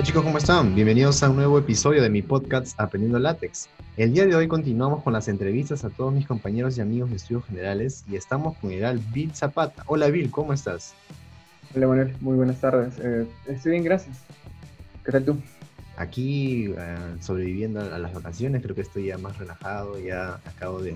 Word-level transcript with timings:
Hola 0.00 0.06
chicos, 0.06 0.24
¿cómo 0.24 0.38
están? 0.38 0.74
Bienvenidos 0.74 1.22
a 1.22 1.28
un 1.28 1.36
nuevo 1.36 1.58
episodio 1.58 2.00
de 2.02 2.08
mi 2.08 2.22
podcast 2.22 2.80
Aprendiendo 2.80 3.18
Látex. 3.18 3.68
El 3.98 4.14
día 4.14 4.24
de 4.24 4.34
hoy 4.34 4.48
continuamos 4.48 5.02
con 5.02 5.12
las 5.12 5.28
entrevistas 5.28 5.84
a 5.84 5.90
todos 5.90 6.10
mis 6.10 6.26
compañeros 6.26 6.78
y 6.78 6.80
amigos 6.80 7.10
de 7.10 7.16
estudios 7.16 7.44
generales 7.44 8.02
y 8.08 8.16
estamos 8.16 8.56
con 8.56 8.72
el 8.72 8.98
Bill 9.12 9.34
Zapata. 9.34 9.84
Hola 9.84 10.08
Bill, 10.08 10.30
¿cómo 10.30 10.54
estás? 10.54 10.94
Hola 11.76 11.86
Manuel, 11.86 12.16
muy 12.22 12.34
buenas 12.34 12.58
tardes. 12.62 12.94
Eh, 12.98 13.26
estoy 13.46 13.72
bien, 13.72 13.84
gracias. 13.84 14.16
¿Qué 15.04 15.12
tal 15.12 15.22
tú? 15.22 15.36
Aquí 15.98 16.72
eh, 16.78 16.96
sobreviviendo 17.20 17.80
a 17.80 17.98
las 17.98 18.14
vacaciones, 18.14 18.62
creo 18.62 18.74
que 18.74 18.80
estoy 18.80 19.08
ya 19.08 19.18
más 19.18 19.36
relajado, 19.36 19.98
ya 19.98 20.40
acabo 20.46 20.80
de... 20.80 20.94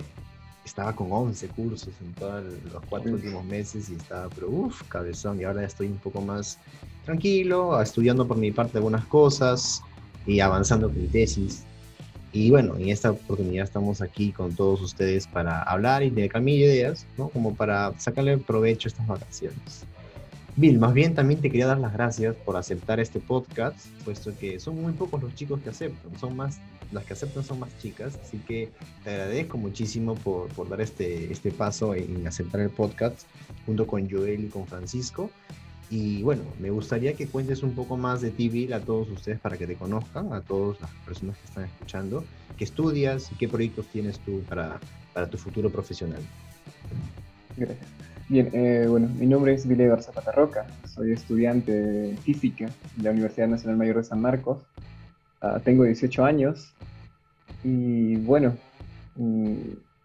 Estaba 0.64 0.94
con 0.96 1.12
11 1.12 1.48
cursos 1.48 1.92
en 2.00 2.14
todos 2.14 2.44
los 2.72 2.82
cuatro 2.88 3.12
últimos 3.12 3.44
meses 3.44 3.90
y 3.90 3.94
estaba, 3.94 4.28
pero 4.30 4.48
uff, 4.48 4.82
cabezón, 4.88 5.40
y 5.40 5.44
ahora 5.44 5.64
estoy 5.64 5.88
un 5.88 5.98
poco 5.98 6.20
más 6.20 6.58
tranquilo, 7.04 7.80
estudiando 7.80 8.26
por 8.26 8.36
mi 8.38 8.50
parte 8.50 8.78
algunas 8.78 9.04
cosas 9.06 9.82
y 10.26 10.40
avanzando 10.40 10.88
con 10.88 11.00
mi 11.00 11.08
tesis. 11.08 11.64
Y 12.32 12.50
bueno, 12.50 12.76
en 12.76 12.88
esta 12.88 13.12
oportunidad 13.12 13.64
estamos 13.64 14.02
aquí 14.02 14.32
con 14.32 14.54
todos 14.56 14.80
ustedes 14.80 15.26
para 15.26 15.62
hablar 15.62 16.02
y 16.02 16.10
de 16.10 16.28
cambiar 16.28 16.58
ideas, 16.58 17.06
¿no? 17.16 17.28
Como 17.28 17.54
para 17.54 17.92
sacarle 18.00 18.38
provecho 18.38 18.88
a 18.88 18.90
estas 18.90 19.06
vacaciones. 19.06 19.84
Bill, 20.56 20.78
más 20.78 20.94
bien 20.94 21.14
también 21.14 21.40
te 21.40 21.50
quería 21.50 21.66
dar 21.66 21.78
las 21.78 21.92
gracias 21.92 22.34
por 22.44 22.56
aceptar 22.56 23.00
este 23.00 23.18
podcast, 23.20 23.86
puesto 24.04 24.32
que 24.38 24.60
son 24.60 24.80
muy 24.80 24.92
pocos 24.92 25.20
los 25.22 25.34
chicos 25.34 25.60
que 25.60 25.70
aceptan, 25.70 26.16
son 26.18 26.36
más, 26.36 26.58
las 26.94 27.04
que 27.04 27.12
aceptan 27.12 27.44
son 27.44 27.60
más 27.60 27.76
chicas, 27.78 28.18
así 28.22 28.38
que 28.38 28.70
te 29.02 29.10
agradezco 29.10 29.58
muchísimo 29.58 30.14
por, 30.14 30.48
por 30.48 30.68
dar 30.68 30.80
este, 30.80 31.32
este 31.32 31.50
paso 31.50 31.94
en 31.94 32.26
aceptar 32.26 32.60
el 32.60 32.70
podcast 32.70 33.22
junto 33.66 33.86
con 33.86 34.08
Joel 34.08 34.44
y 34.44 34.48
con 34.48 34.66
Francisco. 34.66 35.30
Y 35.90 36.22
bueno, 36.22 36.42
me 36.58 36.70
gustaría 36.70 37.12
que 37.14 37.26
cuentes 37.26 37.62
un 37.62 37.74
poco 37.74 37.96
más 37.96 38.20
de 38.22 38.30
Bill, 38.30 38.72
a 38.72 38.80
todos 38.80 39.08
ustedes 39.10 39.38
para 39.38 39.56
que 39.56 39.66
te 39.66 39.74
conozcan, 39.74 40.32
a 40.32 40.40
todas 40.40 40.80
las 40.80 40.90
personas 41.06 41.36
que 41.36 41.44
están 41.44 41.64
escuchando, 41.64 42.24
qué 42.56 42.64
estudias 42.64 43.30
y 43.30 43.34
qué 43.36 43.48
proyectos 43.48 43.86
tienes 43.88 44.18
tú 44.20 44.40
para, 44.48 44.80
para 45.12 45.28
tu 45.28 45.36
futuro 45.36 45.70
profesional. 45.70 46.22
Gracias. 47.56 47.86
Bien, 48.28 48.48
eh, 48.54 48.86
bueno, 48.88 49.08
mi 49.18 49.26
nombre 49.26 49.52
es 49.52 49.68
Bill 49.68 49.86
Garza 49.86 50.10
Patarroca, 50.10 50.66
soy 50.92 51.12
estudiante 51.12 51.72
de 51.72 52.16
física 52.16 52.70
de 52.96 53.02
la 53.02 53.10
Universidad 53.10 53.48
Nacional 53.48 53.76
Mayor 53.76 53.98
de 53.98 54.04
San 54.04 54.22
Marcos, 54.22 54.62
uh, 55.44 55.60
tengo 55.60 55.84
18 55.84 56.24
años 56.24 56.74
y 57.62 58.16
bueno, 58.16 58.56
mm, 59.16 59.54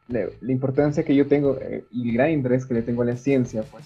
la, 0.08 0.26
la, 0.42 0.52
importancia 0.52 1.04
que 1.04 1.16
yo 1.16 1.28
tengo 1.28 1.58
eh, 1.62 1.84
y 1.92 2.10
el 2.10 2.16
gran 2.16 2.32
interés 2.32 2.66
que 2.66 2.74
le 2.74 2.82
tengo 2.82 3.04
a 3.04 3.06
la 3.06 3.18
ciencia, 3.18 3.64
pues 3.72 3.86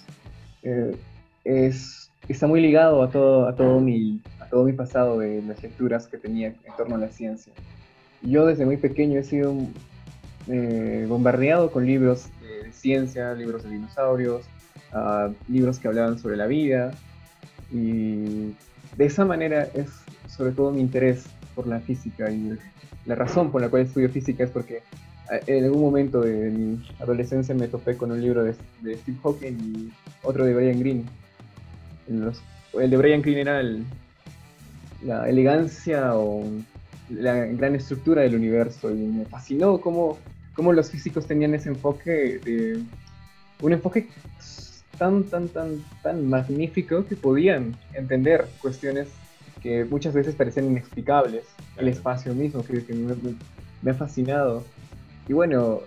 eh, 0.64 0.96
es, 1.44 2.12
está 2.28 2.48
muy 2.48 2.62
ligado 2.62 3.04
a 3.04 3.10
todo, 3.10 3.48
a, 3.48 3.56
todo 3.56 3.80
mi, 3.80 4.22
a 4.40 4.48
todo 4.48 4.64
mi 4.64 4.74
pasado 4.74 5.20
de 5.20 5.42
las 5.42 5.62
lecturas 5.62 6.08
que 6.08 6.18
tenía 6.18 6.48
en 6.48 6.76
torno 6.78 6.96
a 6.96 6.98
la 6.98 7.10
ciencia. 7.10 7.52
Yo 8.22 8.46
desde 8.46 8.66
muy 8.66 8.78
pequeño 8.78 9.20
he 9.20 9.24
sido 9.24 9.54
eh, 10.48 11.06
bombardeado 11.08 11.72
con 11.72 11.86
libros 11.86 12.30
de 12.42 12.72
ciencia, 12.72 13.34
libros 13.34 13.64
de 13.64 13.72
dinosaurios, 13.72 14.44
uh, 14.94 15.34
libros 15.52 15.80
que 15.80 15.90
hablaban 15.90 16.18
sobre 16.18 16.38
la 16.38 16.48
vida 16.48 16.92
y 17.72 18.54
de 18.98 19.06
esa 19.06 19.26
manera 19.26 19.68
es 19.74 19.90
sobre 20.28 20.52
todo 20.52 20.72
mi 20.72 20.80
interés 20.80 21.26
por 21.56 21.68
la 21.68 21.80
física 21.80 22.32
y 22.32 22.58
la 23.06 23.16
razón 23.16 23.52
por 23.52 23.62
la 23.62 23.70
cual 23.70 23.84
estudio 23.84 24.10
física 24.10 24.44
es 24.44 24.50
porque 24.50 24.84
en 25.48 25.64
algún 25.64 25.82
momento 25.82 26.22
de 26.22 26.50
mi 26.50 26.86
adolescencia 27.00 27.56
me 27.56 27.68
topé 27.68 27.96
con 27.96 28.12
un 28.12 28.22
libro 28.22 28.44
de, 28.44 28.56
de 28.82 28.98
Steve 28.98 29.18
Hawking 29.24 29.54
y 29.54 29.94
otro 30.24 30.46
de 30.46 30.54
Brian 30.54 30.80
Greene. 30.80 31.06
El 32.08 32.90
de 32.90 32.98
Brian 32.98 33.22
Greene 33.22 33.42
era 33.42 33.62
la 35.04 35.30
elegancia 35.30 36.16
o 36.16 36.44
la 37.10 37.46
gran 37.46 37.76
estructura 37.76 38.22
del 38.22 38.36
universo 38.36 38.92
y 38.92 38.96
me 38.96 39.26
fascinó 39.26 39.80
cómo, 39.80 40.18
cómo 40.56 40.74
los 40.74 40.90
físicos 40.90 41.26
tenían 41.26 41.54
ese 41.54 41.70
enfoque 41.70 42.40
de 42.44 42.84
un 43.62 43.74
enfoque 43.74 44.08
tan 44.98 45.24
tan 45.24 45.48
tan 45.50 45.84
tan 46.02 46.28
magnífico 46.28 47.06
que 47.06 47.16
podían 47.16 47.76
entender 47.94 48.48
cuestiones 48.62 49.08
que 49.64 49.86
muchas 49.86 50.14
veces 50.14 50.36
parecían 50.36 50.66
inexplicables 50.66 51.46
el 51.78 51.88
espacio 51.88 52.36
mismo 52.36 52.62
creo 52.64 52.86
que 52.86 52.94
me, 52.94 53.92
ha 53.92 53.94
fascinado 53.96 54.64
y 55.28 55.34
bueno 55.34 55.80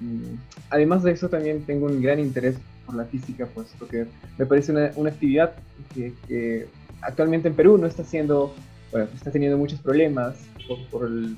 mm, 0.00 0.34
además 0.70 1.02
de 1.02 1.12
eso 1.12 1.28
también 1.28 1.62
tengo 1.64 1.86
un 1.86 2.02
gran 2.02 2.18
interés 2.18 2.56
por 2.88 2.96
la 2.96 3.04
física, 3.04 3.46
pues 3.54 3.68
porque 3.78 4.06
me 4.38 4.46
parece 4.46 4.72
una, 4.72 4.90
una 4.96 5.10
actividad 5.10 5.52
que, 5.94 6.14
que, 6.26 6.66
actualmente 7.02 7.48
en 7.48 7.54
Perú 7.54 7.76
no 7.76 7.86
está 7.86 8.02
haciendo, 8.02 8.54
bueno, 8.90 9.08
está 9.14 9.30
teniendo 9.30 9.58
muchos 9.58 9.78
problemas 9.80 10.36
por, 10.66 10.78
por, 10.88 11.06
el, 11.06 11.36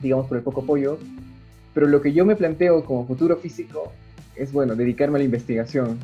digamos, 0.00 0.26
por 0.26 0.36
el 0.36 0.42
poco 0.42 0.62
apoyo, 0.62 0.98
pero 1.72 1.86
lo 1.86 2.02
que 2.02 2.12
yo 2.12 2.24
me 2.24 2.34
planteo 2.34 2.84
como 2.84 3.06
futuro 3.06 3.36
físico 3.36 3.92
es, 4.34 4.52
bueno, 4.52 4.74
dedicarme 4.74 5.16
a 5.16 5.20
la 5.20 5.24
investigación. 5.24 5.98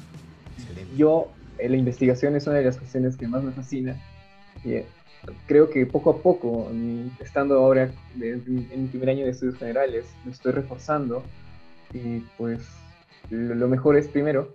Excelente. 0.56 0.96
Yo, 0.96 1.28
eh, 1.58 1.68
la 1.68 1.76
investigación 1.76 2.36
es 2.36 2.46
una 2.46 2.56
de 2.56 2.64
las 2.64 2.78
cuestiones 2.78 3.16
que 3.16 3.26
más 3.26 3.42
me 3.42 3.52
fascina. 3.52 3.96
Y, 4.64 4.76
creo 5.46 5.70
que 5.70 5.86
poco 5.86 6.10
a 6.10 6.18
poco, 6.18 6.70
estando 7.20 7.58
ahora 7.58 7.90
en, 8.20 8.44
mi 8.46 8.86
primer 8.88 9.10
año 9.10 9.24
de 9.24 9.30
estudios 9.30 9.56
generales, 9.56 10.06
me 10.24 10.32
estoy 10.32 10.52
reforzando 10.52 11.22
y 11.92 12.20
pues 12.36 12.60
lo 13.30 13.68
mejor 13.68 13.96
es 13.96 14.08
primero 14.08 14.52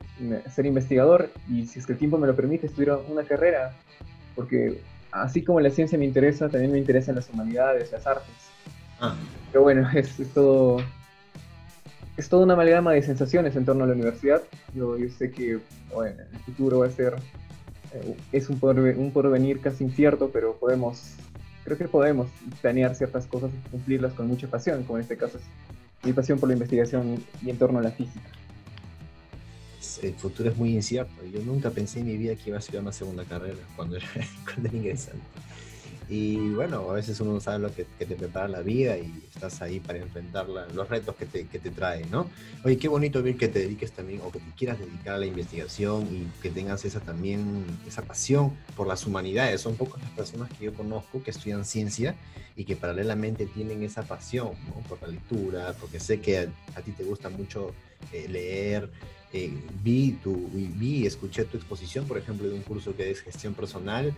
ser 0.49 0.65
investigador 0.65 1.29
y 1.47 1.67
si 1.67 1.79
es 1.79 1.85
que 1.85 1.93
el 1.93 1.99
tiempo 1.99 2.17
me 2.17 2.27
lo 2.27 2.35
permite 2.35 2.67
estudiar 2.67 2.99
una 3.07 3.23
carrera, 3.23 3.73
porque 4.35 4.81
así 5.11 5.43
como 5.43 5.59
la 5.59 5.69
ciencia 5.69 5.97
me 5.97 6.05
interesa, 6.05 6.49
también 6.49 6.71
me 6.71 6.79
interesan 6.79 7.15
las 7.15 7.29
humanidades, 7.29 7.91
las 7.91 8.07
artes. 8.07 8.33
Ah. 8.99 9.15
Pero 9.51 9.63
bueno, 9.63 9.87
es, 9.93 10.19
es, 10.19 10.29
todo 10.33 10.79
es 12.17 12.29
toda 12.29 12.43
una 12.43 12.53
amalgama 12.53 12.93
de 12.93 13.01
sensaciones 13.01 13.55
en 13.55 13.65
torno 13.65 13.83
a 13.83 13.87
la 13.87 13.93
universidad. 13.93 14.41
Yo, 14.75 14.97
yo 14.97 15.09
sé 15.09 15.31
que 15.31 15.59
bueno, 15.93 16.23
el 16.31 16.39
futuro 16.39 16.79
va 16.79 16.87
a 16.87 16.91
ser 16.91 17.15
es 18.31 18.49
un, 18.49 18.59
porvenir, 18.59 18.97
un 18.97 19.11
porvenir 19.11 19.59
casi 19.59 19.83
incierto, 19.83 20.29
pero 20.31 20.55
podemos 20.55 21.13
creo 21.63 21.77
que 21.77 21.87
podemos 21.87 22.27
planear 22.61 22.93
ciertas 22.93 23.25
cosas 23.25 23.49
y 23.53 23.69
cumplirlas 23.69 24.13
con 24.13 24.27
mucha 24.27 24.47
pasión, 24.47 24.83
como 24.83 24.97
en 24.97 25.03
este 25.03 25.15
caso 25.15 25.37
es 25.37 25.43
mi 26.05 26.11
pasión 26.11 26.37
por 26.37 26.49
la 26.49 26.53
investigación 26.53 27.23
y 27.41 27.49
en 27.49 27.57
torno 27.57 27.79
a 27.79 27.81
la 27.81 27.91
física 27.91 28.29
el 30.01 30.15
futuro 30.15 30.49
es 30.49 30.57
muy 30.57 30.75
incierto. 30.75 31.13
Yo 31.31 31.41
nunca 31.41 31.69
pensé 31.69 31.99
en 31.99 32.07
mi 32.07 32.17
vida 32.17 32.35
que 32.35 32.49
iba 32.49 32.57
a 32.57 32.59
estudiar 32.59 32.83
una 32.83 32.91
segunda 32.91 33.23
carrera 33.25 33.59
cuando 33.75 33.97
era, 33.97 34.07
cuando 34.45 34.69
era 34.69 34.77
ingresante. 34.77 35.23
Y 36.15 36.51
bueno, 36.51 36.91
a 36.91 36.93
veces 36.93 37.19
uno 37.21 37.33
no 37.33 37.39
sabe 37.39 37.57
lo 37.57 37.73
que, 37.73 37.87
que, 37.97 38.05
te 38.05 38.13
prepara 38.15 38.47
la 38.47 38.61
vida 38.61 38.95
y 38.99 39.11
estás 39.33 39.63
ahí 39.63 39.79
para 39.79 39.97
enfrentar 39.97 40.47
la, 40.47 40.67
los 40.67 40.87
retos 40.87 41.15
que 41.15 41.25
te, 41.25 41.47
que 41.47 41.57
te 41.57 41.71
traen, 41.71 42.11
¿no? 42.11 42.29
Oye, 42.63 42.77
qué 42.77 42.87
bonito 42.87 43.23
ver 43.23 43.35
que 43.35 43.47
te 43.47 43.57
dediques 43.57 43.93
también 43.93 44.21
o 44.23 44.31
que 44.31 44.37
te 44.37 44.51
quieras 44.51 44.77
dedicar 44.77 45.15
a 45.15 45.17
la 45.17 45.25
investigación 45.25 46.03
y 46.03 46.27
que 46.43 46.51
tengas 46.51 46.85
esa 46.85 46.99
también, 46.99 47.65
esa 47.87 48.03
pasión 48.03 48.53
por 48.75 48.85
las 48.85 49.07
humanidades. 49.07 49.61
Son 49.61 49.75
pocas 49.75 50.03
las 50.03 50.11
personas 50.11 50.51
que 50.51 50.65
yo 50.65 50.73
conozco 50.75 51.23
que 51.23 51.31
estudian 51.31 51.65
ciencia 51.65 52.13
y 52.55 52.65
que 52.65 52.75
paralelamente 52.75 53.47
tienen 53.47 53.81
esa 53.81 54.03
pasión, 54.03 54.51
¿no? 54.67 54.87
Por 54.87 55.01
la 55.01 55.07
lectura, 55.07 55.73
porque 55.81 55.99
sé 55.99 56.21
que 56.21 56.37
a, 56.37 56.43
a 56.75 56.81
ti 56.83 56.91
te 56.91 57.03
gusta 57.03 57.29
mucho 57.29 57.71
eh, 58.11 58.27
leer, 58.29 58.87
eh, 59.33 59.51
vi, 59.83 60.11
tu, 60.11 60.47
vi 60.53 61.07
escuché 61.07 61.45
tu 61.45 61.57
exposición, 61.57 62.05
por 62.05 62.19
ejemplo, 62.19 62.47
de 62.47 62.53
un 62.53 62.61
curso 62.61 62.95
que 62.95 63.09
es 63.09 63.21
gestión 63.21 63.55
personal 63.55 64.13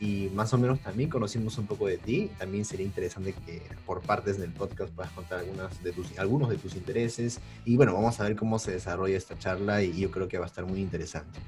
y 0.00 0.30
más 0.34 0.52
o 0.52 0.58
menos 0.58 0.80
también 0.80 1.10
conocimos 1.10 1.58
un 1.58 1.66
poco 1.66 1.86
de 1.86 1.98
ti. 1.98 2.30
También 2.38 2.64
sería 2.64 2.86
interesante 2.86 3.34
que 3.46 3.62
por 3.84 4.00
partes 4.00 4.38
del 4.38 4.52
podcast 4.52 4.92
puedas 4.92 5.10
contar 5.12 5.40
algunas 5.40 5.82
de 5.82 5.92
tus, 5.92 6.18
algunos 6.18 6.48
de 6.50 6.56
tus 6.56 6.76
intereses 6.76 7.40
y 7.64 7.76
bueno, 7.76 7.94
vamos 7.94 8.18
a 8.20 8.24
ver 8.24 8.36
cómo 8.36 8.58
se 8.58 8.72
desarrolla 8.72 9.16
esta 9.16 9.38
charla 9.38 9.82
y 9.82 9.98
yo 9.98 10.10
creo 10.10 10.28
que 10.28 10.38
va 10.38 10.44
a 10.44 10.48
estar 10.48 10.66
muy 10.66 10.80
interesante. 10.80 11.40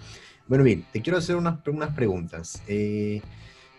Bueno, 0.49 0.65
bien, 0.65 0.85
te 0.93 1.01
quiero 1.01 1.19
hacer 1.19 1.37
unas, 1.37 1.65
unas 1.67 1.95
preguntas. 1.95 2.63
Eh, 2.67 3.23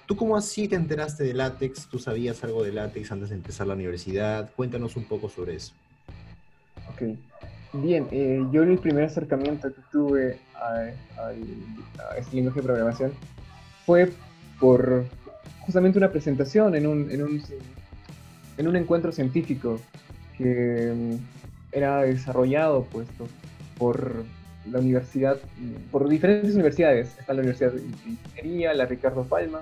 ¿Tú 0.05 0.15
cómo 0.15 0.37
así 0.37 0.67
te 0.67 0.75
enteraste 0.75 1.23
de 1.23 1.33
látex? 1.33 1.87
¿Tú 1.87 1.99
sabías 1.99 2.43
algo 2.43 2.63
de 2.63 2.71
látex 2.71 3.11
antes 3.11 3.29
de 3.29 3.35
empezar 3.35 3.67
la 3.67 3.73
universidad? 3.73 4.51
Cuéntanos 4.55 4.95
un 4.95 5.05
poco 5.05 5.29
sobre 5.29 5.55
eso. 5.55 5.73
Ok. 6.93 7.17
Bien, 7.73 8.07
eh, 8.11 8.45
yo 8.51 8.63
el 8.63 8.77
primer 8.79 9.05
acercamiento 9.05 9.73
que 9.73 9.81
tuve 9.91 10.39
a, 10.55 11.21
a, 11.21 11.27
a, 11.29 12.17
este 12.17 12.35
lenguaje 12.35 12.59
de 12.59 12.65
programación 12.65 13.13
fue 13.85 14.11
por 14.61 15.03
justamente 15.59 15.97
una 15.97 16.11
presentación 16.11 16.75
en 16.75 16.87
un, 16.87 17.11
en 17.11 17.23
un, 17.23 17.43
en 18.57 18.67
un 18.67 18.75
encuentro 18.77 19.11
científico 19.11 19.81
que 20.37 20.93
mm, 20.95 21.75
era 21.75 22.03
desarrollado 22.03 22.87
pues, 22.91 23.07
por 23.77 24.23
la 24.71 24.79
universidad, 24.79 25.37
por 25.91 26.07
diferentes 26.07 26.53
universidades. 26.53 27.17
Está 27.19 27.33
la 27.33 27.39
Universidad 27.39 27.73
de 27.73 27.81
Ingeniería, 27.81 28.73
la 28.73 28.85
Ricardo 28.85 29.23
Palma, 29.25 29.61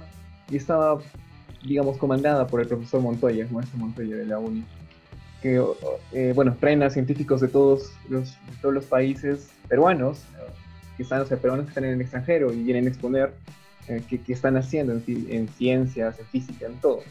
y 0.52 0.58
estaba, 0.58 1.00
digamos, 1.66 1.98
comandada 1.98 2.46
por 2.46 2.60
el 2.60 2.68
profesor 2.68 3.02
Montoya, 3.02 3.48
maestro 3.50 3.80
Montoya 3.80 4.18
de 4.18 4.26
la 4.26 4.38
UNI 4.38 4.64
que, 5.42 5.64
eh, 6.12 6.34
bueno, 6.36 6.56
traen 6.60 6.84
a 6.84 6.90
científicos 6.90 7.42
de 7.42 7.48
todos 7.48 7.94
los, 8.10 8.32
de 8.32 8.58
todos 8.62 8.74
los 8.74 8.86
países 8.86 9.50
peruanos, 9.68 10.22
que 10.98 11.04
están, 11.04 11.22
o 11.22 11.26
sea, 11.26 11.38
peruanos 11.38 11.66
que 11.66 11.70
están 11.70 11.86
en 11.86 11.94
el 11.94 12.02
extranjero 12.02 12.52
y 12.52 12.64
vienen 12.64 12.86
a 12.86 12.90
exponer 12.90 13.32
eh, 13.90 14.04
que, 14.08 14.22
están 14.32 14.56
haciendo 14.56 14.94
en, 14.94 15.50
ciencias, 15.58 16.20
en 16.20 16.26
física, 16.28 16.68
en 16.68 16.76
todo. 16.76 17.02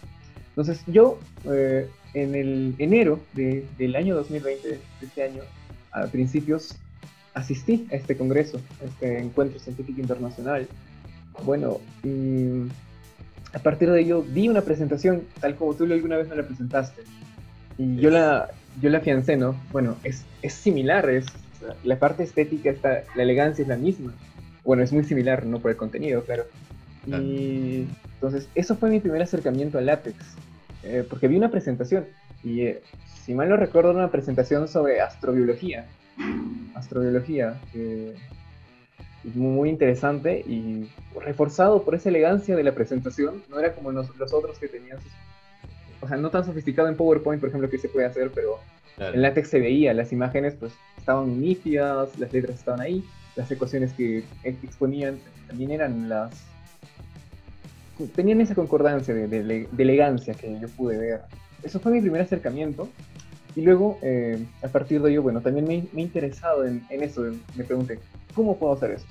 Entonces 0.50 0.80
yo 0.86 1.18
eh, 1.44 1.88
en 2.14 2.34
el 2.34 2.74
enero 2.78 3.20
del 3.34 3.96
año 3.96 4.14
2020, 4.14 4.68
de 4.68 4.80
este 5.02 5.22
año, 5.24 5.42
a 5.92 6.06
principios, 6.06 6.76
asistí 7.34 7.86
a 7.90 7.96
este 7.96 8.16
congreso, 8.16 8.60
a 8.80 8.84
este 8.84 9.18
encuentro 9.18 9.58
científico 9.58 10.00
internacional. 10.00 10.68
Bueno, 11.44 11.80
y 12.04 12.68
a 13.52 13.58
partir 13.58 13.90
de 13.90 14.00
ello 14.00 14.22
di 14.22 14.48
una 14.48 14.62
presentación, 14.62 15.24
tal 15.40 15.56
como 15.56 15.74
tú 15.74 15.84
alguna 15.84 16.16
vez 16.16 16.28
me 16.28 16.36
la 16.36 16.46
presentaste. 16.46 17.02
Y 17.76 17.96
yo 17.96 18.10
la, 18.10 18.50
yo 18.80 18.90
la 18.90 18.98
afiancé, 18.98 19.36
¿no? 19.36 19.54
Bueno, 19.72 19.96
es, 20.04 20.24
es 20.42 20.52
similar, 20.52 21.08
es, 21.10 21.26
la 21.84 21.98
parte 21.98 22.22
estética, 22.22 22.70
está, 22.70 23.02
la 23.14 23.22
elegancia 23.22 23.62
es 23.62 23.68
la 23.68 23.76
misma. 23.76 24.14
Bueno, 24.68 24.82
es 24.82 24.92
muy 24.92 25.02
similar, 25.02 25.46
no 25.46 25.60
por 25.60 25.70
el 25.70 25.78
contenido, 25.78 26.22
claro. 26.24 26.44
Y 27.06 27.86
entonces, 28.16 28.50
eso 28.54 28.76
fue 28.76 28.90
mi 28.90 29.00
primer 29.00 29.22
acercamiento 29.22 29.78
al 29.78 29.86
látex, 29.86 30.14
eh, 30.82 31.06
porque 31.08 31.26
vi 31.26 31.38
una 31.38 31.50
presentación, 31.50 32.04
y 32.44 32.60
eh, 32.60 32.82
si 33.24 33.32
mal 33.32 33.48
no 33.48 33.56
recuerdo, 33.56 33.92
una 33.92 34.10
presentación 34.10 34.68
sobre 34.68 35.00
astrobiología. 35.00 35.86
Astrobiología, 36.74 37.58
que 37.72 38.12
muy 39.32 39.70
interesante 39.70 40.40
y 40.46 40.90
reforzado 41.18 41.82
por 41.82 41.94
esa 41.94 42.10
elegancia 42.10 42.54
de 42.54 42.62
la 42.62 42.72
presentación. 42.72 43.42
No 43.48 43.58
era 43.58 43.72
como 43.72 43.90
los, 43.90 44.14
los 44.18 44.34
otros 44.34 44.58
que 44.58 44.68
tenían, 44.68 44.98
o 46.02 46.08
sea, 46.08 46.18
no 46.18 46.28
tan 46.28 46.44
sofisticado 46.44 46.88
en 46.88 46.94
PowerPoint, 46.94 47.40
por 47.40 47.48
ejemplo, 47.48 47.70
que 47.70 47.78
se 47.78 47.88
puede 47.88 48.04
hacer, 48.04 48.32
pero 48.34 48.58
en 48.98 49.22
látex 49.22 49.48
se 49.48 49.60
veía, 49.60 49.94
las 49.94 50.12
imágenes 50.12 50.56
pues 50.56 50.74
estaban 50.98 51.40
nítidas, 51.40 52.18
las 52.18 52.30
letras 52.34 52.58
estaban 52.58 52.82
ahí, 52.82 53.02
las 53.38 53.50
ecuaciones 53.52 53.92
que 53.92 54.24
exponían 54.42 55.18
también 55.46 55.70
eran 55.70 56.08
las 56.08 56.34
tenían 58.14 58.40
esa 58.40 58.54
concordancia 58.54 59.14
de, 59.14 59.68
elegancia 59.76 60.34
que 60.34 60.58
yo 60.60 60.68
pude 60.68 60.98
ver. 60.98 61.22
Eso 61.62 61.80
fue 61.80 61.92
mi 61.92 62.00
primer 62.00 62.20
acercamiento. 62.20 62.88
Y 63.56 63.62
luego, 63.62 63.98
eh, 64.02 64.44
a 64.62 64.68
partir 64.68 65.00
de 65.02 65.10
ello, 65.10 65.22
bueno, 65.22 65.40
también 65.40 65.66
me, 65.66 65.74
he 65.74 66.00
interesado 66.00 66.64
en, 66.64 66.84
eso. 66.90 67.24
Me 67.56 67.64
pregunté, 67.64 67.98
¿cómo 68.34 68.56
puedo 68.56 68.72
hacer 68.72 68.92
esto? 68.92 69.08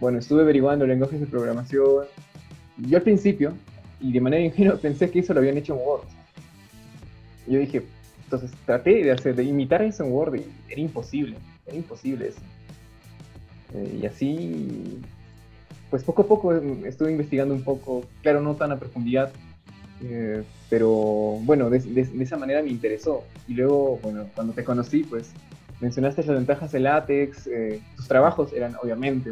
Bueno, 0.00 0.18
estuve 0.18 0.42
averiguando 0.42 0.86
lenguajes 0.86 1.20
de 1.20 1.26
programación. 1.26 2.06
Yo 2.78 2.96
al 2.96 3.02
principio, 3.02 3.52
y 4.00 4.12
de 4.12 4.20
manera 4.20 4.42
ingenua, 4.44 4.76
pensé 4.76 5.10
que 5.10 5.20
eso 5.20 5.34
lo 5.34 5.40
habían 5.40 5.58
hecho 5.58 5.74
en 5.74 5.86
Word. 5.86 6.02
yo 7.46 7.58
dije, 7.58 7.82
entonces 8.24 8.50
traté 8.66 9.04
de 9.04 9.12
hacer, 9.12 9.36
de 9.36 9.44
imitar 9.44 9.82
eso 9.82 10.04
en 10.04 10.12
Word 10.12 10.36
y 10.36 10.46
era 10.68 10.80
imposible, 10.80 11.36
era 11.66 11.76
imposible 11.76 12.28
eso. 12.28 12.40
Eh, 13.74 14.00
y 14.02 14.06
así 14.06 15.00
pues 15.92 16.04
poco 16.04 16.22
a 16.22 16.26
poco 16.26 16.54
estuve 16.54 17.10
investigando 17.10 17.52
un 17.52 17.62
poco, 17.62 18.06
claro, 18.22 18.40
no 18.40 18.54
tan 18.54 18.72
a 18.72 18.78
profundidad, 18.78 19.30
eh, 20.02 20.42
pero 20.70 20.88
bueno, 21.42 21.68
de, 21.68 22.08
esa 22.18 22.38
manera 22.38 22.62
me 22.62 22.70
interesó. 22.70 23.24
Y 23.46 23.52
luego, 23.52 23.98
bueno, 24.02 24.24
cuando 24.34 24.54
te 24.54 24.64
conocí, 24.64 25.04
pues 25.04 25.32
mencionaste 25.80 26.24
las 26.24 26.34
ventajas 26.34 26.72
del 26.72 26.84
látex, 26.84 27.46
eh, 27.46 27.82
tus 27.94 28.08
trabajos 28.08 28.54
eran 28.54 28.74
obviamente 28.82 29.30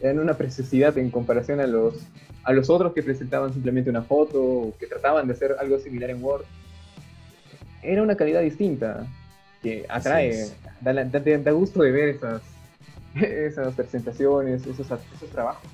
eran 0.00 0.18
una 0.18 0.34
preciosidad 0.34 0.98
en 0.98 1.08
comparación 1.08 1.60
a 1.60 1.68
los, 1.68 1.94
a 2.42 2.52
los 2.52 2.68
otros 2.68 2.92
que 2.92 3.04
presentaban 3.04 3.52
simplemente 3.52 3.88
una 3.88 4.02
foto 4.02 4.42
o 4.42 4.74
que 4.80 4.88
trataban 4.88 5.28
de 5.28 5.34
hacer 5.34 5.54
algo 5.60 5.78
similar 5.78 6.10
en 6.10 6.20
Word. 6.20 6.46
Era 7.80 8.02
una 8.02 8.16
calidad 8.16 8.40
distinta 8.40 9.06
que 9.62 9.86
atrae, 9.88 10.48
da, 10.80 10.92
da, 10.92 11.50
gusto 11.52 11.82
de 11.82 11.92
ver 11.92 12.08
esas, 12.08 12.42
esas 13.20 13.74
presentaciones, 13.74 14.66
esos, 14.66 14.86
esos 14.90 15.30
trabajos. 15.30 15.70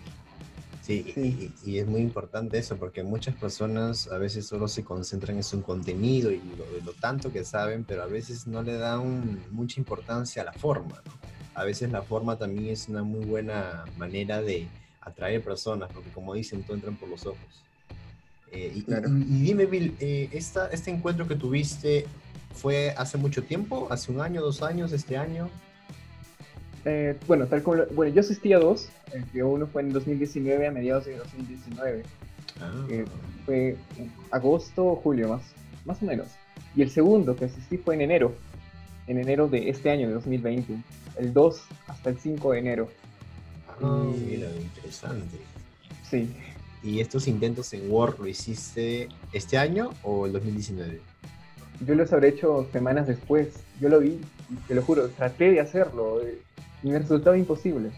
Sí, 0.83 1.53
Y, 1.65 1.79
es 1.79 1.87
muy 1.87 2.01
importante 2.01 2.59
eso, 2.59 2.77
porque 2.77 3.05
muchas 3.05 3.37
personas 3.37 4.09
a 4.09 4.19
veces 4.19 4.47
solo 4.47 4.67
se 4.67 4.83
concentran 4.83 5.37
en 5.37 5.45
su 5.45 5.63
contenido 5.63 6.33
y 6.33 6.43
lo, 6.85 6.93
tanto 6.95 7.33
que 7.33 7.45
saben, 7.45 7.85
pero 7.85 8.03
a 8.03 8.07
veces 8.07 8.49
no 8.49 8.65
le 8.65 8.75
dan 8.75 9.41
mucha 9.53 9.79
importancia 9.79 10.43
a 10.43 10.47
la 10.47 10.53
forma. 10.53 11.01
A 11.55 11.63
veces 11.65 11.93
la 11.93 12.03
forma 12.03 12.37
también 12.37 12.67
es 12.67 12.89
una 12.89 13.05
muy 13.05 13.25
buena 13.25 13.85
manera 13.97 14.43
de 14.43 14.67
atraer 15.01 15.43
personas, 15.45 15.89
porque 15.93 16.11
como 16.11 16.35
dicen, 16.35 16.65
tú 16.65 16.75
entran 16.75 16.97
por 16.97 17.09
los 17.09 17.27
ojos. 17.27 17.63
Eh, 18.51 18.73
y, 18.75 18.83
dime, 19.45 19.67
Bill, 19.67 19.97
eh, 20.01 20.31
esta, 20.33 20.67
¿este 20.67 20.91
encuentro 20.91 21.29
que 21.29 21.37
tuviste 21.37 22.07
fue 22.55 22.93
hace 22.99 23.19
mucho 23.19 23.45
tiempo? 23.45 23.87
¿Hace 23.89 24.11
un 24.11 24.21
año, 24.21 24.43
dos 24.43 24.63
años, 24.63 24.91
este 24.91 25.17
año? 25.17 25.49
Eh, 26.85 27.17
bueno, 27.27 27.47
tal 27.47 27.63
como, 27.63 27.85
bueno, 27.95 28.13
yo 28.13 28.21
asistí 28.21 28.53
a 28.53 28.59
dos, 28.59 28.89
eh, 29.13 29.23
que 29.33 29.43
uno 29.43 29.67
fue 29.67 29.83
en 29.83 29.93
2019, 29.93 30.67
a 30.67 30.71
mediados 30.71 31.05
de 31.05 31.17
2019. 31.17 32.03
Ah. 32.61 32.87
fue 33.47 33.77
agosto 34.31 34.87
o 34.87 34.97
julio, 34.97 35.29
más, 35.29 35.43
más 35.85 36.03
o 36.03 36.07
menos. 36.07 36.29
Y 36.77 36.83
el 36.83 36.91
segundo 36.91 37.35
que 37.35 37.47
asistí 37.47 37.77
fue 37.77 37.95
en 37.95 38.03
enero, 38.03 38.35
en 39.07 39.19
enero 39.19 39.49
de 39.49 39.69
este 39.69 39.91
año, 39.91 40.09
de 40.09 40.15
2020, 40.15 40.77
el 41.19 41.33
2 41.33 41.63
hasta 41.89 42.11
el 42.11 42.19
5 42.19 42.53
de 42.53 42.59
enero. 42.59 42.89
Ah, 43.83 44.07
mira, 44.27 44.49
interesante. 44.51 45.39
Sí. 46.09 46.29
¿Y 46.83 47.01
estos 47.01 47.29
intentos 47.29 47.73
en 47.73 47.91
Word 47.91 48.19
lo 48.19 48.27
hiciste 48.27 49.09
este 49.33 49.57
año 49.57 49.91
o 50.03 50.27
el 50.27 50.33
2019? 50.33 51.01
Yo 51.87 51.95
los 51.95 52.13
habré 52.13 52.29
hecho 52.29 52.69
semanas 52.73 53.07
después. 53.07 53.49
Yo 53.81 53.89
lo 53.89 54.01
vi, 54.01 54.21
te 54.69 54.75
lo 54.75 54.83
juro, 54.83 55.09
traté 55.09 55.51
de 55.51 55.61
hacerlo. 55.61 56.21
Y 56.83 56.89
me 56.89 56.99
resultaba 56.99 57.37
imposible. 57.37 57.91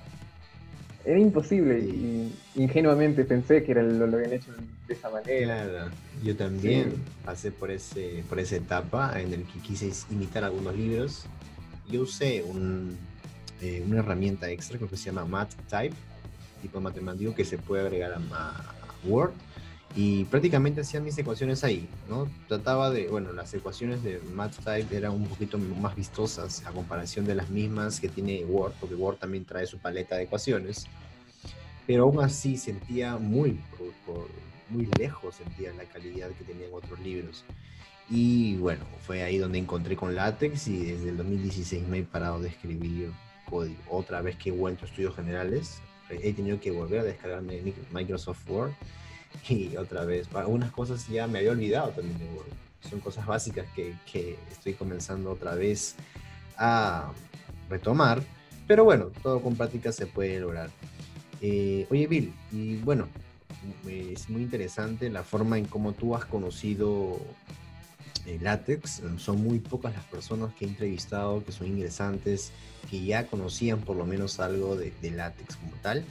Era 1.04 1.18
imposible 1.18 1.80
y 1.80 2.32
ingenuamente 2.54 3.24
pensé 3.24 3.62
que 3.62 3.72
era 3.72 3.82
lo, 3.82 4.06
lo 4.06 4.16
habían 4.16 4.32
hecho 4.32 4.52
de 4.86 4.94
esa 4.94 5.10
manera. 5.10 5.44
Claro, 5.44 5.90
yo 6.22 6.34
también 6.34 6.94
pasé 7.24 7.50
por, 7.52 7.70
ese, 7.70 8.24
por 8.28 8.38
esa 8.38 8.56
etapa 8.56 9.20
en 9.20 9.34
el 9.34 9.44
que 9.44 9.58
quise 9.60 9.92
imitar 10.10 10.44
algunos 10.44 10.74
libros. 10.74 11.26
Yo 11.90 12.02
usé 12.02 12.42
un, 12.42 12.96
eh, 13.60 13.84
una 13.86 13.98
herramienta 13.98 14.48
extra, 14.48 14.78
creo 14.78 14.88
que 14.88 14.96
se 14.96 15.04
llama 15.04 15.26
MathType, 15.26 15.94
tipo 16.62 16.80
matemático 16.80 17.34
que 17.34 17.44
se 17.44 17.58
puede 17.58 17.82
agregar 17.82 18.12
a 18.14 18.74
Word 19.04 19.34
y 19.96 20.24
prácticamente 20.24 20.80
hacía 20.80 21.00
mis 21.00 21.16
ecuaciones 21.16 21.62
ahí, 21.62 21.88
¿no? 22.08 22.28
Trataba 22.48 22.90
de, 22.90 23.06
bueno, 23.06 23.32
las 23.32 23.54
ecuaciones 23.54 24.02
de 24.02 24.20
MathType 24.32 24.96
eran 24.96 25.12
un 25.12 25.26
poquito 25.26 25.56
más 25.56 25.94
vistosas 25.94 26.66
a 26.66 26.72
comparación 26.72 27.24
de 27.26 27.36
las 27.36 27.48
mismas 27.48 28.00
que 28.00 28.08
tiene 28.08 28.44
Word, 28.44 28.72
porque 28.80 28.96
Word 28.96 29.18
también 29.18 29.44
trae 29.44 29.66
su 29.66 29.78
paleta 29.78 30.16
de 30.16 30.24
ecuaciones, 30.24 30.88
pero 31.86 32.04
aún 32.04 32.20
así 32.20 32.56
sentía 32.56 33.18
muy, 33.18 33.60
muy 34.68 34.86
lejos, 34.98 35.36
sentía 35.36 35.72
la 35.74 35.84
calidad 35.84 36.30
que 36.30 36.44
tenían 36.44 36.70
otros 36.72 36.98
libros. 36.98 37.44
Y 38.10 38.56
bueno, 38.56 38.84
fue 39.06 39.22
ahí 39.22 39.38
donde 39.38 39.58
encontré 39.58 39.94
con 39.94 40.14
LaTeX 40.14 40.66
y 40.68 40.86
desde 40.86 41.10
el 41.10 41.16
2016 41.16 41.86
me 41.86 42.00
he 42.00 42.02
parado 42.02 42.40
de 42.40 42.48
escribir 42.48 43.12
código. 43.48 43.78
Otra 43.88 44.22
vez 44.22 44.36
que 44.36 44.48
he 44.48 44.52
vuelto 44.52 44.84
a 44.84 44.88
estudios 44.88 45.14
generales, 45.14 45.80
he 46.10 46.32
tenido 46.32 46.58
que 46.58 46.72
volver 46.72 47.00
a 47.00 47.04
descargarme 47.04 47.62
Microsoft 47.92 48.48
Word 48.48 48.72
y 49.48 49.76
otra 49.76 50.04
vez, 50.04 50.28
algunas 50.34 50.70
cosas 50.70 51.06
ya 51.08 51.26
me 51.26 51.38
había 51.38 51.52
olvidado 51.52 51.90
también. 51.90 52.18
Son 52.88 53.00
cosas 53.00 53.26
básicas 53.26 53.66
que, 53.74 53.94
que 54.10 54.38
estoy 54.50 54.74
comenzando 54.74 55.30
otra 55.30 55.54
vez 55.54 55.94
a 56.56 57.10
retomar, 57.68 58.22
pero 58.66 58.84
bueno, 58.84 59.10
todo 59.22 59.40
con 59.40 59.56
práctica 59.56 59.92
se 59.92 60.06
puede 60.06 60.40
lograr. 60.40 60.70
Eh, 61.40 61.86
oye, 61.90 62.06
Bill, 62.06 62.32
y 62.52 62.76
bueno, 62.76 63.08
es 63.88 64.28
muy 64.28 64.42
interesante 64.42 65.10
la 65.10 65.22
forma 65.22 65.58
en 65.58 65.66
cómo 65.66 65.92
tú 65.92 66.14
has 66.14 66.24
conocido 66.24 67.20
el 68.26 68.42
látex. 68.42 69.02
Son 69.18 69.42
muy 69.42 69.58
pocas 69.58 69.94
las 69.94 70.04
personas 70.04 70.54
que 70.54 70.64
he 70.64 70.68
entrevistado 70.68 71.44
que 71.44 71.52
son 71.52 71.66
ingresantes, 71.66 72.52
que 72.90 73.04
ya 73.04 73.26
conocían 73.26 73.80
por 73.80 73.96
lo 73.96 74.06
menos 74.06 74.40
algo 74.40 74.76
de, 74.76 74.92
de 75.02 75.10
látex 75.10 75.56
como 75.56 75.72
tal. 75.82 76.04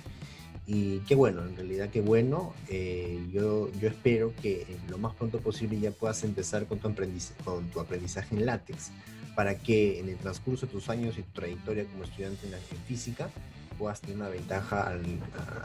Y 0.65 0.99
qué 0.99 1.15
bueno, 1.15 1.45
en 1.45 1.55
realidad 1.55 1.89
qué 1.89 2.01
bueno. 2.01 2.53
Eh, 2.69 3.27
yo, 3.31 3.69
yo 3.81 3.87
espero 3.89 4.33
que 4.41 4.65
lo 4.89 4.97
más 4.97 5.13
pronto 5.15 5.39
posible 5.39 5.79
ya 5.79 5.91
puedas 5.91 6.23
empezar 6.23 6.65
con 6.65 6.79
tu, 6.79 6.87
aprendizaje, 6.87 7.43
con 7.43 7.67
tu 7.67 7.79
aprendizaje 7.79 8.35
en 8.35 8.45
látex 8.45 8.91
para 9.35 9.55
que 9.55 9.99
en 9.99 10.09
el 10.09 10.17
transcurso 10.17 10.65
de 10.65 10.71
tus 10.71 10.89
años 10.89 11.17
y 11.17 11.23
tu 11.23 11.31
trayectoria 11.31 11.85
como 11.85 12.03
estudiante 12.03 12.47
en, 12.47 12.53
física 12.87 13.29
puedas 13.77 13.99
tener 14.01 14.17
una 14.17 14.29
ventaja 14.29 14.87
al, 14.87 15.03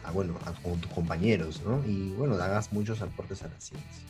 a, 0.03 0.11
bueno, 0.11 0.35
con 0.63 0.81
tus 0.81 0.91
compañeros, 0.93 1.63
¿no? 1.65 1.85
Y 1.87 2.11
bueno, 2.13 2.35
hagas 2.37 2.73
muchos 2.73 3.03
aportes 3.03 3.43
a 3.43 3.49
la 3.49 3.61
ciencia. 3.61 4.03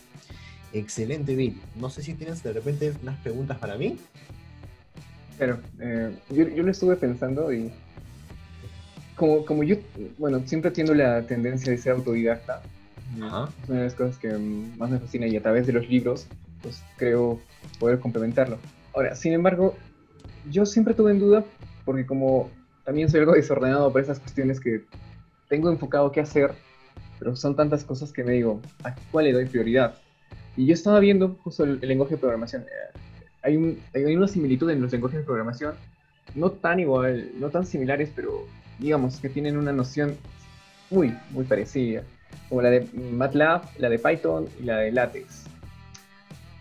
Excelente, 0.72 1.34
Bill. 1.34 1.60
No 1.74 1.90
sé 1.90 2.02
si 2.02 2.14
tienes 2.14 2.42
de 2.42 2.52
repente 2.52 2.92
unas 3.02 3.18
preguntas 3.18 3.58
para 3.58 3.76
mí. 3.76 3.98
Pero 5.36 5.58
eh, 5.80 6.16
yo, 6.30 6.48
yo 6.48 6.62
lo 6.62 6.70
estuve 6.70 6.96
pensando 6.96 7.52
y 7.52 7.72
como, 9.18 9.44
como 9.44 9.64
yo, 9.64 9.76
bueno, 10.16 10.40
siempre 10.46 10.70
tengo 10.70 10.94
la 10.94 11.26
tendencia 11.26 11.70
de 11.70 11.78
ser 11.78 11.92
autodidacta. 11.92 12.62
Es 13.14 13.68
una 13.68 13.78
de 13.78 13.84
las 13.84 13.94
cosas 13.94 14.16
que 14.18 14.32
más 14.32 14.90
me 14.90 14.98
fascina 14.98 15.26
y 15.26 15.36
a 15.36 15.42
través 15.42 15.66
de 15.66 15.72
los 15.72 15.88
libros, 15.88 16.26
pues 16.62 16.82
creo 16.96 17.40
poder 17.78 17.98
complementarlo. 17.98 18.58
Ahora, 18.94 19.14
sin 19.16 19.32
embargo, 19.32 19.74
yo 20.50 20.64
siempre 20.64 20.94
tuve 20.94 21.10
en 21.10 21.18
duda, 21.18 21.44
porque 21.84 22.06
como 22.06 22.50
también 22.84 23.10
soy 23.10 23.20
algo 23.20 23.32
desordenado 23.32 23.92
por 23.92 24.00
esas 24.00 24.20
cuestiones 24.20 24.60
que 24.60 24.84
tengo 25.48 25.70
enfocado 25.70 26.12
qué 26.12 26.20
hacer, 26.20 26.52
pero 27.18 27.34
son 27.34 27.56
tantas 27.56 27.84
cosas 27.84 28.12
que 28.12 28.22
me 28.22 28.32
digo, 28.32 28.60
¿a 28.84 28.94
cuál 29.10 29.24
le 29.24 29.32
doy 29.32 29.46
prioridad? 29.46 29.94
Y 30.56 30.66
yo 30.66 30.74
estaba 30.74 31.00
viendo 31.00 31.36
justo 31.42 31.64
el, 31.64 31.80
lenguaje 31.80 32.14
de 32.14 32.20
programación. 32.20 32.62
Eh, 32.62 32.98
hay, 33.42 33.56
un, 33.56 33.78
hay 33.94 34.14
una 34.14 34.28
similitud 34.28 34.70
en 34.70 34.80
los 34.80 34.92
lenguajes 34.92 35.20
de 35.20 35.24
programación, 35.24 35.74
no 36.34 36.50
tan 36.50 36.78
igual, 36.80 37.30
no 37.38 37.50
tan 37.50 37.64
similares, 37.66 38.10
pero 38.14 38.46
digamos 38.78 39.20
que 39.20 39.28
tienen 39.28 39.56
una 39.56 39.72
noción 39.72 40.16
muy, 40.90 41.16
muy 41.30 41.44
parecida, 41.44 42.02
como 42.48 42.62
la 42.62 42.70
de 42.70 42.86
MATLAB, 43.12 43.62
la 43.78 43.88
de 43.88 43.98
Python 43.98 44.48
y 44.60 44.64
la 44.64 44.78
de 44.78 44.92
LaTeX. 44.92 45.44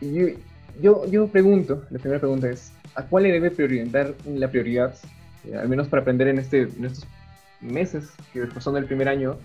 Y 0.01 0.36
yo, 0.81 1.05
yo, 1.05 1.27
pregunto, 1.27 1.86
la 1.89 2.00
primera 2.00 2.19
pregunta 2.19 2.50
es, 2.50 2.71
¿a 2.95 3.03
cuál 3.03 3.24
le 3.24 3.31
debe 3.31 3.51
priorizar 3.51 4.13
la 4.25 4.50
prioridad, 4.50 4.93
eh, 5.45 5.55
al 5.55 5.69
menos 5.69 5.88
para 5.88 6.01
aprender 6.01 6.27
en, 6.27 6.39
este, 6.39 6.63
en 6.63 6.86
estos 6.86 7.07
meses 7.62 8.09
que 8.33 8.47
son 8.59 8.75
del 8.75 8.86
primer 8.86 9.09
año, 9.09 9.38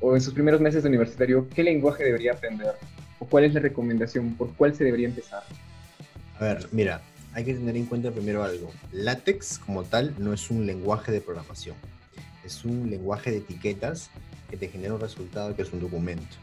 o 0.00 0.14
en 0.14 0.20
sus 0.20 0.34
primeros 0.34 0.60
meses 0.60 0.82
de 0.82 0.88
universitario, 0.88 1.48
qué 1.54 1.62
lenguaje 1.62 2.04
debería 2.04 2.32
aprender? 2.32 2.72
¿O 3.20 3.26
cuál 3.26 3.44
es 3.44 3.54
la 3.54 3.60
recomendación? 3.60 4.34
¿Por 4.34 4.52
cuál 4.54 4.74
se 4.74 4.84
debería 4.84 5.08
empezar? 5.08 5.42
A 6.38 6.44
ver, 6.44 6.68
mira, 6.70 7.00
hay 7.34 7.44
que 7.44 7.54
tener 7.54 7.76
en 7.76 7.86
cuenta 7.86 8.10
primero 8.10 8.42
algo. 8.42 8.70
LaTeX 8.92 9.58
como 9.58 9.84
tal 9.84 10.14
no 10.18 10.32
es 10.32 10.50
un 10.50 10.66
lenguaje 10.66 11.12
de 11.12 11.20
programación. 11.20 11.76
Es 12.44 12.64
un 12.64 12.90
lenguaje 12.90 13.30
de 13.30 13.38
etiquetas 13.38 14.10
que 14.50 14.56
te 14.56 14.68
genera 14.68 14.94
un 14.94 15.00
resultado 15.00 15.54
que 15.54 15.62
es 15.62 15.72
un 15.72 15.80
documento. 15.80 16.36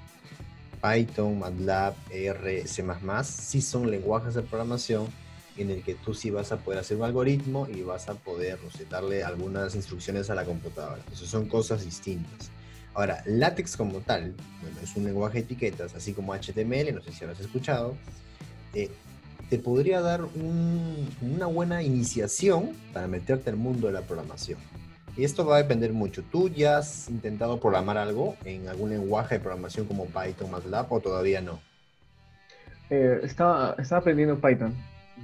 Python, 0.81 1.39
MATLAB, 1.39 1.95
R, 2.11 2.67
C++ 2.67 2.83
sí 3.23 3.61
son 3.61 3.89
lenguajes 3.89 4.35
de 4.35 4.43
programación 4.43 5.07
en 5.57 5.71
el 5.71 5.83
que 5.83 5.95
tú 5.95 6.13
sí 6.13 6.29
vas 6.29 6.51
a 6.51 6.57
poder 6.57 6.79
hacer 6.79 6.97
un 6.97 7.03
algoritmo 7.03 7.67
y 7.67 7.81
vas 7.81 8.09
a 8.09 8.13
poder 8.15 8.59
darle 8.89 9.23
algunas 9.23 9.73
instrucciones 9.73 10.29
a 10.29 10.35
la 10.35 10.43
computadora. 10.43 10.97
Entonces 10.97 11.29
son 11.29 11.47
cosas 11.47 11.83
distintas. 11.83 12.51
Ahora, 12.93 13.23
LaTeX 13.25 13.75
como 13.75 13.99
tal, 13.99 14.35
bueno, 14.61 14.77
es 14.81 14.95
un 14.95 15.05
lenguaje 15.05 15.39
de 15.39 15.45
etiquetas, 15.45 15.95
así 15.95 16.13
como 16.13 16.33
HTML, 16.33 16.93
no 16.93 17.01
sé 17.01 17.11
si 17.11 17.25
lo 17.25 17.31
has 17.31 17.39
escuchado, 17.39 17.97
eh, 18.73 18.89
te 19.49 19.59
podría 19.59 20.01
dar 20.01 20.21
una 21.21 21.45
buena 21.45 21.83
iniciación 21.83 22.71
para 22.93 23.07
meterte 23.07 23.49
al 23.49 23.57
mundo 23.57 23.87
de 23.87 23.93
la 23.93 24.01
programación. 24.01 24.59
Y 25.17 25.23
esto 25.23 25.45
va 25.45 25.55
a 25.55 25.61
depender 25.61 25.93
mucho. 25.93 26.23
¿Tú 26.29 26.49
ya 26.49 26.77
has 26.77 27.09
intentado 27.09 27.59
programar 27.59 27.97
algo 27.97 28.35
en 28.43 28.67
algún 28.67 28.89
lenguaje 28.89 29.35
de 29.35 29.39
programación 29.39 29.85
como 29.87 30.05
Python, 30.07 30.51
MATLAB 30.51 30.91
o 30.91 30.99
todavía 30.99 31.41
no? 31.41 31.59
Eh, 32.89 33.21
estaba, 33.23 33.75
estaba 33.79 34.01
aprendiendo 34.01 34.35
Python. 34.35 34.73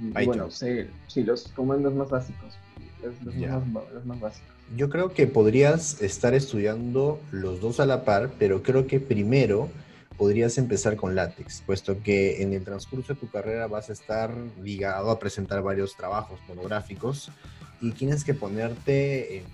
Bueno, 0.00 0.50
sí, 0.50 0.86
sí, 1.06 1.22
los 1.22 1.48
comandos 1.48 1.92
más 1.94 2.08
básicos. 2.08 2.54
Los, 3.02 3.34
más, 4.06 4.20
básicos. 4.20 4.48
Yo 4.76 4.88
creo 4.88 5.12
que 5.12 5.26
podrías 5.26 6.00
estar 6.00 6.34
estudiando 6.34 7.20
los 7.30 7.60
dos 7.60 7.78
a 7.80 7.84
la 7.84 8.04
par, 8.04 8.30
pero 8.38 8.62
creo 8.62 8.86
que 8.86 9.00
primero 9.00 9.68
podrías 10.16 10.58
empezar 10.58 10.96
con 10.96 11.14
látex, 11.14 11.62
puesto 11.64 12.02
que 12.02 12.42
en 12.42 12.52
el 12.52 12.64
transcurso 12.64 13.14
de 13.14 13.20
tu 13.20 13.30
carrera 13.30 13.66
vas 13.66 13.90
a 13.90 13.92
estar 13.92 14.34
ligado 14.62 15.10
a 15.10 15.18
presentar 15.18 15.62
varios 15.62 15.96
trabajos 15.96 16.38
monográficos 16.48 17.30
y 17.80 17.92
tienes 17.92 18.24
que 18.24 18.34
ponerte 18.34 19.38
en 19.38 19.44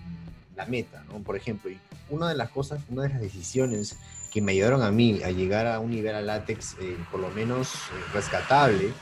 la 0.57 0.67
meta, 0.67 1.05
¿no? 1.09 1.21
Por 1.21 1.37
ejemplo, 1.37 1.71
una 2.11 2.29
de 2.29 2.35
las 2.35 2.50
cosas, 2.50 2.81
una 2.91 3.05
de 3.05 3.11
las 3.11 3.21
decisiones 3.21 3.97
que 4.33 4.43
me 4.43 4.53
ayudaron 4.53 4.83
a 4.83 4.91
mí 4.91 5.23
a 5.23 5.31
llegar 5.31 5.67
a 5.67 5.81
un 5.81 5.91
nivel 5.91 6.15
a 6.15 6.21
látex 6.21 6.77
eh, 6.81 6.97
por 7.11 7.21
lo 7.21 7.31
menos 7.31 7.75
eh, 7.75 7.79
rescatable, 8.12 8.93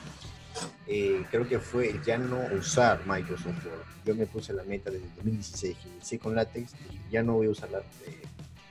eh, 0.86 1.24
creo 1.30 1.48
que 1.48 1.58
fue 1.58 1.98
ya 2.04 2.18
no 2.18 2.38
usar 2.56 3.00
Microsoft 3.06 3.64
Word. 3.64 3.84
Yo 4.04 4.14
me 4.14 4.26
puse 4.26 4.52
la 4.52 4.62
meta 4.62 4.90
desde 4.90 5.06
2016, 5.16 5.76
que 5.76 5.88
inicié 5.88 6.18
con 6.18 6.34
látex 6.34 6.72
y 6.92 7.10
ya 7.10 7.22
no 7.22 7.34
voy 7.34 7.48
a 7.48 7.50
usar 7.50 7.68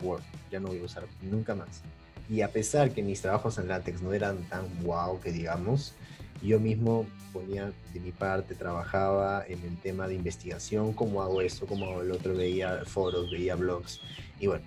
Word, 0.01 0.21
ya 0.49 0.59
no 0.59 0.69
voy 0.69 0.79
a 0.79 0.83
usar 0.83 1.05
nunca 1.21 1.55
más. 1.55 1.81
Y 2.29 2.41
a 2.41 2.51
pesar 2.51 2.91
que 2.91 3.03
mis 3.03 3.21
trabajos 3.21 3.57
en 3.57 3.67
látex 3.67 4.01
no 4.01 4.13
eran 4.13 4.37
tan 4.49 4.65
wow 4.83 5.19
que 5.19 5.31
digamos, 5.31 5.93
yo 6.41 6.59
mismo 6.59 7.05
ponía 7.33 7.71
de 7.93 7.99
mi 7.99 8.11
parte, 8.11 8.55
trabajaba 8.55 9.45
en 9.47 9.61
el 9.63 9.77
tema 9.77 10.07
de 10.07 10.15
investigación, 10.15 10.93
cómo 10.93 11.21
hago 11.21 11.41
esto, 11.41 11.65
cómo 11.65 12.01
el 12.01 12.11
otro, 12.11 12.35
veía 12.35 12.83
foros, 12.85 13.29
veía 13.29 13.55
blogs. 13.55 13.99
Y 14.39 14.47
bueno, 14.47 14.63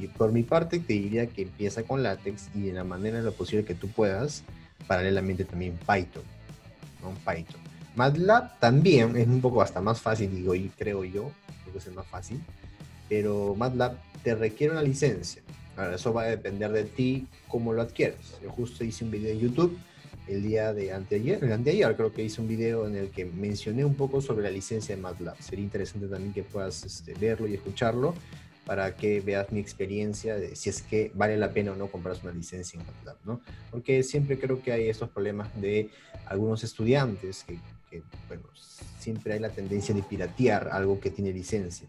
y 0.00 0.06
por 0.06 0.32
mi 0.32 0.44
parte 0.44 0.78
te 0.78 0.92
diría 0.92 1.26
que 1.26 1.42
empieza 1.42 1.82
con 1.82 2.02
látex 2.02 2.48
y 2.54 2.62
de 2.62 2.72
la 2.72 2.84
manera 2.84 3.18
en 3.18 3.24
lo 3.24 3.32
posible 3.32 3.64
que 3.64 3.74
tú 3.74 3.88
puedas, 3.88 4.44
paralelamente 4.86 5.44
también 5.44 5.76
Python. 5.78 6.22
¿no? 7.02 7.12
Python. 7.30 7.60
MATLAB 7.96 8.60
también 8.60 9.16
es 9.16 9.26
un 9.26 9.40
poco 9.40 9.60
hasta 9.60 9.80
más 9.80 10.00
fácil, 10.00 10.30
digo, 10.30 10.54
y 10.54 10.68
creo 10.68 11.04
yo, 11.04 11.32
creo 11.62 11.72
que 11.72 11.78
es 11.78 11.92
más 11.92 12.06
fácil, 12.06 12.40
pero 13.08 13.56
MATLAB 13.56 13.96
te 14.22 14.36
requiere 14.36 14.72
una 14.72 14.82
licencia. 14.82 15.42
Ahora, 15.78 15.94
eso 15.94 16.12
va 16.12 16.24
a 16.24 16.26
depender 16.26 16.72
de 16.72 16.84
ti 16.84 17.28
cómo 17.46 17.72
lo 17.72 17.82
adquieres. 17.82 18.36
Yo 18.42 18.50
justo 18.50 18.84
hice 18.84 19.04
un 19.04 19.12
video 19.12 19.32
en 19.32 19.38
YouTube 19.38 19.78
el 20.26 20.42
día 20.42 20.74
de 20.74 20.92
anteayer, 20.92 21.42
el 21.42 21.52
anteayer 21.52 21.96
creo 21.96 22.12
que 22.12 22.22
hice 22.22 22.40
un 22.40 22.48
video 22.48 22.86
en 22.86 22.96
el 22.96 23.10
que 23.10 23.24
mencioné 23.24 23.84
un 23.84 23.94
poco 23.94 24.20
sobre 24.20 24.42
la 24.42 24.50
licencia 24.50 24.94
de 24.94 25.00
MATLAB. 25.00 25.40
Sería 25.40 25.64
interesante 25.64 26.08
también 26.08 26.34
que 26.34 26.42
puedas 26.42 26.84
este, 26.84 27.14
verlo 27.14 27.46
y 27.46 27.54
escucharlo 27.54 28.14
para 28.66 28.94
que 28.94 29.20
veas 29.20 29.50
mi 29.52 29.60
experiencia 29.60 30.34
de 30.34 30.54
si 30.54 30.68
es 30.68 30.82
que 30.82 31.12
vale 31.14 31.36
la 31.38 31.52
pena 31.52 31.72
o 31.72 31.76
no 31.76 31.86
comprar 31.86 32.16
una 32.24 32.32
licencia 32.32 32.78
en 32.78 32.84
MATLAB, 32.84 33.16
¿no? 33.24 33.40
Porque 33.70 34.02
siempre 34.02 34.38
creo 34.38 34.60
que 34.60 34.72
hay 34.72 34.88
estos 34.88 35.08
problemas 35.08 35.48
de 35.60 35.90
algunos 36.26 36.64
estudiantes 36.64 37.44
que, 37.44 37.58
que 37.88 38.02
bueno, 38.26 38.42
siempre 38.98 39.34
hay 39.34 39.38
la 39.38 39.50
tendencia 39.50 39.94
de 39.94 40.02
piratear 40.02 40.68
algo 40.72 41.00
que 41.00 41.10
tiene 41.10 41.32
licencia 41.32 41.88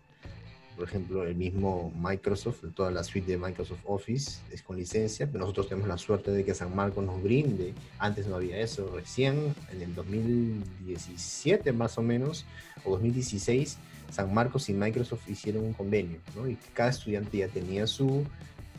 por 0.80 0.88
ejemplo, 0.88 1.26
el 1.26 1.36
mismo 1.36 1.92
Microsoft, 1.94 2.64
toda 2.74 2.90
la 2.90 3.04
suite 3.04 3.34
de 3.34 3.38
Microsoft 3.38 3.82
Office 3.84 4.40
es 4.50 4.64
con 4.64 4.78
licencia, 4.78 5.30
nosotros 5.34 5.68
tenemos 5.68 5.90
la 5.90 5.98
suerte 5.98 6.32
de 6.32 6.46
que 6.46 6.54
San 6.54 6.74
Marcos 6.74 7.04
nos 7.04 7.22
brinde. 7.22 7.74
Antes 7.98 8.28
no 8.28 8.38
había 8.38 8.62
eso, 8.62 8.90
recién 8.96 9.54
en 9.74 9.82
el 9.82 9.94
2017 9.94 11.74
más 11.74 11.98
o 11.98 12.02
menos, 12.02 12.46
o 12.86 12.92
2016, 12.92 13.78
San 14.10 14.34
Marcos 14.34 14.70
y 14.70 14.74
Microsoft 14.74 15.28
hicieron 15.28 15.66
un 15.66 15.74
convenio, 15.74 16.22
¿no? 16.34 16.48
Y 16.48 16.56
cada 16.74 16.92
estudiante 16.92 17.40
ya 17.40 17.50
tenía 17.50 17.86
su, 17.86 18.26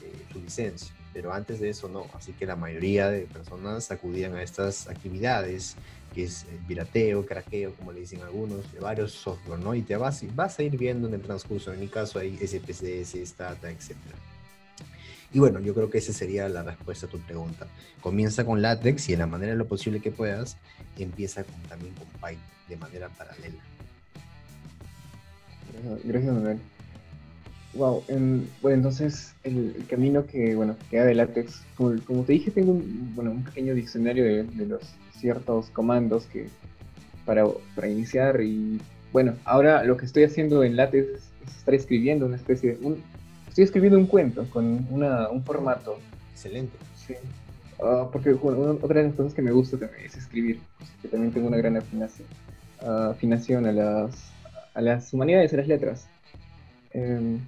eh, 0.01 0.25
su 0.33 0.41
licencia 0.41 0.95
pero 1.13 1.33
antes 1.33 1.61
de 1.61 1.71
eso 1.71 1.89
no, 1.89 2.07
así 2.15 2.33
que 2.33 2.47
la 2.47 2.57
mayoría 2.57 3.11
de 3.11 3.23
personas 3.23 3.91
acudían 3.91 4.37
a 4.37 4.43
estas 4.43 4.89
actividades 4.89 5.77
que 6.15 6.25
es 6.25 6.47
el 6.51 6.59
pirateo, 6.67 7.25
craqueo, 7.25 7.75
como 7.75 7.93
le 7.93 8.01
dicen 8.01 8.21
algunos, 8.23 8.73
de 8.73 8.81
varios 8.81 9.13
software, 9.13 9.61
¿no? 9.61 9.75
Y 9.75 9.83
te 9.83 9.97
vas, 9.97 10.25
vas 10.35 10.59
a 10.59 10.63
ir 10.63 10.77
viendo 10.77 11.09
en 11.09 11.15
el 11.15 11.21
transcurso, 11.21 11.73
en 11.73 11.81
mi 11.81 11.89
caso 11.89 12.19
hay 12.19 12.37
SPSS, 12.37 13.17
Stata, 13.27 13.71
etc. 13.71 13.95
Y 15.33 15.39
bueno, 15.39 15.61
yo 15.61 15.75
creo 15.75 15.91
que 15.91 15.99
esa 15.99 16.13
sería 16.13 16.49
la 16.49 16.63
respuesta 16.63 17.07
a 17.07 17.09
tu 17.09 17.19
pregunta. 17.21 17.69
Comienza 18.01 18.45
con 18.45 18.61
LaTeX 18.63 19.09
y 19.11 19.13
en 19.13 19.21
la 19.21 19.27
manera 19.27 19.53
de 19.53 19.59
lo 19.59 19.67
posible 19.67 20.01
que 20.01 20.11
puedas, 20.11 20.57
empieza 20.99 21.45
también 21.69 21.95
con 21.95 22.07
Python 22.21 22.43
de 22.69 22.77
manera 22.77 23.09
paralela. 23.11 23.63
Gracias, 26.05 26.35
Manuel. 26.35 26.59
Wow, 27.75 28.03
bueno, 28.09 28.77
entonces 28.77 29.33
el, 29.45 29.85
camino 29.89 30.27
que, 30.27 30.57
bueno, 30.57 30.77
queda 30.91 31.05
de 31.05 31.15
LaTeX, 31.15 31.63
como, 31.77 32.25
te 32.25 32.33
dije, 32.33 32.51
tengo 32.51 32.73
un, 32.73 33.13
bueno, 33.15 33.31
un 33.31 33.45
pequeño 33.45 33.75
diccionario 33.75 34.25
de, 34.25 34.43
de 34.43 34.67
los 34.67 34.83
ciertos 35.21 35.71
comandos 35.71 36.27
que 36.27 36.49
para, 37.25 37.47
para, 37.75 37.89
iniciar 37.89 38.41
y 38.41 38.81
bueno, 39.13 39.35
ahora 39.45 39.85
lo 39.85 39.97
que 39.97 40.07
estoy 40.07 40.25
haciendo 40.25 40.65
en 40.65 40.77
LaTeX 40.77 41.09
es, 41.09 41.31
estar 41.59 41.75
escribiendo 41.75 42.27
una 42.27 42.37
especie 42.37 42.75
de... 42.75 42.87
Un, 42.87 43.03
estoy 43.49 43.65
escribiendo 43.65 43.99
un 43.99 44.07
cuento 44.07 44.49
con 44.51 44.87
una, 44.91 45.29
un 45.29 45.45
formato. 45.45 45.99
Excelente. 46.33 46.77
Sí. 46.95 47.15
Ah, 47.83 48.09
porque 48.13 48.33
otra 48.33 49.03
de 49.03 49.09
las 49.09 49.15
cosas 49.15 49.35
que 49.35 49.43
me 49.43 49.53
gusta 49.53 49.79
también 49.79 50.05
es 50.05 50.17
escribir, 50.17 50.61
que 51.01 51.09
también 51.09 51.33
tengo 51.33 51.49
una 51.49 51.57
gran 51.57 51.77
afinación, 51.77 52.29
uh, 52.83 53.11
afinación 53.11 53.67
a, 53.67 53.73
las, 53.73 54.33
a 54.75 54.81
las 54.81 55.13
humanidades, 55.13 55.53
a 55.55 55.57
las 55.57 55.69
letras. 55.69 56.07
Em, 56.93 57.39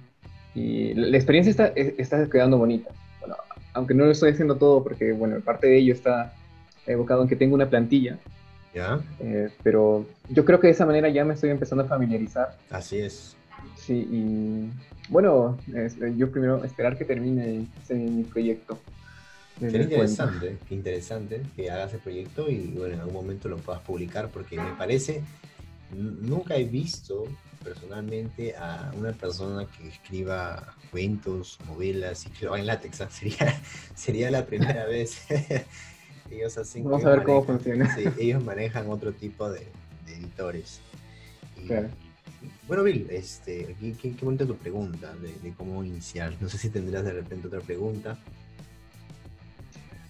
y 0.55 0.93
la, 0.93 1.17
experiencia 1.17 1.51
está, 1.51 1.67
está 1.67 2.29
quedando 2.29 2.57
bonita. 2.57 2.89
Bueno, 3.19 3.35
aunque 3.73 3.93
no 3.93 4.05
lo 4.05 4.11
estoy 4.11 4.31
haciendo 4.31 4.55
todo 4.55 4.83
porque, 4.83 5.11
bueno, 5.11 5.39
parte 5.41 5.67
de 5.67 5.77
ello 5.77 5.93
está 5.93 6.33
evocado 6.85 7.23
en 7.23 7.29
que 7.29 7.35
tengo 7.35 7.55
una 7.55 7.69
plantilla. 7.69 8.17
¿Ya? 8.73 8.99
Eh, 9.19 9.49
pero 9.61 10.05
yo 10.29 10.45
creo 10.45 10.59
que 10.59 10.67
de 10.67 10.73
esa 10.73 10.85
manera 10.85 11.07
ya 11.09 11.23
me 11.23 11.35
estoy 11.35 11.51
empezando 11.51 11.83
a 11.83 11.87
familiarizar. 11.87 12.57
Así 12.71 12.99
es. 12.99 13.35
Sí, 13.75 14.07
y 14.11 14.69
bueno, 15.09 15.57
yo 16.17 16.31
primero 16.31 16.63
esperar 16.63 16.97
que 16.97 17.05
termine 17.05 17.67
mi 17.89 18.23
proyecto. 18.23 18.79
Qué 19.59 19.67
interesante, 19.67 20.57
qué 20.67 20.75
interesante 20.75 21.41
que 21.55 21.69
hagas 21.69 21.93
el 21.93 21.99
proyecto 21.99 22.49
y 22.49 22.73
bueno, 22.75 22.95
en 22.95 22.99
algún 23.01 23.13
momento 23.13 23.47
lo 23.47 23.57
puedas 23.57 23.81
publicar 23.81 24.29
porque 24.29 24.57
me 24.57 24.71
parece, 24.71 25.21
nunca 25.91 26.55
he 26.55 26.63
visto 26.63 27.25
personalmente 27.63 28.55
a 28.55 28.91
una 28.97 29.11
persona 29.11 29.65
que 29.65 29.87
escriba 29.87 30.75
cuentos, 30.91 31.59
novelas 31.67 32.25
y 32.25 32.29
que 32.29 32.45
lo 32.45 32.53
haga 32.53 32.61
en 32.61 32.67
látex, 32.67 33.01
¿ah? 33.01 33.09
sería, 33.11 33.61
sería 33.95 34.31
la 34.31 34.45
primera 34.45 34.85
vez. 34.87 35.21
Ellos 36.31 36.55
Vamos 36.83 37.05
a 37.05 37.09
ver 37.09 37.23
cómo 37.23 37.43
funciona. 37.43 37.95
ellos 38.17 38.43
manejan 38.43 38.89
otro 38.89 39.11
tipo 39.11 39.49
de, 39.49 39.67
editores. 40.07 40.81
Bueno, 42.67 42.83
Bill, 42.83 43.07
este, 43.09 43.75
qué, 43.79 43.93
qué, 44.15 44.25
bonita 44.25 44.45
tu 44.45 44.55
pregunta 44.55 45.13
de, 45.15 45.53
cómo 45.53 45.83
iniciar. 45.83 46.33
No 46.41 46.49
sé 46.49 46.57
si 46.57 46.69
tendrás 46.69 47.03
de 47.03 47.13
repente 47.13 47.47
otra 47.47 47.61
pregunta. 47.61 48.17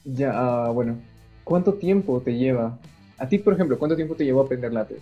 Ya, 0.05 0.31
ah, 0.33 0.69
bueno, 0.69 0.99
¿cuánto 1.43 1.75
tiempo 1.75 2.21
te 2.21 2.33
lleva? 2.33 2.77
A 3.17 3.27
ti, 3.27 3.37
por 3.37 3.53
ejemplo, 3.53 3.77
¿cuánto 3.77 3.95
tiempo 3.95 4.15
te 4.15 4.25
llevó 4.25 4.41
a 4.41 4.45
aprender 4.45 4.73
látex? 4.73 5.01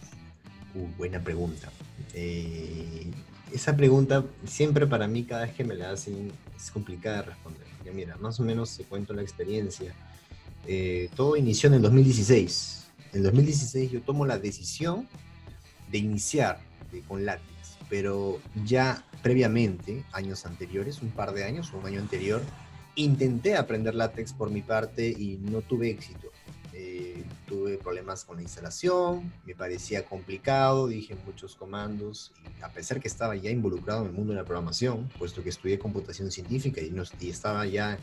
Uh, 0.75 0.86
buena 0.98 1.20
pregunta. 1.20 1.70
Eh, 2.13 3.08
esa 3.51 3.75
pregunta 3.75 4.24
siempre 4.46 4.88
para 4.88 5.08
mí, 5.08 5.24
cada 5.24 5.44
vez 5.44 5.53
que 5.53 5.63
me 5.63 5.75
la 5.75 5.91
hacen, 5.91 6.32
es 6.56 6.72
complicada 6.72 7.18
de 7.18 7.24
responder. 7.24 7.68
mira, 7.94 8.15
más 8.18 8.39
o 8.39 8.44
menos 8.44 8.70
se 8.70 8.84
cuento 8.84 9.13
la 9.13 9.22
experiencia. 9.22 9.94
Eh, 10.68 11.10
todo 11.15 11.36
inició 11.36 11.68
en 11.68 11.75
el 11.75 11.82
2016. 11.82 12.88
En 13.13 13.18
el 13.18 13.24
2016 13.24 13.91
yo 13.91 14.01
tomo 14.01 14.25
la 14.25 14.38
decisión 14.38 15.08
de 15.91 15.98
iniciar 15.98 16.60
con 17.08 17.25
látex, 17.25 17.77
pero 17.89 18.39
ya 18.65 19.06
previamente, 19.22 20.03
años 20.12 20.46
anteriores, 20.46 21.01
un 21.01 21.10
par 21.10 21.34
de 21.34 21.44
años, 21.44 21.72
un 21.74 21.86
año 21.86 22.00
anterior, 22.00 22.41
intenté 22.96 23.56
aprender 23.56 23.96
látex 23.96 24.34
por 24.34 24.50
mi 24.50 24.62
parte 24.62 25.08
y 25.08 25.38
no 25.41 25.62
tuve 25.62 25.89
éxito. 25.89 26.30
Eh, 26.74 27.24
tuve 27.48 27.77
problemas 27.77 28.24
con 28.24 28.38
la 28.38 28.44
instalación, 28.44 29.32
me 29.46 29.53
parecía 29.56 30.06
complicado, 30.06 30.88
dije 30.88 31.15
muchos 31.25 31.56
comandos, 31.56 32.32
y 32.60 32.63
a 32.63 32.70
pesar 32.70 33.01
que 33.01 33.10
estaba 33.10 33.36
ya 33.36 33.50
involucrado 33.50 34.01
en 34.01 34.08
el 34.08 34.13
mundo 34.13 34.32
de 34.32 34.39
la 34.39 34.46
programación, 34.46 35.10
puesto 35.20 35.44
que 35.44 35.50
estudié 35.50 35.77
computación 35.77 36.32
científica 36.32 36.82
y, 36.82 36.89
no, 36.89 37.03
y 37.20 37.30
estaba 37.30 37.65
ya 37.65 38.00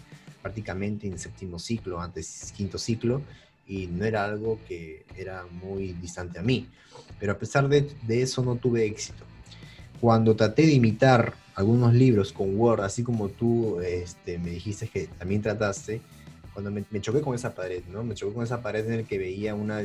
prácticamente 0.48 1.06
en 1.06 1.18
séptimo 1.18 1.58
ciclo, 1.58 2.00
antes 2.00 2.54
quinto 2.56 2.78
ciclo, 2.78 3.20
y 3.66 3.86
no 3.86 4.06
era 4.06 4.24
algo 4.24 4.58
que 4.66 5.04
era 5.14 5.44
muy 5.44 5.92
distante 5.92 6.38
a 6.38 6.42
mí. 6.42 6.66
Pero 7.20 7.32
a 7.32 7.38
pesar 7.38 7.68
de, 7.68 7.90
de 8.06 8.22
eso 8.22 8.42
no 8.42 8.56
tuve 8.56 8.86
éxito. 8.86 9.24
Cuando 10.00 10.34
traté 10.34 10.62
de 10.62 10.72
imitar 10.72 11.34
algunos 11.54 11.92
libros 11.92 12.32
con 12.32 12.58
Word, 12.58 12.80
así 12.80 13.02
como 13.02 13.28
tú 13.28 13.78
este, 13.80 14.38
me 14.38 14.50
dijiste 14.50 14.88
que 14.88 15.08
también 15.18 15.42
trataste, 15.42 16.00
cuando 16.54 16.70
me, 16.70 17.00
choqué 17.00 17.20
con 17.20 17.34
esa 17.34 17.54
pared, 17.54 17.84
¿no? 17.92 18.02
Me 18.02 18.14
choqué 18.14 18.34
con 18.34 18.42
esa 18.42 18.62
pared 18.62 18.88
en 18.90 19.02
la 19.02 19.02
que 19.06 19.18
veía 19.18 19.54
una, 19.54 19.82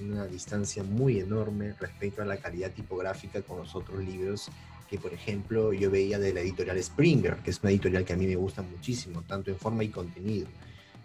una 0.00 0.26
distancia 0.26 0.82
muy 0.82 1.20
enorme 1.20 1.74
respecto 1.78 2.22
a 2.22 2.24
la 2.24 2.38
calidad 2.38 2.72
tipográfica 2.72 3.42
con 3.42 3.58
los 3.58 3.76
otros 3.76 4.02
libros 4.02 4.48
que, 4.88 4.98
por 4.98 5.12
ejemplo, 5.12 5.72
yo 5.72 5.90
veía 5.90 6.18
de 6.18 6.32
la 6.32 6.40
editorial 6.40 6.82
Springer, 6.82 7.36
que 7.36 7.50
es 7.50 7.60
una 7.62 7.70
editorial 7.70 8.04
que 8.04 8.12
a 8.12 8.16
mí 8.16 8.26
me 8.26 8.36
gusta 8.36 8.62
muchísimo, 8.62 9.22
tanto 9.22 9.50
en 9.50 9.56
forma 9.56 9.84
y 9.84 9.88
contenido. 9.88 10.46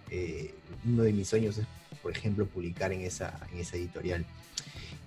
Eh, 0.09 0.53
uno 0.86 1.03
de 1.03 1.13
mis 1.13 1.27
sueños 1.27 1.57
es, 1.57 1.65
por 2.01 2.12
ejemplo, 2.12 2.45
publicar 2.45 2.91
en 2.93 3.01
esa, 3.01 3.39
en 3.51 3.59
esa 3.59 3.77
editorial. 3.77 4.25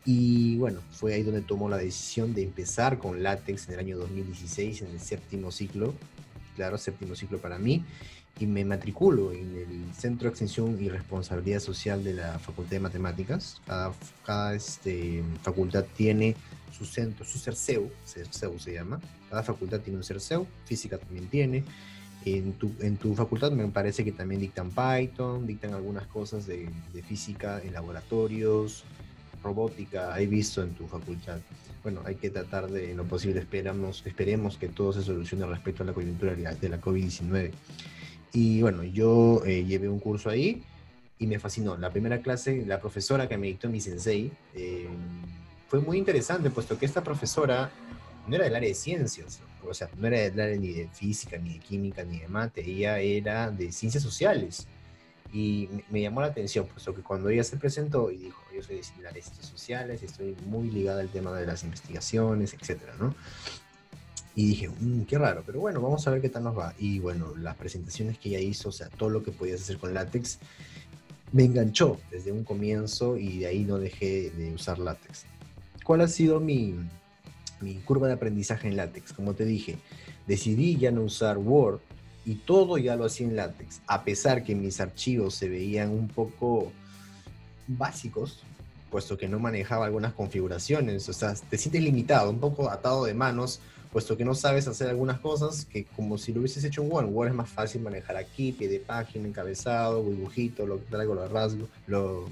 Y 0.05 0.57
bueno, 0.57 0.81
fue 0.91 1.15
ahí 1.15 1.23
donde 1.23 1.43
tomó 1.43 1.69
la 1.69 1.79
decisión 1.79 2.35
de 2.35 2.43
empezar 2.43 2.99
con 2.99 3.23
látex 3.23 3.69
en 3.69 3.75
el 3.75 3.81
año 3.81 3.99
2016, 3.99 4.83
en 4.83 4.91
el 4.91 5.01
séptimo 5.01 5.53
ciclo, 5.53 5.95
claro, 6.57 6.77
séptimo 6.77 7.15
ciclo 7.15 7.39
para 7.39 7.59
mí, 7.59 7.85
y 8.39 8.47
me 8.47 8.65
matriculo 8.65 9.33
en 9.33 9.57
el 9.57 9.95
Centro 9.95 10.25
de 10.25 10.31
Extensión 10.31 10.77
y 10.81 10.89
Responsabilidad 10.89 11.61
Social 11.61 12.03
de 12.03 12.15
la 12.15 12.39
Facultad 12.39 12.73
de 12.73 12.81
Matemáticas. 12.81 13.61
Cada, 13.67 13.93
cada 14.25 14.55
este, 14.55 15.23
facultad 15.43 15.85
tiene 15.97 16.35
su 16.77 16.85
centro, 16.85 17.25
su 17.25 17.39
CERCEU, 17.39 17.91
CERCEU 18.07 18.59
se 18.59 18.75
llama. 18.75 19.01
Cada 19.31 19.43
facultad 19.43 19.81
tiene 19.81 19.99
un 19.99 20.05
CERCEU, 20.05 20.47
física 20.65 20.99
también 20.99 21.29
tiene. 21.29 21.65
En 22.25 22.53
tu, 22.53 22.73
en 22.81 22.97
tu 22.97 23.15
facultad 23.15 23.51
me 23.51 23.67
parece 23.69 24.05
que 24.05 24.13
también 24.13 24.41
dictan 24.41 24.71
Python, 24.71 25.47
dictan 25.47 25.75
algunas 25.75 26.07
cosas 26.07 26.47
de, 26.47 26.69
de 26.93 27.03
física 27.03 27.61
en 27.63 27.73
laboratorios, 27.73 28.85
robótica, 29.43 30.19
he 30.21 30.27
visto 30.27 30.63
en 30.63 30.71
tu 30.75 30.87
facultad. 30.87 31.41
Bueno, 31.83 32.01
hay 32.05 32.15
que 32.15 32.31
tratar 32.31 32.71
de, 32.71 32.93
en 32.93 32.97
lo 32.97 33.05
posible, 33.05 33.41
esperamos, 33.41 34.03
esperemos 34.07 34.57
que 34.57 34.69
todo 34.69 34.93
se 34.93 35.03
solucione 35.03 35.45
respecto 35.47 35.83
a 35.83 35.87
la 35.87 35.93
coyuntura 35.93 36.35
de 36.35 36.69
la 36.69 36.81
COVID-19. 36.81 37.51
Y 38.33 38.63
bueno, 38.63 38.83
yo 38.83 39.43
eh, 39.45 39.65
llevé 39.65 39.89
un 39.89 40.01
curso 40.01 40.31
ahí 40.31 40.63
y 41.19 41.27
me 41.27 41.39
fascinó. 41.39 41.77
La 41.77 41.91
primera 41.91 42.21
clase, 42.21 42.65
la 42.67 42.81
profesora 42.81 43.29
que 43.29 43.37
me 43.37 43.47
dictó 43.49 43.69
mi 43.69 43.81
sensei, 43.81 44.33
eh, 44.55 44.89
fue 45.69 45.81
muy 45.81 45.99
interesante, 45.99 46.51
puesto 46.51 46.79
que 46.79 46.87
esta 46.87 47.03
profesora 47.03 47.71
no 48.27 48.37
era 48.37 48.45
del 48.45 48.57
área 48.57 48.69
de 48.69 48.75
ciencias, 48.75 49.41
o 49.67 49.75
sea, 49.75 49.89
no 49.97 50.07
era 50.07 50.21
del 50.21 50.41
área 50.41 50.57
ni 50.57 50.73
de 50.73 50.89
física, 50.89 51.39
ni 51.39 51.55
de 51.55 51.59
química, 51.59 52.05
ni 52.05 52.21
de 52.21 52.29
mate, 52.29 52.69
ella 52.69 52.99
era 52.99 53.51
de 53.51 53.73
ciencias 53.73 54.03
sociales. 54.03 54.67
Y 55.33 55.69
me, 55.89 56.03
llamó 56.03 56.21
la 56.21 56.27
atención, 56.27 56.67
puesto 56.67 56.95
que 56.95 57.01
cuando 57.01 57.31
ella 57.31 57.43
se 57.43 57.57
presentó 57.57 58.11
y 58.11 58.19
dijo, 58.19 58.39
yo 58.55 58.63
soy 58.63 58.77
de 58.77 58.83
ciencias 58.83 59.47
sociales, 59.47 60.03
estoy 60.03 60.37
muy 60.47 60.71
ligada 60.71 61.01
al 61.01 61.09
tema 61.09 61.33
de 61.33 61.47
las 61.47 61.65
investigaciones, 61.65 62.53
etcétera, 62.53 62.95
¿no? 62.99 63.15
Y 64.35 64.49
dije, 64.49 64.69
mmm, 64.69 65.03
qué 65.03 65.19
raro, 65.19 65.43
pero 65.45 65.61
bueno, 65.61 65.81
vamos 65.81 66.07
a 66.07 66.11
ver 66.11 66.21
qué 66.23 66.29
tal 66.29 66.45
nos 66.45 66.59
va. 66.59 66.75
Y 66.79 66.99
bueno, 66.99 67.35
las 67.37 67.57
presentaciones 67.57 68.19
que 68.19 68.31
ella 68.31 68.41
hizo, 68.41 68.71
o 68.71 68.73
sea, 68.73 68.89
todo 68.89 69.11
lo 69.11 69.23
que 69.23 69.31
podías 69.31 69.61
hacer 69.61 69.79
con 69.79 69.93
látex, 69.93 70.39
me 71.33 71.45
enganchó 71.45 71.99
desde 72.11 72.33
un 72.33 72.45
comienzo 72.45 73.17
y 73.17 73.39
de 73.39 73.47
ahí 73.47 73.65
no 73.65 73.79
dejé 73.79 74.31
de 74.31 74.53
usar 74.53 74.79
látex. 74.79 75.25
¿Cuál 75.85 76.03
ha 76.03 76.09
sido 76.09 76.41
mi, 76.41 76.75
mi 77.61 77.75
curva 77.77 78.07
de 78.07 78.15
aprendizaje 78.15 78.69
en 78.69 78.77
látex? 78.77 79.13
Como 79.13 79.35
te 79.35 79.45
dije, 79.45 79.79
decidí 80.27 80.77
ya 80.77 80.91
no 80.91 81.03
usar 81.03 81.39
Word 81.39 81.81
y 82.25 82.37
todo 82.37 82.79
ya 82.79 82.97
lo 82.97 83.05
hacía 83.05 83.27
en 83.27 83.37
látex, 83.37 83.81
a 83.87 84.05
pesar 84.05 84.45
que 84.45 84.55
mis 84.55 84.81
archivos 84.81 85.35
se 85.35 85.49
veían 85.49 85.91
un 85.91 86.09
poco 86.09 86.73
básicos, 87.67 88.43
puesto 88.91 89.17
que 89.17 89.29
no 89.29 89.39
manejaba 89.39 89.87
algunas 89.87 90.13
configuraciones, 90.13 91.09
o 91.09 91.13
sea, 91.13 91.35
te 91.35 91.59
sientes 91.59 91.83
limitado, 91.83 92.31
un 92.31 92.39
poco 92.39 92.71
atado 92.71 93.05
de 93.05 93.15
manos, 93.15 93.61
puesto 93.93 94.17
que 94.17 94.25
no 94.25 94.35
sabes 94.35 94.67
hacer 94.67 94.89
algunas 94.89 95.21
cosas 95.21 95.67
que 95.67 95.85
como 95.85 96.17
si 96.17 96.33
lo 96.33 96.41
hubieses 96.41 96.65
hecho 96.65 96.83
en 96.83 96.91
Word, 96.91 97.11
Word 97.11 97.29
es 97.29 97.35
más 97.35 97.51
fácil 97.51 97.83
manejar 97.83 98.17
aquí, 98.17 98.53
pie 98.53 98.67
de 98.67 98.81
página, 98.81 99.29
encabezado, 99.29 100.03
dibujito, 100.03 100.67
lo 100.67 100.79
traigo, 100.79 101.15
lo 101.15 101.29
rasgo, 101.29 101.69
lo, 101.87 102.31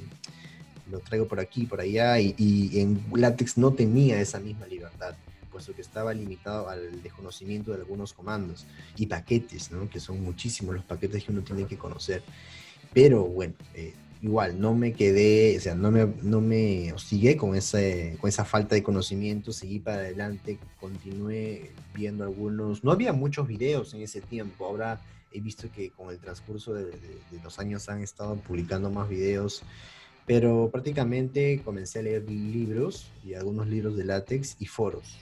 lo 0.90 1.00
traigo 1.00 1.28
por 1.28 1.38
aquí, 1.38 1.66
por 1.66 1.80
allá, 1.80 2.18
y, 2.18 2.70
en 2.80 3.04
LaTeX 3.14 3.58
no 3.58 3.72
tenía 3.72 4.20
esa 4.20 4.40
misma 4.40 4.66
libertad, 4.66 5.14
puesto 5.52 5.74
que 5.74 5.82
estaba 5.82 6.14
limitado 6.14 6.70
al 6.70 7.02
desconocimiento 7.02 7.72
de 7.72 7.78
algunos 7.78 8.14
comandos 8.14 8.64
y 8.96 9.04
paquetes, 9.06 9.70
¿no? 9.70 9.88
que 9.90 10.00
son 10.00 10.22
muchísimos 10.22 10.74
los 10.74 10.84
paquetes 10.84 11.24
que 11.24 11.30
uno 11.30 11.42
tiene 11.42 11.66
que 11.66 11.76
conocer. 11.76 12.22
Pero 12.94 13.24
bueno, 13.24 13.52
eh, 13.74 13.92
igual, 14.22 14.60
no 14.60 14.74
me 14.74 14.92
quedé, 14.92 15.56
o 15.56 15.60
sea, 15.60 15.74
no 15.74 15.90
me, 15.90 16.06
no 16.22 16.40
me 16.40 16.92
hostigué 16.92 17.36
con, 17.36 17.54
ese, 17.54 18.16
con 18.20 18.28
esa 18.28 18.44
falta 18.44 18.74
de 18.74 18.82
conocimiento, 18.82 19.52
seguí 19.52 19.78
para 19.78 19.98
adelante, 19.98 20.58
continué 20.78 21.70
viendo 21.94 22.24
algunos, 22.24 22.84
no 22.84 22.92
había 22.92 23.12
muchos 23.12 23.46
videos 23.46 23.94
en 23.94 24.02
ese 24.02 24.20
tiempo, 24.20 24.66
ahora 24.66 25.00
he 25.32 25.40
visto 25.40 25.70
que 25.72 25.90
con 25.90 26.10
el 26.10 26.18
transcurso 26.18 26.74
de 26.74 26.90
los 27.42 27.58
años 27.58 27.88
han 27.88 28.02
estado 28.02 28.36
publicando 28.36 28.90
más 28.90 29.08
videos 29.08 29.62
pero 30.30 30.70
prácticamente 30.70 31.60
comencé 31.64 31.98
a 31.98 32.02
leer 32.02 32.30
libros 32.30 33.10
y 33.24 33.34
algunos 33.34 33.66
libros 33.66 33.96
de 33.96 34.04
látex 34.04 34.54
y 34.60 34.66
foros. 34.66 35.18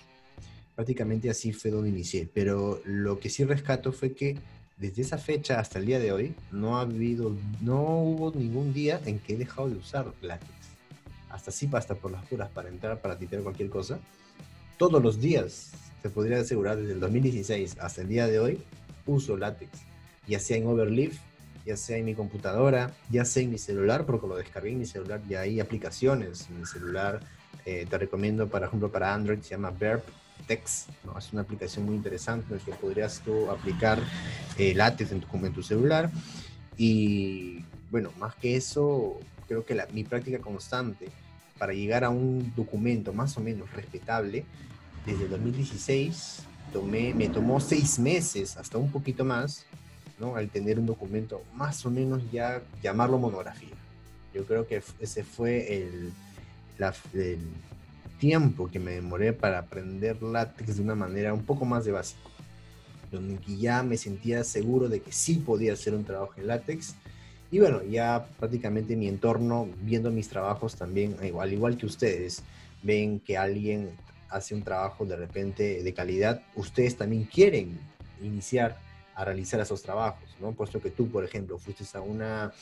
Prácticamente 0.75 1.31
así 1.31 1.55
fue 1.55 1.71
donde 1.71 1.89
inicié. 1.89 2.29
Pero 2.35 2.83
lo 2.85 3.19
que 3.19 3.31
sí 3.31 3.43
rescato 3.45 3.93
fue 3.93 4.13
que 4.13 4.37
desde 4.79 5.03
esa 5.03 5.19
fecha 5.19 5.59
hasta 5.59 5.79
el 5.79 5.87
día 5.87 5.99
de 5.99 6.13
hoy 6.13 6.35
no 6.53 6.79
ha 6.79 6.83
habido, 6.83 7.37
no 7.61 7.83
hubo 7.99 8.31
ningún 8.33 8.73
día 8.73 9.01
en 9.07 9.19
que 9.19 9.35
he 9.35 9.37
dejado 9.37 9.69
de 9.69 9.77
usar 9.77 10.13
látex. 10.23 10.53
Hasta 11.31 11.51
sí, 11.51 11.69
hasta 11.73 11.95
por 11.95 12.11
las 12.11 12.25
puras 12.27 12.49
para 12.51 12.69
entrar, 12.69 13.01
para 13.01 13.19
titear 13.19 13.43
cualquier 13.43 13.71
cosa. 13.71 13.99
Todos 14.77 15.03
los 15.03 15.21
días, 15.21 15.73
se 16.01 16.11
podría 16.11 16.39
asegurar, 16.39 16.77
desde 16.77 16.93
el 16.93 17.01
2016 17.01 17.77
hasta 17.81 18.03
el 18.03 18.09
día 18.09 18.27
de 18.27 18.39
hoy, 18.39 18.63
uso 19.05 19.37
látex. 19.37 19.71
Ya 20.27 20.39
sea 20.39 20.57
en 20.57 20.67
Overleaf, 20.67 21.19
ya 21.67 21.77
sea 21.77 21.97
en 21.97 22.05
mi 22.05 22.15
computadora, 22.15 22.95
ya 23.11 23.25
sea 23.25 23.43
en 23.43 23.51
mi 23.51 23.59
celular, 23.59 24.07
porque 24.07 24.29
lo 24.29 24.37
descargué 24.37 24.71
en 24.71 24.79
mi 24.79 24.87
celular, 24.87 25.21
ya 25.29 25.41
hay 25.41 25.59
aplicaciones 25.59 26.49
en 26.49 26.61
mi 26.61 26.67
celular. 26.67 27.21
Eh, 27.67 27.87
te 27.91 27.99
recomiendo, 27.99 28.49
por 28.49 28.63
ejemplo, 28.63 28.91
para 28.91 29.13
Android, 29.13 29.41
se 29.41 29.51
llama 29.51 29.71
Verb 29.71 30.03
Text, 30.47 30.89
¿no? 31.05 31.19
es 31.19 31.33
una 31.33 31.43
aplicación 31.43 31.87
muy 31.87 31.97
interesante 31.97 32.47
en 32.53 32.59
la 32.59 32.65
que 32.65 32.73
podrías 32.73 33.21
tú 33.21 33.51
aplicar 33.51 34.01
eh, 34.57 34.75
látex 34.75 35.13
en 35.13 35.21
tu, 35.21 35.37
en 35.37 35.53
tu 35.53 35.63
celular. 35.63 36.11
Y 36.77 37.65
bueno, 37.91 38.13
más 38.19 38.35
que 38.35 38.57
eso, 38.57 39.19
creo 39.47 39.65
que 39.65 39.75
la, 39.75 39.87
mi 39.93 40.05
práctica 40.05 40.39
constante 40.39 41.09
para 41.59 41.73
llegar 41.73 42.05
a 42.05 42.11
un 42.11 42.53
documento 42.55 43.13
más 43.13 43.37
o 43.37 43.41
menos 43.41 43.71
respetable, 43.73 44.45
desde 45.05 45.25
el 45.25 45.31
2016 45.31 46.43
tomé, 46.73 47.15
me 47.15 47.29
tomó 47.29 47.61
seis 47.61 47.99
meses, 47.99 48.57
hasta 48.57 48.79
un 48.79 48.91
poquito 48.91 49.25
más, 49.25 49.65
al 50.35 50.49
tener 50.51 50.79
un 50.79 50.87
documento 50.87 51.43
más 51.55 51.85
o 51.87 51.91
menos 51.91 52.23
ya 52.31 52.63
llamarlo 52.83 53.19
monografía. 53.19 53.75
Yo 54.35 54.45
creo 54.45 54.67
que 54.67 54.83
ese 55.01 55.25
fue 55.25 55.77
el, 55.77 56.13
el 57.15 57.39
tiempo 58.19 58.69
que 58.69 58.79
me 58.79 58.93
demoré 58.93 59.33
para 59.33 59.59
aprender 59.59 60.23
látex 60.23 60.77
de 60.77 60.83
una 60.83 60.95
manera 60.95 61.33
un 61.33 61.45
poco 61.45 61.65
más 61.65 61.85
de 61.85 61.93
básico, 61.93 62.31
donde 63.11 63.39
ya 63.57 63.83
me 63.83 63.97
sentía 63.97 64.45
seguro 64.45 64.89
de 64.89 65.01
que 65.01 65.13
sí 65.13 65.37
podía 65.37 65.73
hacer 65.73 65.95
un 65.95 66.05
trabajo 66.05 66.35
en 66.37 66.49
látex. 66.49 66.95
Y 67.51 67.61
bueno, 67.61 67.83
ya 67.83 68.27
prácticamente 68.39 68.97
mi 68.97 69.09
entorno, 69.09 69.69
viendo 69.83 70.11
mis 70.11 70.29
trabajos 70.29 70.77
también, 70.77 71.17
al 71.39 71.53
igual 71.53 71.79
que 71.79 71.87
ustedes, 71.87 72.43
ven 72.83 73.21
que 73.21 73.39
alguien 73.39 73.91
hace 74.29 74.55
un 74.55 74.63
trabajo 74.63 75.07
de 75.07 75.17
repente 75.17 75.83
de 75.83 75.95
calidad, 75.95 76.43
ustedes 76.55 76.97
también 76.97 77.25
quieren 77.25 77.79
iniciar 78.23 78.79
a 79.19 79.25
realizar 79.25 79.59
esos 79.59 79.83
trabajos, 79.83 80.29
¿no? 80.41 80.53
Puesto 80.53 80.81
que 80.81 80.91
tú, 80.91 81.09
por 81.11 81.25
ejemplo, 81.25 81.59
fuiste 81.59 81.85
a, 81.99 82.01
una, 82.01 82.45
a 82.45 82.53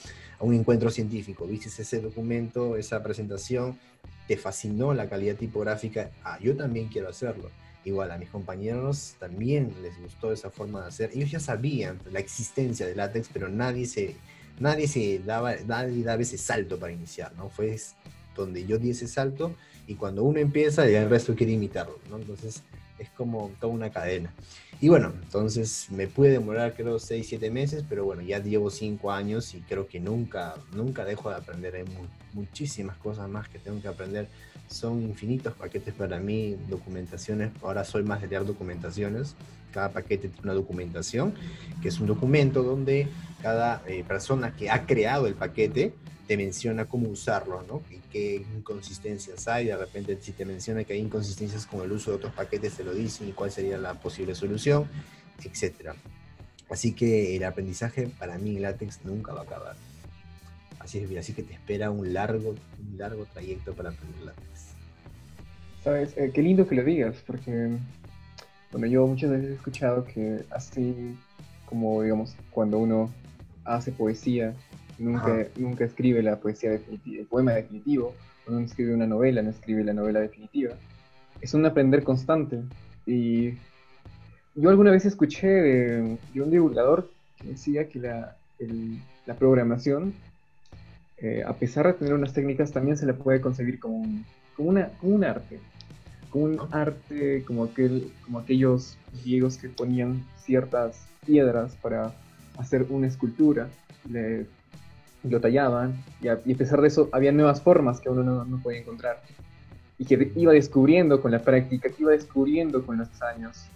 un 0.40 0.54
encuentro 0.54 0.90
científico, 0.90 1.46
viste 1.46 1.68
ese 1.68 2.00
documento, 2.00 2.76
esa 2.76 3.02
presentación, 3.02 3.78
te 4.26 4.38
fascinó 4.38 4.94
la 4.94 5.06
calidad 5.06 5.36
tipográfica, 5.36 6.10
ah, 6.24 6.38
yo 6.40 6.56
también 6.56 6.88
quiero 6.88 7.10
hacerlo. 7.10 7.50
Igual 7.84 8.10
a 8.10 8.16
mis 8.16 8.30
compañeros 8.30 9.16
también 9.20 9.74
les 9.82 10.00
gustó 10.00 10.32
esa 10.32 10.50
forma 10.50 10.80
de 10.80 10.88
hacer. 10.88 11.10
Ellos 11.12 11.30
ya 11.30 11.40
sabían 11.40 12.00
la 12.10 12.20
existencia 12.20 12.86
de 12.86 12.96
látex, 12.96 13.28
pero 13.30 13.50
nadie 13.50 13.84
se, 13.86 14.16
nadie 14.58 14.88
se 14.88 15.18
daba, 15.18 15.56
nadie 15.66 16.02
daba 16.02 16.22
ese 16.22 16.38
salto 16.38 16.78
para 16.78 16.90
iniciar, 16.90 17.34
¿no? 17.36 17.50
Fue 17.50 17.76
donde 18.34 18.64
yo 18.64 18.78
di 18.78 18.90
ese 18.90 19.08
salto 19.08 19.54
y 19.86 19.94
cuando 19.94 20.24
uno 20.24 20.38
empieza, 20.38 20.88
ya 20.88 21.02
el 21.02 21.10
resto 21.10 21.34
quiere 21.34 21.52
imitarlo, 21.52 21.98
¿no? 22.08 22.16
Entonces 22.16 22.62
es 22.98 23.10
como 23.10 23.50
toda 23.60 23.74
una 23.74 23.90
cadena. 23.90 24.32
Y 24.78 24.90
bueno, 24.90 25.10
entonces 25.22 25.86
me 25.90 26.06
pude 26.06 26.30
demorar 26.30 26.74
creo 26.74 26.98
6, 26.98 27.26
7 27.26 27.50
meses, 27.50 27.82
pero 27.88 28.04
bueno, 28.04 28.20
ya 28.20 28.42
llevo 28.42 28.68
5 28.68 29.10
años 29.10 29.54
y 29.54 29.60
creo 29.60 29.86
que 29.86 30.00
nunca, 30.00 30.54
nunca 30.74 31.04
dejo 31.04 31.30
de 31.30 31.36
aprender. 31.36 31.76
Hay 31.76 31.84
muchísimas 32.34 32.98
cosas 32.98 33.28
más 33.28 33.48
que 33.48 33.58
tengo 33.58 33.80
que 33.80 33.88
aprender. 33.88 34.28
Son 34.68 35.02
infinitos 35.02 35.54
paquetes 35.54 35.94
para 35.94 36.18
mí, 36.18 36.56
documentaciones. 36.68 37.52
Ahora 37.62 37.84
soy 37.84 38.02
más 38.02 38.20
de 38.20 38.28
leer 38.28 38.44
documentaciones. 38.44 39.34
Cada 39.72 39.92
paquete 39.92 40.28
tiene 40.28 40.42
una 40.42 40.54
documentación, 40.54 41.32
que 41.80 41.88
es 41.88 41.98
un 41.98 42.06
documento 42.06 42.62
donde 42.62 43.08
cada 43.42 43.82
eh, 43.86 44.04
persona 44.06 44.54
que 44.54 44.70
ha 44.70 44.84
creado 44.84 45.26
el 45.26 45.34
paquete 45.34 45.94
te 46.26 46.36
menciona 46.36 46.86
cómo 46.86 47.08
usarlo, 47.08 47.62
¿no? 47.62 47.82
Y 47.90 47.98
qué 48.10 48.44
inconsistencias 48.56 49.46
hay. 49.48 49.66
De 49.66 49.76
repente, 49.76 50.18
si 50.20 50.32
te 50.32 50.44
menciona 50.44 50.84
que 50.84 50.94
hay 50.94 51.00
inconsistencias 51.00 51.66
con 51.66 51.82
el 51.82 51.92
uso 51.92 52.10
de 52.10 52.16
otros 52.16 52.32
paquetes, 52.32 52.74
te 52.74 52.84
lo 52.84 52.92
dicen 52.92 53.28
y 53.28 53.32
cuál 53.32 53.50
sería 53.50 53.78
la 53.78 53.94
posible 53.94 54.34
solución, 54.34 54.88
etcétera. 55.44 55.94
Así 56.68 56.92
que 56.92 57.36
el 57.36 57.44
aprendizaje 57.44 58.08
para 58.18 58.38
mí 58.38 58.56
en 58.56 58.62
látex 58.62 59.04
nunca 59.04 59.32
va 59.32 59.40
a 59.40 59.44
acabar. 59.44 59.76
Así 60.80 60.98
es, 60.98 61.16
así 61.16 61.32
que 61.32 61.42
te 61.42 61.54
espera 61.54 61.90
un 61.90 62.12
largo, 62.12 62.50
un 62.50 62.98
largo 62.98 63.24
trayecto 63.26 63.74
para 63.74 63.90
aprender 63.90 64.22
látex. 64.22 64.74
Sabes, 65.82 66.16
eh, 66.16 66.32
qué 66.34 66.42
lindo 66.42 66.66
que 66.66 66.74
lo 66.74 66.82
digas, 66.82 67.16
porque 67.24 67.78
bueno, 68.72 68.88
yo 68.88 69.06
muchas 69.06 69.30
veces 69.30 69.50
he 69.50 69.54
escuchado 69.54 70.04
que 70.04 70.44
así 70.50 71.16
como, 71.66 72.02
digamos, 72.02 72.34
cuando 72.50 72.78
uno 72.78 73.12
hace 73.64 73.92
poesía, 73.92 74.54
nunca, 74.98 75.46
nunca 75.56 75.84
escribe 75.84 76.22
la 76.22 76.36
poesía 76.36 76.70
definitiva, 76.70 77.20
el 77.20 77.26
poema 77.26 77.52
definitivo, 77.52 78.14
uno 78.46 78.60
escribe 78.60 78.94
una 78.94 79.06
novela, 79.06 79.42
no 79.42 79.50
escribe 79.50 79.84
la 79.84 79.92
novela 79.92 80.20
definitiva. 80.20 80.74
Es 81.40 81.54
un 81.54 81.66
aprender 81.66 82.02
constante. 82.02 82.62
Y 83.04 83.54
yo 84.54 84.70
alguna 84.70 84.90
vez 84.90 85.04
escuché 85.04 85.46
de, 85.46 86.18
un 86.34 86.50
divulgador 86.50 87.10
que 87.36 87.48
decía 87.48 87.88
que 87.88 87.98
la, 87.98 88.36
la 89.26 89.34
programación, 89.34 90.14
eh, 91.18 91.42
a 91.46 91.54
pesar 91.54 91.86
de 91.86 91.94
tener 91.94 92.14
unas 92.14 92.32
técnicas, 92.32 92.72
también 92.72 92.96
se 92.96 93.06
la 93.06 93.14
puede 93.14 93.40
concebir 93.40 93.80
como 93.80 93.96
un, 93.96 94.24
como 94.56 94.70
una, 94.70 94.88
como 95.00 95.14
un 95.14 95.24
arte. 95.24 95.58
Como 96.30 96.44
un 96.44 96.58
arte, 96.70 97.44
como, 97.46 97.64
aquel, 97.64 98.12
como 98.24 98.38
aquellos 98.38 98.98
griegos 99.22 99.56
que 99.56 99.68
ponían 99.68 100.24
ciertas 100.44 101.06
piedras 101.24 101.76
para 101.76 102.12
hacer 102.58 102.86
una 102.90 103.06
escultura. 103.06 103.68
Le 104.08 104.46
lo 105.30 105.40
tallaban, 105.40 105.94
y 106.20 106.28
a, 106.28 106.38
pesar 106.56 106.80
de 106.80 106.88
eso 106.88 107.08
había 107.12 107.32
nuevas 107.32 107.62
formas 107.62 108.00
que 108.00 108.08
uno 108.08 108.22
no, 108.22 108.44
no, 108.44 108.62
podía 108.62 108.80
encontrar, 108.80 109.22
y 109.98 110.04
que 110.04 110.32
iba 110.36 110.52
descubriendo 110.52 111.20
con 111.20 111.30
la 111.30 111.42
práctica, 111.42 111.88
que 111.88 112.02
iba 112.02 112.12
descubriendo 112.12 112.84
con 112.84 112.98
los 112.98 113.22
años. 113.22 113.66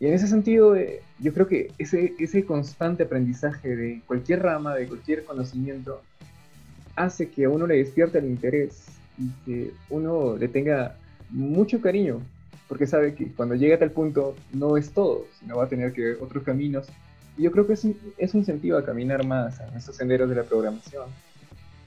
Y 0.00 0.06
en 0.06 0.14
ese 0.14 0.26
sentido, 0.26 0.76
eh, 0.76 1.02
yo 1.20 1.32
creo 1.32 1.46
que 1.46 1.70
ese, 1.78 2.14
ese 2.18 2.44
constante 2.44 3.04
aprendizaje 3.04 3.76
de 3.76 4.02
cualquier 4.06 4.42
rama, 4.42 4.74
de 4.74 4.86
cualquier 4.86 5.24
conocimiento, 5.24 6.02
hace 6.96 7.30
que 7.30 7.44
a 7.44 7.50
uno 7.50 7.66
le 7.66 7.76
despierte 7.76 8.18
el 8.18 8.26
interés 8.26 8.86
y 9.18 9.30
que 9.44 9.72
uno 9.90 10.36
le 10.36 10.48
tenga 10.48 10.96
mucho 11.30 11.80
cariño, 11.80 12.20
porque 12.68 12.86
sabe 12.86 13.14
que 13.14 13.32
cuando 13.32 13.54
llega 13.54 13.76
a 13.76 13.78
tal 13.78 13.90
punto 13.90 14.34
no 14.52 14.76
es 14.76 14.90
todo, 14.90 15.26
sino 15.38 15.56
va 15.56 15.64
a 15.64 15.68
tener 15.68 15.92
que 15.92 16.12
otros 16.14 16.44
caminos 16.44 16.86
yo 17.36 17.50
creo 17.50 17.66
que 17.66 17.72
es 17.72 17.84
un, 17.84 17.98
es 18.16 18.34
un 18.34 18.40
incentivo 18.40 18.78
a 18.78 18.84
caminar 18.84 19.24
más 19.24 19.60
en 19.60 19.74
estos 19.76 19.96
senderos 19.96 20.28
de 20.28 20.36
la 20.36 20.44
programación. 20.44 21.08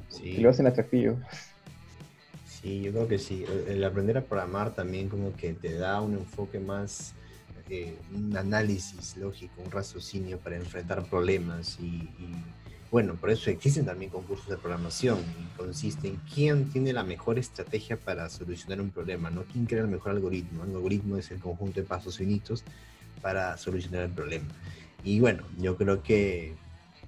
Sí. 0.09 0.29
Y 0.29 0.37
lo 0.37 0.49
hacen 0.49 0.67
atractivo. 0.67 1.17
Sí, 2.45 2.81
yo 2.81 2.91
creo 2.91 3.07
que 3.07 3.19
sí. 3.19 3.45
El 3.67 3.83
aprender 3.83 4.17
a 4.17 4.21
programar 4.21 4.73
también 4.73 5.09
como 5.09 5.35
que 5.35 5.53
te 5.53 5.75
da 5.75 6.01
un 6.01 6.13
enfoque 6.13 6.59
más, 6.59 7.13
eh, 7.69 7.95
un 8.13 8.35
análisis 8.35 9.15
lógico, 9.17 9.61
un 9.63 9.71
raciocinio 9.71 10.37
para 10.39 10.55
enfrentar 10.55 11.05
problemas 11.05 11.77
y, 11.79 12.09
bueno, 12.89 13.15
por 13.15 13.29
eso 13.29 13.49
existen 13.49 13.85
también 13.85 14.09
concursos 14.09 14.47
de 14.47 14.57
programación 14.57 15.19
y 15.19 15.57
consiste 15.57 16.07
en 16.07 16.15
quién 16.33 16.69
tiene 16.69 16.93
la 16.93 17.03
mejor 17.03 17.37
estrategia 17.37 17.97
para 17.97 18.29
solucionar 18.29 18.81
un 18.81 18.89
problema, 18.89 19.29
no 19.29 19.43
quién 19.43 19.65
crea 19.65 19.81
el 19.81 19.87
mejor 19.87 20.13
algoritmo. 20.13 20.63
El 20.63 20.71
algoritmo 20.71 21.17
es 21.17 21.29
el 21.31 21.39
conjunto 21.39 21.81
de 21.81 21.85
pasos 21.85 22.17
finitos 22.17 22.63
para 23.21 23.57
solucionar 23.57 24.03
el 24.03 24.11
problema. 24.11 24.47
Y 25.03 25.19
bueno, 25.19 25.43
yo 25.57 25.77
creo 25.77 26.03
que 26.03 26.55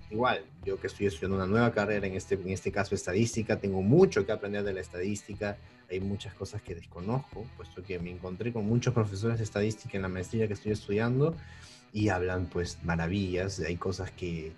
igual, 0.10 0.43
yo 0.65 0.80
que 0.80 0.88
estoy 0.88 1.08
estudiando 1.08 1.38
una 1.38 1.45
nueva 1.45 1.71
carrera, 1.71 2.08
en 2.08 2.15
este, 2.15 2.36
en 2.36 2.49
este 2.49 2.71
caso 2.71 2.95
estadística, 2.95 3.60
tengo 3.60 3.82
mucho 3.82 4.25
que 4.25 4.32
aprender 4.32 4.63
de 4.63 4.73
la 4.73 4.82
estadística, 4.82 5.58
hay 5.89 5.99
muchas 5.99 6.34
cosas 6.34 6.62
que 6.62 6.75
desconozco, 6.75 7.45
puesto 7.58 7.84
que 7.84 7.99
me 7.99 8.12
encontré 8.12 8.52
con 8.52 8.65
muchos 8.65 8.93
profesores 8.93 9.38
de 9.38 9.43
estadística 9.43 9.97
en 9.97 10.04
la 10.04 10.10
maestría 10.10 10.47
que 10.47 10.54
estoy 10.54 10.71
estudiando 10.71 11.36
y 11.93 12.10
hablan 12.10 12.45
pues 12.45 12.78
maravillas, 12.84 13.60
hay 13.60 13.75
cosas 13.75 14.12
que 14.12 14.52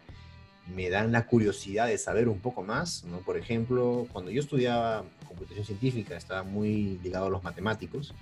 me 0.76 0.89
dan 0.89 1.12
la 1.12 1.26
curiosidad 1.26 1.88
de 1.88 1.98
saber 1.98 2.30
un 2.30 2.39
poco 2.39 2.63
más, 2.63 3.04
¿no? 3.06 3.20
Por 3.20 3.38
ejemplo, 3.38 4.08
cuando 4.12 4.32
yo 4.32 4.41
estudiaba 4.41 5.04
computación 5.28 5.65
científica, 5.65 6.15
estaba 6.15 6.44
muy 6.44 7.00
ligado 7.04 7.26
a 7.26 7.30
los 7.30 7.44
matemáticos, 7.44 8.13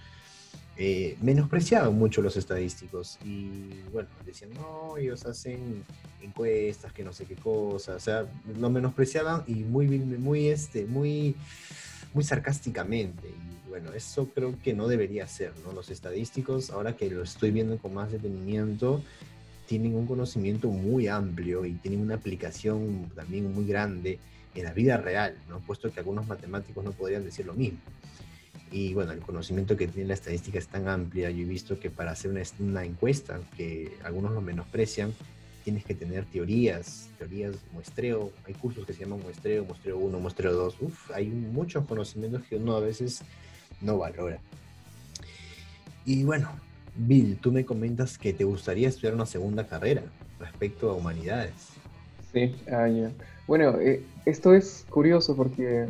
eh, 0.82 1.18
menospreciaban 1.22 1.94
mucho 1.94 2.22
los 2.22 2.38
estadísticos 2.38 3.20
y 3.26 3.82
bueno, 3.92 4.08
decían, 4.26 4.52
no, 4.54 4.96
ellos 4.96 5.26
hacen 5.26 5.84
encuestas, 6.22 6.94
que 6.94 7.04
no 7.04 7.12
sé 7.12 7.26
qué 7.26 7.36
cosa, 7.36 7.96
o 7.96 8.00
sea, 8.00 8.26
lo 8.58 8.70
menospreciaban 8.70 9.44
y 9.46 9.56
muy, 9.56 9.90
muy, 9.90 10.48
este, 10.48 10.86
muy, 10.86 11.36
muy 12.14 12.24
sarcásticamente. 12.24 13.28
Y 13.28 13.70
bueno, 13.70 13.92
eso 13.92 14.30
creo 14.34 14.56
que 14.64 14.74
no 14.74 14.88
debería 14.88 15.28
ser, 15.28 15.52
¿no? 15.66 15.74
Los 15.74 15.90
estadísticos, 15.90 16.70
ahora 16.70 16.96
que 16.96 17.10
lo 17.10 17.24
estoy 17.24 17.52
viendo 17.52 17.78
con 17.78 17.94
más 17.94 18.10
detenimiento, 18.10 19.04
tienen 19.68 19.96
un 19.96 20.08
conocimiento 20.08 20.70
muy 20.70 21.10
amplio 21.10 21.66
y 21.66 21.74
tienen 21.74 22.00
una 22.00 22.16
aplicación 22.16 23.12
también 23.16 23.54
muy 23.54 23.68
grande 23.68 24.18
en 24.56 24.64
la 24.64 24.72
vida 24.72 24.96
real, 24.96 25.36
¿no? 25.50 25.60
Puesto 25.60 25.92
que 25.92 26.00
algunos 26.00 26.26
matemáticos 26.26 26.86
no 26.86 26.94
podrían 26.94 27.26
decir 27.26 27.46
lo 27.46 27.54
mismo. 27.54 27.80
Y 28.72 28.94
bueno, 28.94 29.14
el 29.14 29.20
conocimiento 29.20 29.76
que 29.76 29.88
tiene 29.88 30.10
la 30.10 30.14
estadística 30.14 30.60
es 30.60 30.68
tan 30.68 30.88
amplia. 30.88 31.32
Yo 31.32 31.44
he 31.44 31.46
visto 31.46 31.80
que 31.80 31.90
para 31.90 32.12
hacer 32.12 32.32
una, 32.60 32.86
encuesta, 32.86 33.40
que 33.58 33.98
algunos 34.04 34.32
lo 34.32 34.42
menosprecian, 34.42 35.14
tienes 35.64 35.84
que 35.84 35.96
tener 35.96 36.26
teorías, 36.26 37.10
teorías, 37.18 37.56
muestreo. 37.74 38.32
Hay 38.46 38.54
cursos 38.54 38.86
que 38.86 38.94
se 38.94 39.02
llaman 39.02 39.22
muestreo, 39.22 39.66
muestreo 39.66 39.98
1, 39.98 40.20
muestreo 40.20 40.54
2. 40.54 40.76
Uf, 40.82 41.12
hay 41.12 41.28
muchos 41.28 41.86
conocimientos 41.86 42.44
que 42.44 42.58
uno 42.58 42.76
a 42.76 42.80
veces 42.80 43.22
no 43.82 43.98
valora. 43.98 44.40
Y 46.06 46.24
bueno, 46.24 46.50
Bill, 46.96 47.38
tú 47.38 47.52
me 47.52 47.66
comentas 47.66 48.18
que 48.18 48.34
te 48.34 48.44
gustaría 48.44 48.88
estudiar 48.88 49.16
una 49.16 49.26
segunda 49.26 49.66
carrera 49.66 50.04
respecto 50.40 50.90
a 50.90 50.94
humanidades. 50.94 51.54
Sí, 52.34 52.56
ah, 52.72 52.88
bueno, 53.48 53.80
eh, 53.80 54.04
esto 54.26 54.54
es 54.54 54.86
curioso 54.90 55.36
porque 55.36 55.88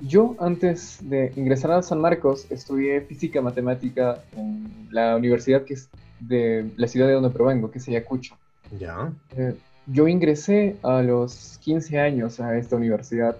yo 0.00 0.36
antes 0.38 0.98
de 1.08 1.32
ingresar 1.36 1.72
a 1.72 1.82
San 1.82 2.00
Marcos 2.00 2.50
estudié 2.50 3.00
física 3.02 3.40
matemática 3.40 4.22
en 4.36 4.88
la 4.90 5.16
universidad 5.16 5.64
que 5.64 5.74
es 5.74 5.88
de 6.20 6.70
la 6.76 6.88
ciudad 6.88 7.06
de 7.06 7.14
donde 7.14 7.30
provengo, 7.30 7.70
que 7.70 7.78
es 7.78 7.88
Ayacucho. 7.88 8.36
Ya. 8.78 9.12
Eh, 9.36 9.54
yo 9.86 10.08
ingresé 10.08 10.76
a 10.82 11.02
los 11.02 11.58
15 11.62 11.98
años 12.00 12.40
a 12.40 12.56
esta 12.56 12.76
universidad, 12.76 13.36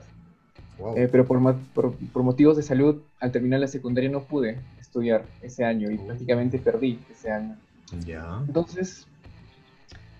eh, 0.96 1.08
pero 1.10 1.24
por, 1.24 1.56
por, 1.72 2.22
motivos 2.22 2.56
de 2.56 2.62
salud, 2.62 3.02
al 3.20 3.32
terminar 3.32 3.60
la 3.60 3.68
secundaria 3.68 4.10
no 4.10 4.22
pude 4.24 4.58
estudiar 4.80 5.24
ese 5.42 5.64
año 5.64 5.90
y 5.90 5.96
oh. 5.96 6.06
prácticamente 6.06 6.58
perdí 6.58 6.98
ese 7.10 7.30
año. 7.30 7.56
Ya. 8.04 8.42
Entonces, 8.46 9.06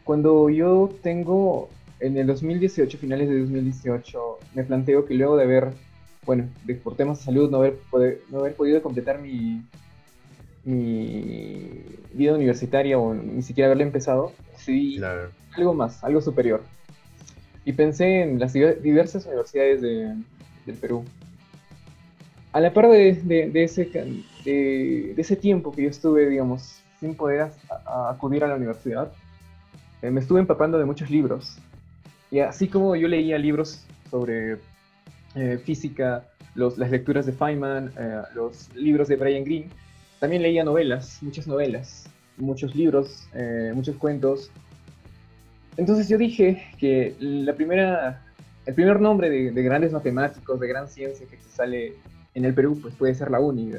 cuando 0.04 0.48
yo 0.48 0.90
tengo, 1.02 1.68
en 2.00 2.16
el 2.16 2.26
2018, 2.26 2.98
finales 2.98 3.28
de 3.28 3.40
2018, 3.40 4.38
me 4.54 4.64
planteo 4.64 5.04
que 5.04 5.14
luego 5.14 5.36
de 5.36 5.44
haber 5.44 5.72
bueno, 6.26 6.48
por 6.82 6.96
temas 6.96 7.18
de 7.18 7.24
salud, 7.24 7.50
no 7.50 7.58
haber, 7.58 7.78
no 8.30 8.38
haber 8.38 8.54
podido 8.54 8.82
completar 8.82 9.20
mi, 9.20 9.62
mi 10.64 11.82
vida 12.12 12.34
universitaria 12.34 12.98
o 12.98 13.14
ni 13.14 13.42
siquiera 13.42 13.66
haberla 13.66 13.84
empezado, 13.84 14.32
decidí 14.52 15.00
algo 15.56 15.74
más, 15.74 16.02
algo 16.02 16.20
superior. 16.20 16.62
Y 17.64 17.72
pensé 17.72 18.22
en 18.22 18.38
las 18.38 18.52
diversas 18.52 19.26
universidades 19.26 19.80
de, 19.80 20.14
del 20.66 20.76
Perú. 20.76 21.04
a 22.52 22.60
la 22.60 22.72
par 22.72 22.88
de, 22.88 23.14
de, 23.52 23.64
ese, 23.64 23.84
de, 24.44 25.14
ese 25.16 25.36
tiempo 25.36 25.72
que 25.72 25.82
yo 25.82 25.88
estuve, 25.88 26.28
digamos, 26.28 26.80
sin 27.00 27.14
poder 27.14 27.50
acudir 27.86 28.44
a 28.44 28.48
la 28.48 28.56
universidad, 28.56 29.12
eh, 30.02 30.10
me 30.10 30.20
estuve 30.20 30.40
empapando 30.40 30.78
de 30.78 30.84
muchos 30.84 31.10
libros. 31.10 31.58
Y 32.30 32.40
así 32.40 32.68
como 32.68 32.96
yo 32.96 33.08
leía 33.08 33.38
libros 33.38 33.86
sobre 34.10 34.58
eh, 35.34 35.58
física, 35.58 36.26
los, 36.54 36.78
las 36.78 36.90
lecturas 36.90 37.26
de 37.26 37.32
Feynman, 37.32 37.92
eh, 37.98 38.22
los 38.34 38.74
libros 38.74 39.08
de 39.08 39.16
Brian 39.16 39.44
Greene, 39.44 39.68
también 40.20 40.42
leía 40.42 40.64
novelas, 40.64 41.18
muchas 41.22 41.46
novelas, 41.46 42.08
muchos 42.36 42.74
libros, 42.74 43.28
muchos 43.74 43.96
cuentos. 43.96 44.50
Entonces 45.76 46.08
yo 46.08 46.16
dije 46.16 46.64
que 46.78 47.14
la 47.18 47.52
primera, 47.52 48.24
el 48.64 48.74
primer 48.74 49.00
nombre 49.00 49.28
de, 49.28 49.50
de 49.50 49.62
grandes 49.62 49.92
matemáticos, 49.92 50.58
de 50.60 50.68
gran 50.68 50.88
ciencia 50.88 51.26
que 51.26 51.36
se 51.36 51.48
sale 51.48 51.94
en 52.34 52.44
el 52.44 52.54
Perú, 52.54 52.78
pues 52.80 52.94
puede 52.94 53.14
ser 53.14 53.30
la 53.30 53.40
UNI. 53.40 53.72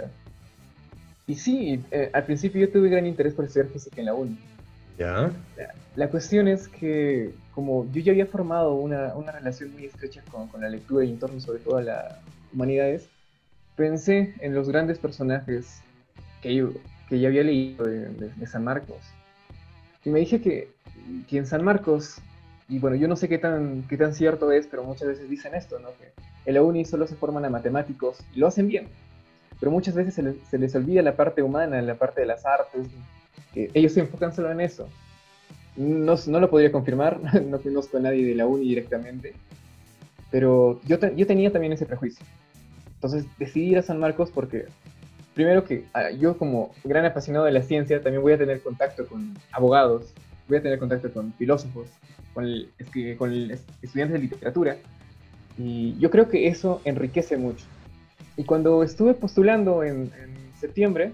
Y 1.27 1.35
sí, 1.35 1.83
eh, 1.91 2.09
al 2.13 2.23
principio 2.23 2.61
yo 2.61 2.71
tuve 2.71 2.89
gran 2.89 3.05
interés 3.05 3.33
por 3.33 3.45
estudiar 3.45 3.69
física 3.69 3.99
en 3.99 4.05
la 4.05 4.13
UNI. 4.13 4.37
La, 4.97 6.09
cuestión 6.09 6.47
es 6.47 6.67
que, 6.67 7.33
como 7.53 7.85
yo 7.91 8.01
ya 8.01 8.11
había 8.11 8.25
formado 8.25 8.75
una, 8.75 9.15
una 9.15 9.31
relación 9.31 9.73
muy 9.73 9.85
estrecha 9.85 10.21
con, 10.31 10.47
con, 10.47 10.61
la 10.61 10.69
lectura 10.69 11.03
y 11.03 11.11
en 11.11 11.19
torno 11.19 11.39
sobre 11.39 11.59
todo 11.59 11.77
a 11.77 11.83
las 11.83 12.19
humanidades, 12.53 13.09
pensé 13.75 14.33
en 14.39 14.53
los 14.53 14.69
grandes 14.69 14.99
personajes 14.99 15.81
que 16.41 16.55
yo, 16.55 16.69
que 17.09 17.19
ya 17.19 17.27
había 17.27 17.43
leído 17.43 17.85
de, 17.85 18.47
San 18.47 18.63
Marcos. 18.63 18.97
Y 20.03 20.09
me 20.09 20.19
dije 20.19 20.41
que, 20.41 20.69
que, 21.27 21.37
en 21.37 21.47
San 21.47 21.63
Marcos, 21.63 22.17
y 22.69 22.79
bueno, 22.79 22.95
yo 22.95 23.07
no 23.07 23.15
sé 23.15 23.27
qué 23.27 23.37
tan, 23.37 23.83
qué 23.87 23.97
tan 23.97 24.13
cierto 24.13 24.51
es, 24.51 24.67
pero 24.67 24.83
muchas 24.83 25.07
veces 25.07 25.29
dicen 25.29 25.55
esto, 25.55 25.79
¿no? 25.79 25.89
Que 25.97 26.13
en 26.45 26.53
la 26.53 26.61
uni 26.61 26.85
solo 26.85 27.07
se 27.07 27.15
forman 27.15 27.45
a 27.45 27.49
matemáticos 27.49 28.19
y 28.33 28.39
lo 28.39 28.47
hacen 28.47 28.67
bien, 28.67 28.87
pero 29.59 29.71
muchas 29.71 29.95
veces 29.95 30.13
se 30.13 30.57
les, 30.57 30.75
olvida 30.75 31.01
la 31.01 31.15
parte 31.15 31.41
humana, 31.41 31.81
la 31.81 31.95
parte 31.95 32.21
de 32.21 32.27
las 32.27 32.45
artes, 32.45 32.87
que 33.55 33.71
ellos 33.73 33.93
se 33.93 34.01
enfocan 34.01 34.35
solo 34.35 34.51
en 34.51 34.61
eso. 34.61 34.87
No, 35.75 36.13
no 36.27 36.39
lo 36.39 36.49
podría 36.49 36.71
confirmar, 36.71 37.19
no 37.43 37.59
conozco 37.59 37.97
a 37.97 38.01
nadie 38.01 38.23
de 38.23 38.35
la 38.35 38.45
uni 38.45 38.67
directamente, 38.67 39.33
pero 40.29 40.79
yo, 40.85 40.99
yo 41.15 41.25
tenía 41.25 41.51
también 41.51 41.73
ese 41.73 41.87
prejuicio. 41.87 42.23
Entonces 42.93 43.25
decidí 43.39 43.71
ir 43.71 43.77
a 43.79 43.81
San 43.81 43.99
Marcos 43.99 44.29
porque, 44.31 44.65
primero 45.33 45.63
que 45.63 45.85
ah, 45.93 46.11
yo 46.11 46.37
como 46.37 46.71
gran 46.83 47.05
apasionado 47.05 47.45
de 47.45 47.51
la 47.51 47.63
ciencia, 47.63 48.01
también 48.01 48.21
voy 48.21 48.33
a 48.33 48.37
tener 48.37 48.61
contacto 48.61 49.07
con 49.07 49.33
abogados, 49.51 50.13
voy 50.47 50.57
a 50.57 50.61
tener 50.61 50.77
contacto 50.77 51.11
con 51.11 51.33
filósofos, 51.33 51.87
con, 52.33 52.45
con 53.17 53.51
estudiantes 53.81 54.13
de 54.13 54.19
literatura, 54.19 54.77
y 55.57 55.97
yo 55.99 56.09
creo 56.09 56.29
que 56.29 56.47
eso 56.47 56.81
enriquece 56.83 57.37
mucho. 57.37 57.65
Y 58.37 58.43
cuando 58.43 58.83
estuve 58.83 59.13
postulando 59.13 59.83
en, 59.83 60.11
septiembre 60.59 61.11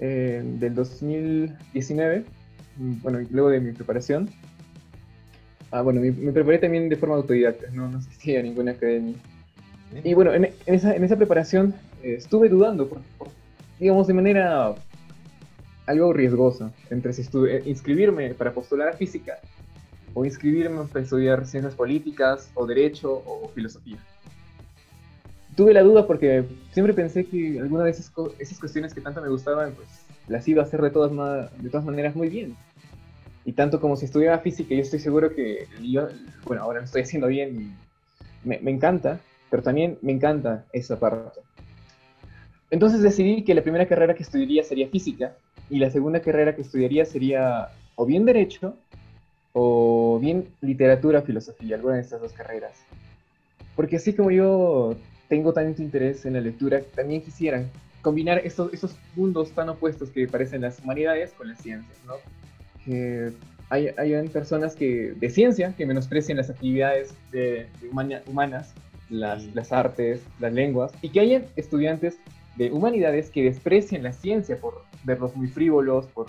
eh, 0.00 0.42
del 0.44 0.74
2019, 0.74 2.24
bueno, 2.76 3.20
luego 3.30 3.50
de 3.50 3.60
mi 3.60 3.72
preparación, 3.72 4.30
ah, 5.70 5.82
bueno, 5.82 6.00
me, 6.00 6.32
preparé 6.32 6.58
también 6.58 6.88
de 6.88 6.96
forma 6.96 7.16
autodidacta, 7.16 7.68
no, 7.72 7.88
no 7.88 7.98
asistí 7.98 8.36
a 8.36 8.42
ninguna 8.42 8.72
academia. 8.72 9.14
Y 10.04 10.14
bueno, 10.14 10.32
en, 10.32 10.48
esa, 10.66 10.96
en 10.96 11.04
esa, 11.04 11.16
preparación 11.16 11.74
eh, 12.02 12.14
estuve 12.16 12.48
dudando, 12.48 12.88
digamos, 13.78 14.06
de 14.06 14.14
manera 14.14 14.74
algo 15.86 16.12
riesgosa, 16.12 16.72
entre 16.90 17.12
si 17.12 17.22
eh, 17.46 17.62
inscribirme 17.66 18.34
para 18.34 18.52
postular 18.52 18.88
a 18.88 18.92
física 18.94 19.38
o 20.14 20.24
inscribirme 20.24 20.84
para 20.84 21.04
estudiar 21.04 21.46
ciencias 21.46 21.74
políticas 21.74 22.50
o 22.54 22.66
derecho 22.66 23.22
o 23.26 23.48
filosofía. 23.54 23.98
Tuve 25.56 25.74
la 25.74 25.82
duda 25.82 26.06
porque 26.06 26.44
siempre 26.70 26.94
pensé 26.94 27.26
que 27.26 27.60
alguna 27.60 27.84
de 27.84 27.90
esas, 27.90 28.10
esas 28.38 28.58
cuestiones 28.58 28.94
que 28.94 29.00
tanto 29.00 29.20
me 29.20 29.28
gustaban, 29.28 29.72
pues 29.74 29.88
las 30.28 30.46
iba 30.48 30.62
a 30.62 30.66
hacer 30.66 30.80
de 30.80 30.90
todas, 30.90 31.12
de 31.62 31.70
todas 31.70 31.84
maneras 31.84 32.16
muy 32.16 32.28
bien. 32.28 32.56
Y 33.44 33.52
tanto 33.52 33.80
como 33.80 33.96
si 33.96 34.06
estudiaba 34.06 34.38
física, 34.38 34.74
yo 34.74 34.80
estoy 34.80 35.00
seguro 35.00 35.34
que 35.34 35.66
yo, 35.82 36.08
bueno, 36.44 36.62
ahora 36.62 36.78
lo 36.78 36.84
estoy 36.84 37.02
haciendo 37.02 37.26
bien 37.26 37.76
me, 38.44 38.58
me 38.60 38.70
encanta, 38.70 39.20
pero 39.50 39.62
también 39.62 39.98
me 40.00 40.12
encanta 40.12 40.64
esa 40.72 40.98
parte. 40.98 41.40
Entonces 42.70 43.02
decidí 43.02 43.44
que 43.44 43.54
la 43.54 43.62
primera 43.62 43.86
carrera 43.86 44.14
que 44.14 44.22
estudiaría 44.22 44.64
sería 44.64 44.88
física 44.88 45.34
y 45.68 45.78
la 45.78 45.90
segunda 45.90 46.20
carrera 46.20 46.56
que 46.56 46.62
estudiaría 46.62 47.04
sería 47.04 47.68
o 47.96 48.06
bien 48.06 48.24
derecho 48.24 48.74
o 49.52 50.18
bien 50.20 50.48
literatura, 50.60 51.22
filosofía, 51.22 51.76
alguna 51.76 51.96
de 51.96 52.00
estas 52.00 52.20
dos 52.20 52.32
carreras. 52.32 52.72
Porque 53.76 53.96
así 53.96 54.14
como 54.14 54.30
yo 54.30 54.96
tengo 55.32 55.54
tanto 55.54 55.80
interés 55.80 56.26
en 56.26 56.34
la 56.34 56.42
lectura, 56.42 56.82
también 56.94 57.22
quisiera 57.22 57.64
combinar 58.02 58.42
estos, 58.44 58.70
esos 58.74 58.98
mundos 59.16 59.50
tan 59.52 59.66
opuestos 59.70 60.10
que 60.10 60.28
parecen 60.28 60.60
las 60.60 60.78
humanidades 60.80 61.32
con 61.32 61.48
las 61.48 61.58
ciencias, 61.58 61.96
¿no? 62.06 62.16
Que 62.84 63.32
hay, 63.70 63.88
hay 63.96 64.28
personas 64.28 64.76
que, 64.76 65.14
de 65.18 65.30
ciencia 65.30 65.74
que 65.74 65.86
menosprecian 65.86 66.36
las 66.36 66.50
actividades 66.50 67.14
de, 67.30 67.66
humanas, 68.26 68.74
las, 69.08 69.42
las 69.54 69.72
artes, 69.72 70.20
las 70.38 70.52
lenguas, 70.52 70.92
y 71.00 71.08
que 71.08 71.20
hay 71.20 71.48
estudiantes 71.56 72.18
de 72.56 72.70
humanidades 72.70 73.30
que 73.30 73.42
desprecian 73.42 74.02
la 74.02 74.12
ciencia 74.12 74.58
por 74.58 74.84
verlos 75.02 75.34
muy 75.34 75.48
frívolos, 75.48 76.04
por, 76.08 76.26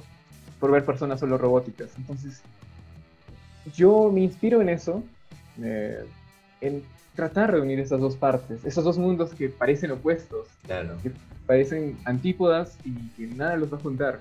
por 0.62 0.72
ver 0.72 0.86
personas 0.86 1.20
solo 1.20 1.38
robóticas. 1.38 1.92
Entonces, 1.98 2.42
yo 3.76 4.10
me 4.14 4.22
inspiro 4.22 4.62
en 4.62 4.70
eso, 4.70 5.04
eh, 5.62 6.06
en 6.62 6.82
tratar 7.16 7.54
de 7.54 7.62
unir 7.62 7.80
esas 7.80 8.00
dos 8.00 8.16
partes, 8.16 8.66
esos 8.66 8.84
dos 8.84 8.98
mundos 8.98 9.34
que 9.34 9.50
parecen 9.50 9.92
opuestos, 9.92 10.48
que 11.02 11.12
parecen 11.46 11.98
antípodas 12.06 12.78
y 12.84 12.94
que 13.10 13.28
nada 13.36 13.56
los 13.58 13.72
va 13.72 13.78
a 13.78 13.82
juntar. 13.82 14.20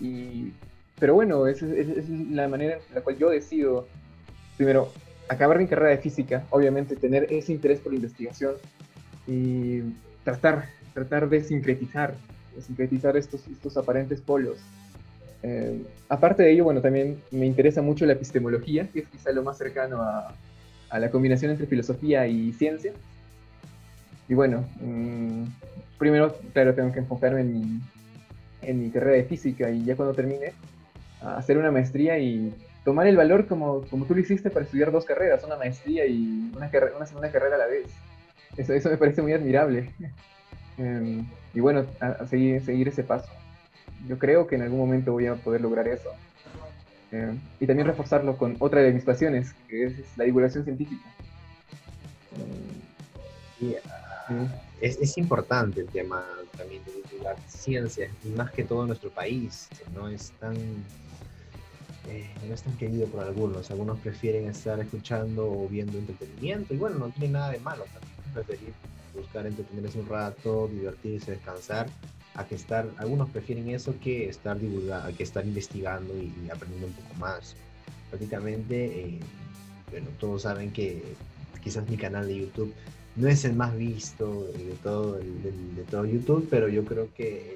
Y, 0.00 0.52
pero 0.98 1.14
bueno, 1.14 1.46
esa 1.46 1.66
es, 1.66 2.08
la 2.08 2.48
manera 2.48 2.76
en 2.88 2.94
la 2.94 3.00
cual 3.00 3.16
yo 3.18 3.30
decido, 3.30 3.86
primero, 4.56 4.92
acabar 5.28 5.58
mi 5.58 5.66
carrera 5.66 5.90
de 5.90 5.98
física, 5.98 6.44
obviamente 6.50 6.96
tener 6.96 7.32
ese 7.32 7.52
interés 7.52 7.80
por 7.80 7.92
la 7.92 7.96
investigación 7.96 8.54
y 9.26 9.80
tratar, 10.24 10.68
tratar 10.92 11.28
de 11.28 11.42
sincretizar, 11.42 12.14
de 12.54 12.62
sincretizar 12.62 13.16
estos, 13.16 13.46
estos 13.48 13.76
aparentes 13.76 14.20
polos 14.20 14.58
eh, 15.42 15.82
aparte 16.08 16.44
de 16.44 16.52
ello, 16.52 16.64
bueno, 16.64 16.80
también 16.80 17.20
me 17.30 17.46
interesa 17.46 17.82
mucho 17.82 18.06
la 18.06 18.12
epistemología, 18.12 18.88
que 18.88 19.00
es 19.00 19.08
quizá 19.08 19.32
lo 19.32 19.42
más 19.42 19.58
cercano 19.58 20.00
a, 20.00 20.32
la 20.98 21.10
combinación 21.10 21.50
entre 21.50 21.66
filosofía 21.66 22.26
y 22.26 22.52
ciencia. 22.52 22.92
Y 24.28 24.34
bueno, 24.34 24.64
mm, 24.80 25.44
primero, 25.98 26.36
claro, 26.52 26.74
tengo 26.74 26.92
que 26.92 27.00
enfocarme 27.00 27.40
en 27.40 27.52
mi, 27.52 27.80
en 28.62 28.82
mi 28.82 28.90
carrera 28.90 29.16
de 29.16 29.24
física 29.24 29.70
y 29.70 29.84
ya 29.84 29.96
cuando 29.96 30.14
termine, 30.14 30.52
hacer 31.20 31.58
una 31.58 31.70
maestría 31.70 32.18
y 32.18 32.52
tomar 32.84 33.06
el 33.06 33.16
valor 33.16 33.46
como, 33.46 33.82
como 33.82 34.06
tú 34.06 34.14
lo 34.14 34.20
hiciste 34.20 34.50
para 34.50 34.64
estudiar 34.64 34.90
dos 34.90 35.04
carreras, 35.04 35.44
una 35.44 35.56
maestría 35.56 36.06
y 36.06 36.50
una, 36.56 36.70
una 36.96 37.06
segunda 37.06 37.30
carrera 37.30 37.56
a 37.56 37.58
la 37.58 37.66
vez. 37.66 37.86
Eso, 38.56 38.72
eso 38.72 38.90
me 38.90 38.96
parece 38.96 39.22
muy 39.22 39.32
admirable. 39.32 39.90
Em, 40.78 41.26
y 41.52 41.60
bueno, 41.60 41.84
a, 42.00 42.26
seguir, 42.26 42.62
seguir 42.64 42.88
ese 42.88 43.04
paso 43.04 43.30
yo 44.08 44.18
creo 44.18 44.46
que 44.46 44.56
en 44.56 44.62
algún 44.62 44.78
momento 44.78 45.12
voy 45.12 45.26
a 45.26 45.34
poder 45.34 45.60
lograr 45.60 45.88
eso. 45.88 46.10
Eh, 47.12 47.38
y 47.60 47.66
también 47.66 47.86
reforzarlo 47.86 48.36
con 48.36 48.56
otra 48.58 48.80
de 48.80 48.92
mis 48.92 49.04
pasiones, 49.04 49.54
que 49.68 49.84
es, 49.84 49.94
la 50.16 50.24
divulgación 50.24 50.64
científica. 50.64 51.02
es, 54.80 54.98
es, 54.98 55.18
importante 55.18 55.82
el 55.82 55.88
tema 55.88 56.24
también 56.56 56.82
de 56.84 56.92
divulgar 56.92 57.36
ciencia, 57.46 58.10
y 58.24 58.28
más 58.30 58.50
que 58.50 58.64
todo 58.64 58.82
en 58.82 58.88
nuestro 58.88 59.10
país, 59.10 59.68
no 59.94 60.08
es 60.08 60.32
tan 60.40 60.56
eh, 62.08 62.28
no 62.48 62.54
es 62.54 62.62
tan 62.62 62.76
querido 62.76 63.06
por 63.06 63.22
algunos. 63.22 63.70
Algunos 63.70 63.98
prefieren 64.00 64.48
estar 64.48 64.80
escuchando 64.80 65.46
o 65.46 65.68
viendo 65.68 65.98
entretenimiento, 65.98 66.74
y 66.74 66.78
bueno, 66.78 66.98
no 66.98 67.10
tiene 67.10 67.34
nada 67.34 67.50
de 67.50 67.60
malo 67.60 67.84
también. 67.92 68.12
Preferir 68.32 68.72
buscar 69.14 69.46
entretenerse 69.46 69.98
un 70.00 70.08
rato, 70.08 70.68
divertirse, 70.68 71.32
descansar, 71.32 71.88
a 72.34 72.44
que 72.46 72.54
estar, 72.54 72.88
algunos 72.98 73.28
prefieren 73.30 73.68
eso 73.68 73.94
que 74.00 74.28
estar 74.28 74.58
divulgando, 74.58 75.14
que 75.16 75.22
estar 75.22 75.44
investigando 75.46 76.14
y, 76.16 76.32
aprendiendo 76.50 76.88
un 76.88 76.92
poco 76.94 77.14
más. 77.16 77.56
Prácticamente, 78.10 79.00
eh, 79.00 79.20
bueno, 79.90 80.08
todos 80.18 80.42
saben 80.42 80.72
que 80.72 81.02
quizás 81.62 81.88
mi 81.88 81.96
canal 81.96 82.26
de 82.26 82.40
YouTube 82.40 82.74
no 83.16 83.28
es 83.28 83.44
el 83.44 83.54
más 83.54 83.76
visto 83.76 84.44
de 84.44 84.74
todo, 84.82 85.14
de, 85.14 85.84
todo 85.90 86.06
YouTube, 86.06 86.46
pero 86.50 86.68
yo 86.68 86.84
creo 86.84 87.12
que 87.14 87.54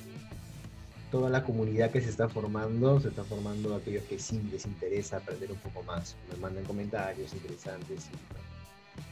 toda 1.11 1.31
la 1.31 1.45
comunidad 1.45 1.91
que 1.91 2.03
se 2.03 2.11
está 2.11 2.29
formando, 2.29 3.01
se 3.01 3.09
está 3.09 3.25
formando 3.25 3.75
aquellos 3.75 4.05
que 4.05 4.19
sí 4.19 4.41
les 4.51 4.67
interesa 4.67 5.19
aprender 5.19 5.51
un 5.51 5.59
poco 5.59 5.83
más. 5.85 6.17
Me 6.31 6.39
mandan 6.39 6.65
comentarios 6.65 7.33
interesantes 7.33 8.11
y 8.13 8.46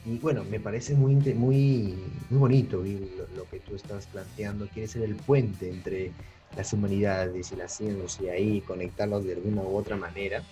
y 0.05 0.19
bueno, 0.19 0.45
me 0.51 0.61
parece 0.61 0.95
muy, 0.95 1.15
muy, 1.15 1.95
muy 2.31 2.39
bonito 2.39 2.83
lo, 3.37 3.49
que 3.49 3.61
tú 3.61 3.75
estás 3.75 4.07
planteando. 4.07 4.67
Quieres 4.69 4.93
ser 4.93 5.03
el 5.03 5.15
puente 5.15 5.71
entre 5.71 6.13
las 6.57 6.73
humanidades 6.73 7.53
y 7.53 7.57
la 7.57 7.69
ciencia 7.69 8.39
y 8.39 8.61
conectarlos 8.61 9.25
de 9.25 9.35
alguna 9.35 9.63
u 9.63 9.77
otra 9.77 9.97
manera. 9.97 10.43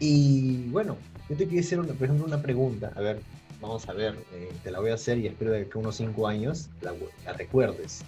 Y 0.00 0.68
bueno, 0.68 0.96
yo 1.28 1.36
te 1.36 1.44
quería 1.44 1.60
hacer, 1.60 1.80
una, 1.80 1.92
por 1.94 2.04
ejemplo, 2.04 2.26
una 2.26 2.42
pregunta. 2.42 2.92
A 2.94 3.00
ver, 3.00 3.20
vamos 3.60 3.88
a 3.88 3.92
ver, 3.92 4.16
eh, 4.34 4.52
te 4.62 4.70
la 4.70 4.80
voy 4.80 4.90
a 4.90 4.94
hacer 4.94 5.18
y 5.18 5.26
espero 5.26 5.52
que 5.52 5.78
unos 5.78 5.96
cinco 5.96 6.28
años 6.28 6.68
la, 6.82 6.92
la 7.24 7.32
recuerdes. 7.32 8.02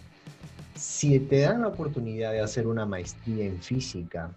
Si 0.77 1.19
te 1.21 1.41
dan 1.41 1.63
la 1.63 1.69
oportunidad 1.69 2.33
de 2.33 2.41
hacer 2.41 2.67
una 2.67 2.87
maestría 2.87 3.45
en 3.45 3.61
física, 3.61 4.31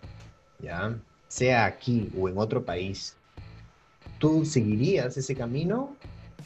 ¿ya? 0.59 0.95
sea 1.33 1.65
aquí 1.65 2.11
o 2.15 2.29
en 2.29 2.37
otro 2.37 2.63
país, 2.63 3.15
¿tú 4.23 4.45
seguirías 4.45 5.17
ese 5.17 5.35
camino 5.35 5.97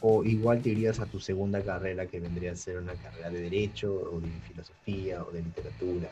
o 0.01 0.23
igual 0.23 0.63
te 0.63 0.69
irías 0.69 0.99
a 0.99 1.05
tu 1.05 1.19
segunda 1.19 1.61
carrera 1.61 2.07
que 2.07 2.19
vendría 2.19 2.53
a 2.53 2.55
ser 2.55 2.79
una 2.79 2.93
carrera 2.93 3.29
de 3.29 3.39
derecho 3.39 3.93
o 3.93 4.19
de 4.19 4.29
filosofía 4.47 5.21
o 5.21 5.29
de 5.29 5.43
literatura? 5.43 6.09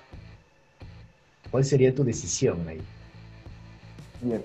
¿Cuál 1.49 1.65
sería 1.65 1.95
tu 1.95 2.03
decisión 2.03 2.67
ahí? 2.67 2.79
Bien, 4.21 4.43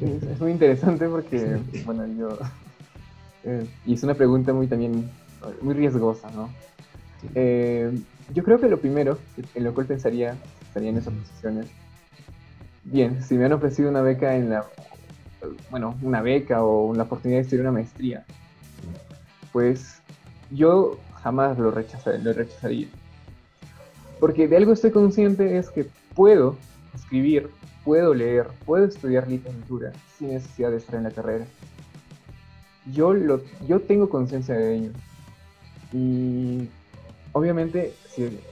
es, 0.00 0.38
muy 0.38 0.52
interesante 0.52 1.08
porque, 1.08 1.58
bueno, 1.84 2.06
yo... 2.16 2.38
Eh, 3.42 3.66
y 3.84 3.94
es 3.94 4.04
una 4.04 4.14
pregunta 4.14 4.52
muy 4.52 4.68
también, 4.68 5.10
muy 5.62 5.74
riesgosa, 5.74 6.30
¿no? 6.30 6.48
Eh, 7.34 7.90
yo 8.32 8.44
creo 8.44 8.60
que 8.60 8.68
lo 8.68 8.78
primero 8.78 9.18
en 9.52 9.64
lo 9.64 9.74
cual 9.74 9.88
pensaría, 9.88 10.36
estaría 10.68 10.90
en 10.90 10.98
esas 10.98 11.12
posiciones, 11.12 11.66
bien, 12.84 13.20
si 13.24 13.34
me 13.34 13.46
han 13.46 13.52
ofrecido 13.52 13.90
una 13.90 14.02
beca 14.02 14.36
en 14.36 14.50
la, 14.50 14.64
bueno, 15.70 15.96
una 16.02 16.22
beca 16.22 16.62
o 16.62 16.94
la 16.94 17.04
oportunidad 17.04 17.38
de 17.38 17.42
estudiar 17.42 17.62
una 17.62 17.72
maestría, 17.72 18.24
pues 19.52 20.00
yo 20.50 20.98
jamás 21.22 21.58
lo, 21.58 21.70
lo 21.70 22.32
rechazaría. 22.32 22.88
Porque 24.20 24.48
de 24.48 24.56
algo 24.56 24.72
estoy 24.72 24.90
consciente 24.90 25.58
es 25.58 25.70
que 25.70 25.86
puedo 26.14 26.56
escribir, 26.94 27.50
puedo 27.84 28.14
leer, 28.14 28.48
puedo 28.64 28.86
estudiar 28.86 29.28
literatura 29.28 29.92
sin 30.18 30.30
necesidad 30.30 30.70
de 30.70 30.78
estar 30.78 30.96
en 30.96 31.04
la 31.04 31.10
carrera. 31.10 31.46
Yo, 32.92 33.12
lo, 33.12 33.42
yo 33.66 33.80
tengo 33.80 34.08
conciencia 34.08 34.54
de 34.54 34.76
ello. 34.76 34.90
Y 35.92 36.68
obviamente 37.32 37.92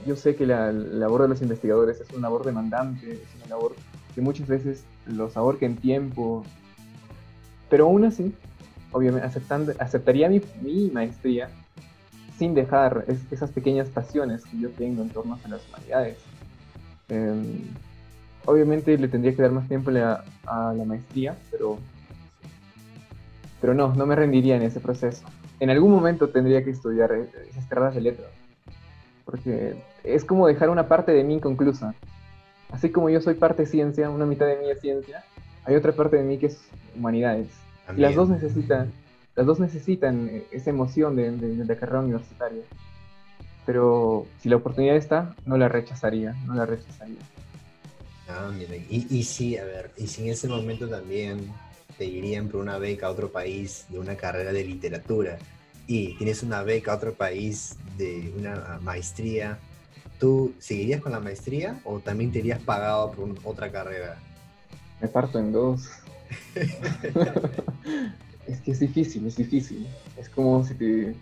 yo 0.05 0.15
sé 0.15 0.35
que 0.35 0.45
la, 0.45 0.71
labor 0.71 1.23
de 1.23 1.29
los 1.29 1.41
investigadores 1.41 1.99
es 1.99 2.09
una 2.11 2.23
labor 2.23 2.45
demandante, 2.45 3.13
es 3.13 3.35
una 3.37 3.47
labor 3.47 3.75
que 4.13 4.21
muchas 4.21 4.47
veces 4.47 4.83
los 5.07 5.35
ahorca 5.35 5.65
en 5.65 5.75
tiempo, 5.75 6.45
pero 7.75 7.87
aún 7.87 8.05
así 8.05 8.33
obviamente 8.93 9.27
aceptando, 9.27 9.73
aceptaría 9.79 10.29
mi, 10.29 10.41
mi 10.61 10.89
maestría 10.91 11.49
sin 12.37 12.53
dejar 12.53 13.03
esas 13.29 13.51
pequeñas 13.51 13.89
pasiones 13.89 14.45
que 14.45 14.57
yo 14.57 14.69
tengo 14.69 15.01
en 15.01 15.09
torno 15.09 15.37
a 15.43 15.47
las 15.49 15.67
humanidades. 15.67 16.17
Em, 17.09 17.65
obviamente 18.45 18.97
le 18.97 19.09
tendría 19.09 19.35
que 19.35 19.41
dar 19.41 19.51
más 19.51 19.67
tiempo 19.67 19.89
a 19.89 20.73
la 20.73 20.85
maestría, 20.85 21.35
pero, 21.51 21.77
pero 23.59 23.73
no, 23.73 23.93
no 23.93 24.05
me 24.05 24.15
rendiría 24.15 24.55
en 24.55 24.61
ese 24.61 24.79
proceso. 24.79 25.25
En 25.59 25.69
algún 25.69 25.91
momento 25.91 26.29
tendría 26.29 26.63
que 26.63 26.69
estudiar 26.69 27.11
eh, 27.11 27.27
esas 27.49 27.65
carreras 27.65 27.95
de 27.95 27.99
letras, 27.99 28.29
porque 29.25 29.75
es 30.05 30.23
como 30.23 30.47
dejar 30.47 30.69
una 30.69 30.87
parte 30.87 31.11
de 31.11 31.25
mí 31.25 31.33
inconclusa. 31.33 31.93
Así 32.71 32.89
como 32.89 33.09
yo 33.09 33.19
soy 33.19 33.33
parte 33.33 33.65
ciencia, 33.65 34.09
una 34.09 34.25
mitad 34.25 34.45
de 34.45 34.59
mí 34.61 34.71
es 34.71 34.79
ciencia, 34.79 35.25
hay 35.65 35.75
otra 35.75 35.91
parte 35.91 36.15
de 36.15 36.23
mí 36.23 36.37
que 36.37 36.45
es 36.45 36.61
humanidades. 36.95 37.64
Y 37.95 38.01
las 38.01 38.15
dos 38.15 38.29
necesitan, 38.29 38.91
las 39.35 39.45
dos 39.45 39.59
necesitan 39.59 40.29
eh, 40.29 40.43
esa 40.51 40.69
emoción 40.69 41.15
de, 41.15 41.31
la 41.65 41.75
carrera 41.75 41.99
universitaria. 41.99 42.63
Pero 43.65 44.27
si 44.39 44.49
la 44.49 44.57
oportunidad 44.57 44.95
está, 44.95 45.35
no 45.45 45.57
la 45.57 45.67
rechazaría, 45.67 46.33
no 46.45 46.55
la 46.55 46.65
rechazaría. 46.65 47.19
Ah, 48.27 48.51
miren, 48.55 48.85
y, 48.89 49.07
y 49.09 49.23
sí, 49.23 49.57
a 49.57 49.65
ver, 49.65 49.91
y 49.97 50.07
si 50.07 50.23
en 50.23 50.29
ese 50.29 50.47
momento 50.47 50.87
también 50.87 51.51
te 51.97 52.05
irían 52.05 52.47
por 52.47 52.61
una 52.61 52.77
beca 52.77 53.07
a 53.07 53.11
otro 53.11 53.31
país 53.31 53.85
de 53.89 53.99
una 53.99 54.15
carrera 54.15 54.51
de 54.51 54.63
literatura 54.63 55.37
y 55.87 56.15
tienes 56.17 56.43
una 56.43 56.63
beca 56.63 56.91
a 56.91 56.95
otro 56.95 57.13
país 57.13 57.77
de 57.97 58.33
una 58.37 58.79
maestría, 58.81 59.59
¿tú 60.19 60.53
seguirías 60.59 61.01
con 61.01 61.11
la 61.11 61.19
maestría 61.19 61.79
o 61.83 61.99
también 61.99 62.31
te 62.31 62.39
irías 62.39 62.59
pagado 62.59 63.11
por 63.11 63.35
otra 63.43 63.71
carrera? 63.71 64.17
Me 64.99 65.07
parto 65.07 65.39
en 65.39 65.51
dos. 65.51 65.89
es 68.47 68.59
que 68.61 68.71
es 68.71 68.79
difícil, 68.79 69.25
es 69.27 69.35
difícil. 69.35 69.87
Es 70.17 70.29
como 70.29 70.63
si 70.63 70.73
te... 70.75 71.15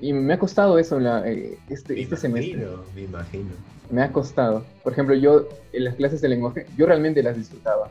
Y 0.00 0.12
me 0.12 0.34
ha 0.34 0.38
costado 0.38 0.78
eso 0.78 0.98
la, 0.98 1.26
eh, 1.28 1.56
este, 1.68 2.00
este 2.00 2.16
semestre. 2.16 2.66
Me 2.94 3.02
imagino. 3.02 3.50
Me 3.90 4.02
ha 4.02 4.12
costado. 4.12 4.64
Por 4.82 4.92
ejemplo, 4.92 5.14
yo 5.14 5.48
en 5.72 5.84
las 5.84 5.94
clases 5.94 6.20
de 6.20 6.28
lenguaje, 6.28 6.66
yo 6.76 6.86
realmente 6.86 7.22
las 7.22 7.36
disfrutaba. 7.36 7.90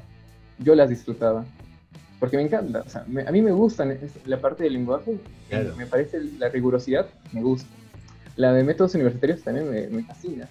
Yo 0.59 0.75
las 0.75 0.89
disfrutaba. 0.89 1.45
Porque 2.19 2.37
me 2.37 2.43
encanta. 2.43 2.81
O 2.85 2.89
sea, 2.89 3.01
a 3.01 3.31
mí 3.31 3.41
me 3.41 3.51
gusta 3.51 3.85
la 4.25 4.39
parte 4.39 4.63
del 4.63 4.73
lenguaje. 4.73 5.17
Me 5.77 5.85
parece 5.85 6.21
la 6.37 6.49
rigurosidad, 6.49 7.07
me 7.31 7.41
gusta. 7.41 7.67
La 8.35 8.53
de 8.53 8.63
métodos 8.63 8.95
universitarios 8.95 9.41
también 9.41 9.69
me, 9.69 9.87
me 9.87 10.03
fascina. 10.03 10.47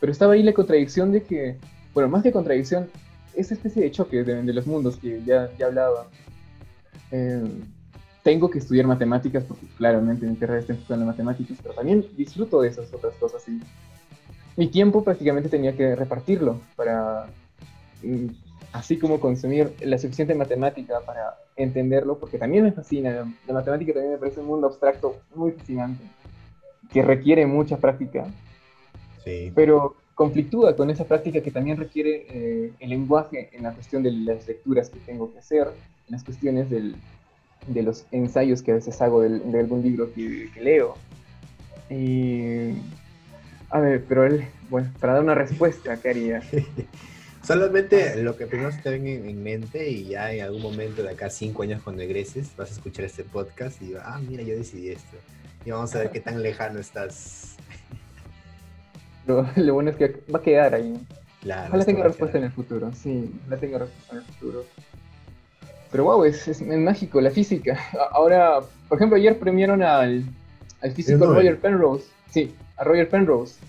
Pero 0.00 0.12
estaba 0.12 0.34
ahí 0.34 0.42
la 0.42 0.52
contradicción 0.52 1.12
de 1.12 1.22
que, 1.22 1.56
bueno, 1.92 2.08
más 2.08 2.22
que 2.22 2.30
contradicción, 2.30 2.88
esa 3.34 3.54
especie 3.54 3.82
de 3.82 3.90
choque 3.90 4.22
de, 4.22 4.52
los 4.52 4.66
mundos 4.66 4.96
que 4.96 5.22
ya, 5.24 5.50
ya 5.58 5.66
hablaba. 5.66 6.06
Eh, 7.10 7.44
tengo 8.22 8.50
que 8.50 8.58
estudiar 8.58 8.86
matemáticas 8.86 9.44
porque 9.44 9.66
claramente 9.76 10.26
mi 10.26 10.36
carrera 10.36 10.60
está 10.60 10.72
enfocada 10.72 11.00
en 11.02 11.06
matemáticas, 11.06 11.58
pero 11.62 11.74
también 11.74 12.06
disfruto 12.16 12.62
de 12.62 12.68
esas 12.68 12.92
otras 12.92 13.14
cosas. 13.16 13.46
Y 13.48 13.60
mi 14.56 14.68
tiempo 14.68 15.04
prácticamente 15.04 15.48
tenía 15.48 15.76
que 15.76 15.94
repartirlo 15.94 16.60
para, 16.74 17.26
mm, 18.02 18.26
así 18.72 18.98
como 18.98 19.20
consumir 19.20 19.74
la 19.80 19.98
suficiente 19.98 20.34
matemática 20.34 21.00
para 21.04 21.36
entenderlo, 21.56 22.18
porque 22.18 22.38
también 22.38 22.64
me 22.64 22.72
fascina. 22.72 23.30
La 23.46 23.54
matemática 23.54 23.92
también 23.92 24.14
me 24.14 24.18
parece 24.18 24.40
un 24.40 24.46
mundo 24.46 24.68
abstracto 24.68 25.16
muy 25.34 25.52
fascinante, 25.52 26.02
que 26.90 27.02
requiere 27.02 27.46
mucha 27.46 27.76
práctica. 27.76 28.26
Sí. 29.22 29.52
Pero 29.54 29.96
conflictúa 30.14 30.76
con 30.76 30.90
esa 30.90 31.04
práctica 31.04 31.42
que 31.42 31.50
también 31.50 31.76
requiere 31.76 32.26
eh, 32.28 32.72
el 32.78 32.90
lenguaje 32.90 33.50
en 33.52 33.64
la 33.64 33.72
cuestión 33.72 34.02
de 34.02 34.12
las 34.12 34.46
lecturas 34.46 34.88
que 34.88 35.00
tengo 35.00 35.32
que 35.32 35.40
hacer, 35.40 35.68
las 36.08 36.24
cuestiones 36.24 36.70
del, 36.70 36.96
de 37.66 37.82
los 37.82 38.06
ensayos 38.12 38.62
que 38.62 38.72
a 38.72 38.74
veces 38.74 39.00
hago 39.00 39.22
de 39.22 39.58
algún 39.58 39.82
libro 39.82 40.12
que, 40.12 40.50
leo. 40.60 40.96
Y, 41.90 42.72
a 43.70 43.80
ver, 43.80 44.04
pero 44.08 44.24
él, 44.24 44.46
bueno, 44.70 44.90
para 45.00 45.14
dar 45.14 45.22
una 45.22 45.34
respuesta, 45.34 45.96
¿qué 45.96 46.10
haría? 46.10 46.42
Solamente 47.42 48.22
lo 48.22 48.36
que 48.36 48.46
primero 48.46 48.72
se 48.72 48.80
te 48.80 48.90
venga 48.90 49.10
en 49.10 49.42
mente 49.42 49.90
y 49.90 50.04
ya 50.06 50.32
en 50.32 50.42
algún 50.42 50.62
momento 50.62 51.02
de 51.02 51.10
acá 51.10 51.28
cinco 51.28 51.62
años 51.62 51.82
cuando 51.82 52.00
egreses 52.00 52.56
vas 52.56 52.70
a 52.70 52.72
escuchar 52.72 53.04
este 53.04 53.22
podcast 53.22 53.82
y 53.82 53.92
ah, 54.02 54.18
mira, 54.26 54.42
yo 54.42 54.56
decidí 54.56 54.88
esto. 54.88 55.18
Y 55.66 55.70
vamos 55.70 55.94
a 55.94 55.98
ver 55.98 56.10
qué 56.10 56.20
tan 56.20 56.42
lejano 56.42 56.78
estás 56.78 57.56
Lo, 59.26 59.44
bueno 59.74 59.90
es 59.90 59.96
que 59.96 60.22
va 60.32 60.38
a 60.38 60.42
quedar 60.42 60.74
ahí. 60.74 60.98
Claro, 61.42 61.68
Ojalá 61.68 61.84
tenga 61.84 62.04
respuesta 62.04 62.38
en 62.38 62.44
el 62.44 62.52
futuro, 62.52 62.90
sí, 62.94 63.30
la 63.48 63.58
tenga 63.58 63.78
respuesta 63.78 64.12
en 64.12 64.18
el 64.18 64.24
futuro. 64.24 64.64
Pero 65.94 66.02
wow, 66.06 66.24
es, 66.24 66.48
es, 66.48 66.60
mágico, 66.60 67.20
la 67.20 67.30
física. 67.30 67.78
Ahora, 68.10 68.58
por 68.88 68.98
ejemplo, 68.98 69.16
ayer 69.16 69.38
premiaron 69.38 69.80
al, 69.80 70.24
al 70.82 70.90
físico 70.90 71.24
Roger 71.24 71.56
Penrose. 71.60 72.06
Sí, 72.32 72.52
a 72.76 72.82
Roger 72.82 73.08
Penrose. 73.08 73.60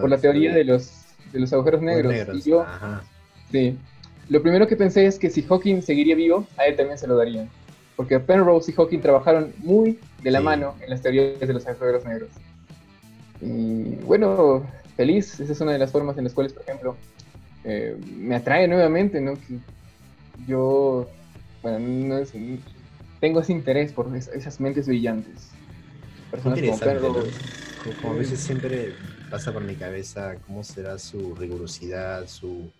por 0.00 0.08
la 0.08 0.16
teoría 0.16 0.54
de 0.54 0.64
los, 0.64 0.90
de 1.30 1.40
los 1.40 1.52
agujeros 1.52 1.82
negros. 1.82 2.14
y 2.32 2.40
yo, 2.40 2.64
sí. 3.52 3.76
Lo 4.30 4.40
primero 4.40 4.66
que 4.66 4.76
pensé 4.76 5.04
es 5.04 5.18
que 5.18 5.28
si 5.28 5.42
Hawking 5.42 5.82
seguiría 5.82 6.14
vivo, 6.14 6.46
a 6.56 6.64
él 6.64 6.74
también 6.74 6.96
se 6.96 7.06
lo 7.06 7.16
darían. 7.16 7.50
Porque 7.96 8.18
Penrose 8.18 8.70
y 8.70 8.74
Hawking 8.74 9.00
trabajaron 9.00 9.52
muy 9.58 9.98
de 10.22 10.30
la 10.30 10.40
mano 10.40 10.74
en 10.80 10.88
las 10.88 11.02
teorías 11.02 11.38
de 11.38 11.52
los 11.52 11.66
agujeros 11.66 12.02
negros. 12.06 12.30
Y 13.42 13.96
bueno, 14.06 14.66
feliz. 14.96 15.38
Esa 15.38 15.52
es 15.52 15.60
una 15.60 15.72
de 15.72 15.78
las 15.80 15.92
formas 15.92 16.16
en 16.16 16.24
las 16.24 16.32
cuales, 16.32 16.54
por 16.54 16.62
ejemplo, 16.62 16.96
eh, 17.64 17.94
me 18.16 18.36
atrae 18.36 18.66
nuevamente, 18.66 19.20
¿no? 19.20 19.34
Que 19.34 19.58
yo, 20.46 21.06
bueno, 21.70 21.78
no 21.78 22.18
es, 22.18 22.32
tengo 23.20 23.40
ese 23.40 23.52
interés 23.52 23.92
por 23.92 24.14
esas 24.16 24.60
mentes 24.60 24.86
brillantes. 24.86 25.50
Personas 26.30 26.60
como 26.60 26.78
Pedro. 26.78 27.26
Como, 28.02 28.14
a 28.14 28.16
veces 28.16 28.40
siempre 28.40 28.94
pasa 29.30 29.52
por 29.52 29.62
mi 29.62 29.74
cabeza 29.76 30.36
cómo 30.46 30.64
será 30.64 30.98
su 30.98 31.34
rigurosidad, 31.36 32.26
su, 32.26 32.70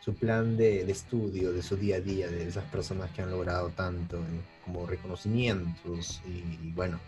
su 0.00 0.14
plan 0.14 0.56
de, 0.56 0.84
de, 0.84 0.92
estudio, 0.92 1.52
de 1.52 1.62
su 1.62 1.76
día 1.76 1.96
a 1.96 2.00
día, 2.00 2.26
de 2.26 2.48
esas 2.48 2.64
personas 2.64 3.10
que 3.10 3.22
han 3.22 3.30
logrado 3.30 3.68
tanto, 3.68 4.18
como 4.64 4.86
reconocimientos 4.86 6.22
y 6.26 6.72
bueno, 6.72 6.98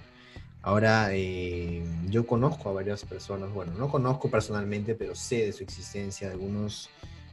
Ahora, 0.64 1.08
eh, 1.10 1.82
yo 2.08 2.24
conozco 2.24 2.68
a 2.68 2.72
varias 2.72 3.04
personas, 3.04 3.52
bueno, 3.52 3.72
no 3.76 3.88
conozco 3.88 4.30
personalmente, 4.30 4.94
pero 4.94 5.16
sé 5.16 5.46
de 5.46 5.52
su 5.52 5.64
existencia, 5.64 6.28
de 6.28 6.34
algunos 6.34 6.88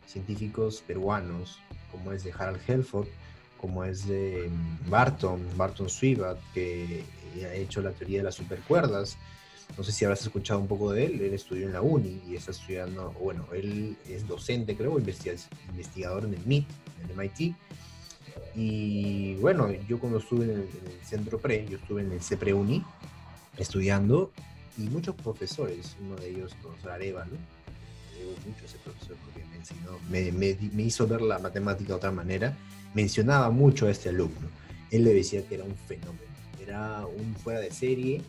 científicos 0.07 0.83
peruanos, 0.85 1.59
como 1.91 2.11
es 2.11 2.23
de 2.23 2.31
Harald 2.31 2.59
Helford, 2.67 3.07
como 3.59 3.83
es 3.83 4.07
de 4.07 4.49
Barton, 4.87 5.41
Barton 5.55 5.89
Swibat, 5.89 6.37
que 6.53 7.03
ha 7.43 7.53
hecho 7.53 7.81
la 7.81 7.91
teoría 7.91 8.19
de 8.19 8.25
las 8.25 8.35
supercuerdas. 8.35 9.17
No 9.77 9.83
sé 9.83 9.91
si 9.91 10.03
habrás 10.03 10.21
escuchado 10.21 10.59
un 10.59 10.67
poco 10.67 10.91
de 10.91 11.05
él, 11.05 11.21
él 11.21 11.33
estudió 11.33 11.65
en 11.67 11.73
la 11.73 11.81
uni 11.81 12.21
y 12.27 12.35
está 12.35 12.51
estudiando, 12.51 13.11
bueno, 13.21 13.45
él 13.53 13.95
es 14.07 14.27
docente, 14.27 14.75
creo, 14.75 14.97
investigador 14.97 16.25
en 16.25 16.33
el 16.33 16.45
MIT, 16.45 16.67
en 17.03 17.09
el 17.09 17.15
MIT, 17.15 17.55
Y 18.55 19.35
bueno, 19.35 19.71
yo 19.87 19.99
cuando 19.99 20.17
estuve 20.17 20.45
en 20.45 20.51
el, 20.51 20.67
centro 21.03 21.37
pre, 21.37 21.67
yo 21.69 21.77
estuve 21.77 22.01
en 22.01 22.11
el 22.11 22.21
CEPREUNI 22.21 22.83
estudiando 23.57 24.31
y 24.77 24.83
muchos 24.83 25.15
profesores, 25.15 25.95
uno 26.01 26.15
de 26.15 26.29
ellos, 26.29 26.53
el 26.53 26.61
profesor 26.61 26.91
Arevalo, 26.91 27.35
me 28.17 28.49
mucho 28.51 28.65
ese 28.65 28.77
profesor 28.79 29.15
porque 29.25 29.47
me 29.49 29.57
enseñó, 29.57 29.99
me, 30.09 30.31
me, 30.31 30.57
me, 30.73 30.83
hizo 30.83 31.07
ver 31.07 31.21
la 31.21 31.39
matemática 31.39 31.89
de 31.89 31.93
otra 31.93 32.11
manera, 32.11 32.57
mencionaba 32.93 33.49
mucho 33.49 33.87
a 33.87 33.91
este 33.91 34.09
alumno. 34.09 34.49
Él 34.91 35.03
le 35.03 35.13
decía 35.13 35.45
que 35.47 35.55
era 35.55 35.63
un 35.63 35.75
fenómeno, 35.75 36.23
era 36.61 37.05
un 37.05 37.35
fuera 37.35 37.59
de 37.59 37.71
serie 37.71 38.21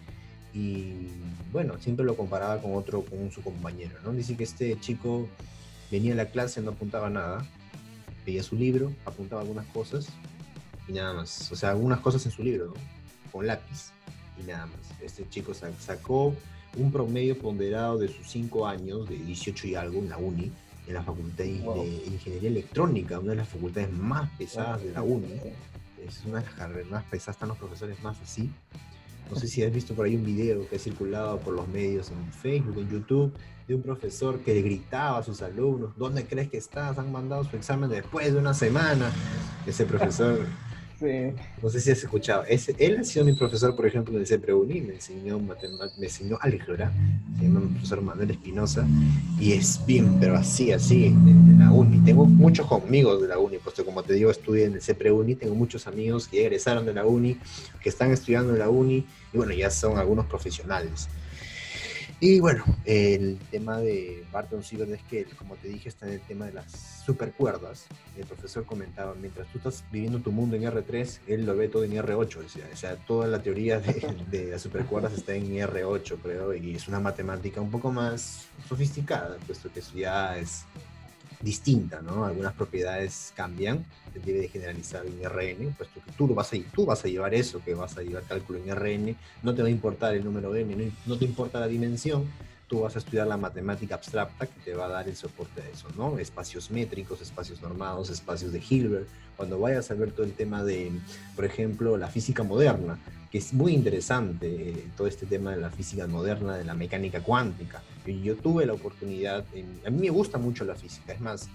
y 0.52 1.08
bueno, 1.52 1.78
siempre 1.80 2.04
lo 2.04 2.16
comparaba 2.16 2.60
con 2.60 2.74
otro, 2.74 3.02
con 3.02 3.30
su 3.30 3.42
compañero, 3.42 3.96
¿no? 4.04 4.12
Dice 4.12 4.36
que 4.36 4.44
este 4.44 4.78
chico 4.80 5.28
venía 5.90 6.12
a 6.12 6.16
la 6.16 6.26
clase, 6.26 6.60
no 6.60 6.72
apuntaba 6.72 7.08
nada, 7.08 7.46
veía 8.26 8.42
su 8.42 8.56
libro, 8.56 8.92
apuntaba 9.04 9.42
algunas 9.42 9.66
cosas 9.66 10.08
y 10.88 10.92
nada 10.92 11.14
más. 11.14 11.50
O 11.52 11.56
sea, 11.56 11.70
algunas 11.70 12.00
cosas 12.00 12.24
en 12.26 12.32
su 12.32 12.42
libro. 12.42 12.74
Con 13.32 13.46
lápiz 13.46 13.92
y 14.40 14.46
nada 14.46 14.66
más. 14.66 15.00
Este 15.00 15.28
chico 15.28 15.52
sacó 15.54 16.34
un 16.76 16.92
promedio 16.92 17.38
ponderado 17.38 17.98
de 17.98 18.08
sus 18.08 18.28
5 18.30 18.66
años, 18.66 19.08
de 19.08 19.16
18 19.16 19.68
y 19.68 19.74
algo, 19.76 20.00
en 20.00 20.08
la 20.08 20.18
uni, 20.18 20.50
en 20.90 20.94
la 20.94 21.02
Facultad 21.02 21.44
de 21.44 22.02
Ingeniería 22.06 22.50
Electrónica, 22.50 23.18
una 23.18 23.30
de 23.30 23.36
las 23.36 23.48
facultades 23.48 23.92
más 23.92 24.28
pesadas 24.36 24.82
de 24.82 24.92
la 24.92 25.02
uni. 25.02 25.28
Es 26.04 26.24
una 26.26 26.40
de 26.40 26.46
las 26.46 26.54
carreras 26.54 26.90
más 26.90 27.04
pesadas, 27.04 27.36
están 27.36 27.48
los 27.48 27.58
profesores 27.58 28.02
más 28.02 28.20
así. 28.20 28.50
No 29.30 29.36
sé 29.36 29.46
si 29.46 29.62
has 29.62 29.72
visto 29.72 29.94
por 29.94 30.06
ahí 30.06 30.16
un 30.16 30.24
video 30.24 30.68
que 30.68 30.76
ha 30.76 30.78
circulado 30.78 31.38
por 31.38 31.54
los 31.54 31.68
medios 31.68 32.10
en 32.10 32.32
Facebook, 32.32 32.78
en 32.78 32.90
YouTube, 32.90 33.32
de 33.68 33.76
un 33.76 33.82
profesor 33.82 34.40
que 34.40 34.60
gritaba 34.60 35.18
a 35.18 35.22
sus 35.22 35.42
alumnos, 35.42 35.96
¿dónde 35.96 36.26
crees 36.26 36.50
que 36.50 36.56
estás? 36.56 36.98
Han 36.98 37.12
mandado 37.12 37.44
su 37.44 37.56
examen 37.56 37.88
después 37.88 38.32
de 38.32 38.40
una 38.40 38.52
semana. 38.52 39.12
Ese 39.64 39.84
profesor 39.84 40.40
no 41.00 41.70
sé 41.70 41.80
si 41.80 41.90
has 41.90 42.02
escuchado. 42.02 42.44
él 42.46 42.98
ha 42.98 43.04
sido 43.04 43.24
mi 43.24 43.32
profesor, 43.32 43.74
por 43.74 43.86
ejemplo, 43.86 44.14
en 44.14 44.20
el 44.20 44.26
CEPREUNI, 44.26 44.80
me 44.82 44.94
enseñó, 44.94 45.38
me 45.38 46.06
enseñó 46.06 46.38
álgebra, 46.40 46.92
se 47.38 47.44
llama 47.44 47.60
el 47.60 47.68
profesor 47.68 48.02
Manuel 48.02 48.30
Espinosa, 48.30 48.86
y 49.38 49.52
es 49.52 49.80
bien, 49.86 50.18
pero 50.20 50.36
así, 50.36 50.72
así, 50.72 51.06
en, 51.06 51.58
la 51.58 51.70
uni. 51.70 51.98
Tengo 52.04 52.26
muchos 52.26 52.70
amigos 52.70 53.22
de 53.22 53.28
la 53.28 53.38
uni, 53.38 53.58
puesto 53.58 53.84
como 53.84 54.02
te 54.02 54.14
digo, 54.14 54.30
estudié 54.30 54.66
en 54.66 54.74
el 54.74 54.82
CEPREUNI, 54.82 55.36
tengo 55.36 55.54
muchos 55.54 55.86
amigos 55.86 56.28
que 56.28 56.42
egresaron 56.42 56.84
de 56.84 56.94
la 56.94 57.06
uni, 57.06 57.38
que 57.82 57.88
están 57.88 58.10
estudiando 58.10 58.52
en 58.52 58.58
la 58.58 58.68
uni, 58.68 59.06
y 59.32 59.36
bueno, 59.36 59.52
ya 59.52 59.70
son 59.70 59.98
algunos 59.98 60.26
profesionales. 60.26 61.08
Y 62.22 62.38
bueno, 62.38 62.64
el 62.84 63.38
tema 63.50 63.78
de 63.78 64.26
Barton 64.30 64.62
Siebert 64.62 64.90
es 64.90 65.02
que, 65.04 65.24
como 65.38 65.56
te 65.56 65.68
dije, 65.68 65.88
está 65.88 66.06
en 66.06 66.12
el 66.12 66.20
tema 66.20 66.44
de 66.44 66.52
las 66.52 66.70
supercuerdas. 67.02 67.86
El 68.14 68.26
profesor 68.26 68.66
comentaba, 68.66 69.14
mientras 69.14 69.48
tú 69.48 69.56
estás 69.56 69.82
viviendo 69.90 70.18
tu 70.18 70.30
mundo 70.30 70.54
en 70.54 70.64
R3, 70.64 71.20
él 71.28 71.46
lo 71.46 71.56
ve 71.56 71.68
todo 71.68 71.82
en 71.84 71.92
R8. 71.92 72.36
O 72.72 72.76
sea, 72.76 72.96
toda 73.06 73.26
la 73.26 73.42
teoría 73.42 73.80
de, 73.80 74.48
las 74.50 74.60
supercuerdas 74.60 75.14
está 75.14 75.34
en 75.34 75.46
R8, 75.46 76.18
creo, 76.22 76.54
y 76.54 76.74
es 76.74 76.88
una 76.88 77.00
matemática 77.00 77.62
un 77.62 77.70
poco 77.70 77.90
más 77.90 78.48
sofisticada, 78.68 79.38
puesto 79.46 79.72
que 79.72 79.80
ya 79.80 80.36
es 80.36 80.66
distinta, 81.40 82.02
¿no? 82.02 82.24
Algunas 82.24 82.52
propiedades 82.52 83.32
cambian, 83.34 83.84
se 84.12 84.20
debe 84.20 84.40
de 84.40 84.48
generalizar 84.48 85.04
en 85.06 85.18
RN, 85.24 85.74
puesto 85.76 86.00
que 86.04 86.12
tú, 86.12 86.26
lo 86.26 86.34
vas 86.34 86.52
a, 86.52 86.56
tú 86.74 86.84
vas 86.84 87.04
a 87.04 87.08
llevar 87.08 87.34
eso, 87.34 87.62
que 87.64 87.74
vas 87.74 87.96
a 87.96 88.02
llevar 88.02 88.24
cálculo 88.24 88.58
en 88.58 88.74
RN, 88.74 89.16
no 89.42 89.54
te 89.54 89.62
va 89.62 89.68
a 89.68 89.70
importar 89.70 90.14
el 90.14 90.24
número 90.24 90.54
n, 90.54 90.76
no, 90.76 90.92
no 91.06 91.18
te 91.18 91.24
importa 91.24 91.60
la 91.60 91.68
dimensión, 91.68 92.26
tú 92.70 92.82
vas 92.82 92.94
a 92.94 93.00
estudiar 93.00 93.26
la 93.26 93.36
matemática 93.36 93.96
abstracta 93.96 94.46
que 94.46 94.60
te 94.60 94.74
va 94.74 94.84
a 94.84 94.88
dar 94.88 95.08
el 95.08 95.16
soporte 95.16 95.60
a 95.60 95.68
eso, 95.68 95.88
¿no? 95.96 96.20
Espacios 96.20 96.70
métricos, 96.70 97.20
espacios 97.20 97.60
normados, 97.60 98.10
espacios 98.10 98.52
de 98.52 98.62
Hilbert. 98.66 99.08
Cuando 99.36 99.58
vayas 99.58 99.90
a 99.90 99.94
ver 99.94 100.12
todo 100.12 100.24
el 100.24 100.34
tema 100.34 100.62
de, 100.62 100.92
por 101.34 101.44
ejemplo, 101.44 101.96
la 101.96 102.06
física 102.06 102.44
moderna, 102.44 102.96
que 103.32 103.38
es 103.38 103.52
muy 103.52 103.74
interesante 103.74 104.70
eh, 104.70 104.86
todo 104.96 105.08
este 105.08 105.26
tema 105.26 105.50
de 105.50 105.56
la 105.56 105.70
física 105.70 106.06
moderna, 106.06 106.56
de 106.56 106.64
la 106.64 106.74
mecánica 106.74 107.20
cuántica. 107.20 107.82
Yo 108.06 108.36
tuve 108.36 108.64
la 108.66 108.74
oportunidad, 108.74 109.44
a 109.84 109.90
mí 109.90 109.98
me 109.98 110.10
gusta 110.10 110.38
mucho 110.38 110.64
la 110.64 110.76
física, 110.76 111.12
es 111.12 111.20
más, 111.20 111.48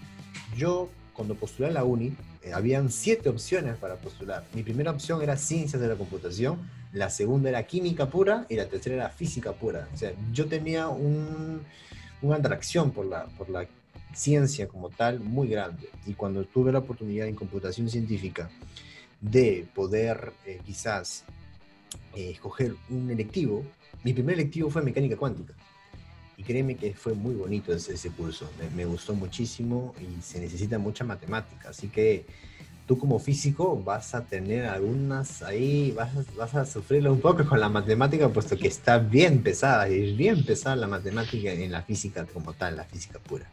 yo 0.58 0.90
cuando 1.16 1.36
postulé 1.36 1.70
a 1.70 1.72
la 1.72 1.84
uni, 1.84 2.14
eh, 2.44 2.54
habían 2.54 2.92
siete 2.92 3.30
opciones 3.30 3.78
para 3.78 3.96
postular. 3.96 4.44
Mi 4.54 4.64
primera 4.64 4.92
opción 4.92 5.22
era 5.22 5.38
ciencias 5.38 5.82
de 5.82 5.88
la 5.88 5.96
computación, 5.96 6.60
la 6.94 7.10
segunda 7.10 7.50
era 7.50 7.64
química 7.64 8.10
pura 8.10 8.46
y 8.50 8.56
la 8.56 8.68
tercera 8.68 8.96
era 8.96 9.10
física 9.10 9.54
pura. 9.54 9.88
O 9.94 9.98
sea, 9.98 10.14
yo 10.32 10.48
tenía 10.48 10.88
un, 10.88 11.62
una 12.22 12.36
atracción 12.36 12.92
por 12.92 13.06
la, 13.06 13.26
por 13.38 13.50
la 13.50 13.66
ciencia 14.14 14.68
como 14.68 14.90
tal 14.90 15.20
muy 15.20 15.48
grande. 15.48 15.90
Y 16.06 16.14
cuando 16.14 16.44
tuve 16.46 16.72
la 16.72 16.80
oportunidad 16.80 17.28
en 17.28 17.36
computación 17.36 17.90
científica 17.90 18.50
de 19.22 19.66
poder 19.74 20.34
eh, 20.46 20.60
quizás 20.66 21.24
eh, 22.16 22.32
escoger 22.32 22.76
un 22.90 23.10
electivo, 23.10 23.64
mi 24.04 24.14
primer 24.14 24.36
electivo 24.36 24.70
fue 24.70 24.82
mecánica 24.82 25.18
cuántica. 25.18 25.54
Y 26.38 26.44
créeme 26.44 26.76
que 26.76 26.94
fue 26.94 27.14
muy 27.14 27.34
bonito 27.34 27.74
ese, 27.74 27.94
ese 27.94 28.10
curso, 28.10 28.50
me, 28.76 28.86
gustó 28.86 29.14
muchísimo 29.14 29.96
y 30.02 30.22
se 30.22 30.40
necesita 30.40 30.78
mucha 30.78 31.04
matemática. 31.04 31.70
Así 31.70 31.88
que 31.88 32.26
tú 32.86 32.98
como 33.00 33.20
físico 33.20 33.82
vas 33.82 34.14
a 34.16 34.26
tener 34.26 34.66
algunas 34.66 35.42
ahí, 35.42 35.92
vas, 35.92 36.12
vas 36.36 36.56
a 36.56 36.66
sufrirlo 36.66 37.14
un 37.14 37.22
poco 37.22 37.46
con 37.46 37.60
la 37.60 37.70
matemática, 37.70 38.30
puesto 38.30 38.58
que 38.58 38.68
está 38.68 38.98
bien 38.98 39.44
pesada, 39.44 39.90
y 39.90 40.14
bien 40.14 40.44
pesada 40.44 40.76
la 40.76 40.88
matemática 40.88 41.52
en 41.52 41.72
la 41.72 41.82
física 41.82 42.26
como 42.26 42.54
tal, 42.54 42.76
la 42.76 42.84
física 42.84 43.20
pura. 43.20 43.50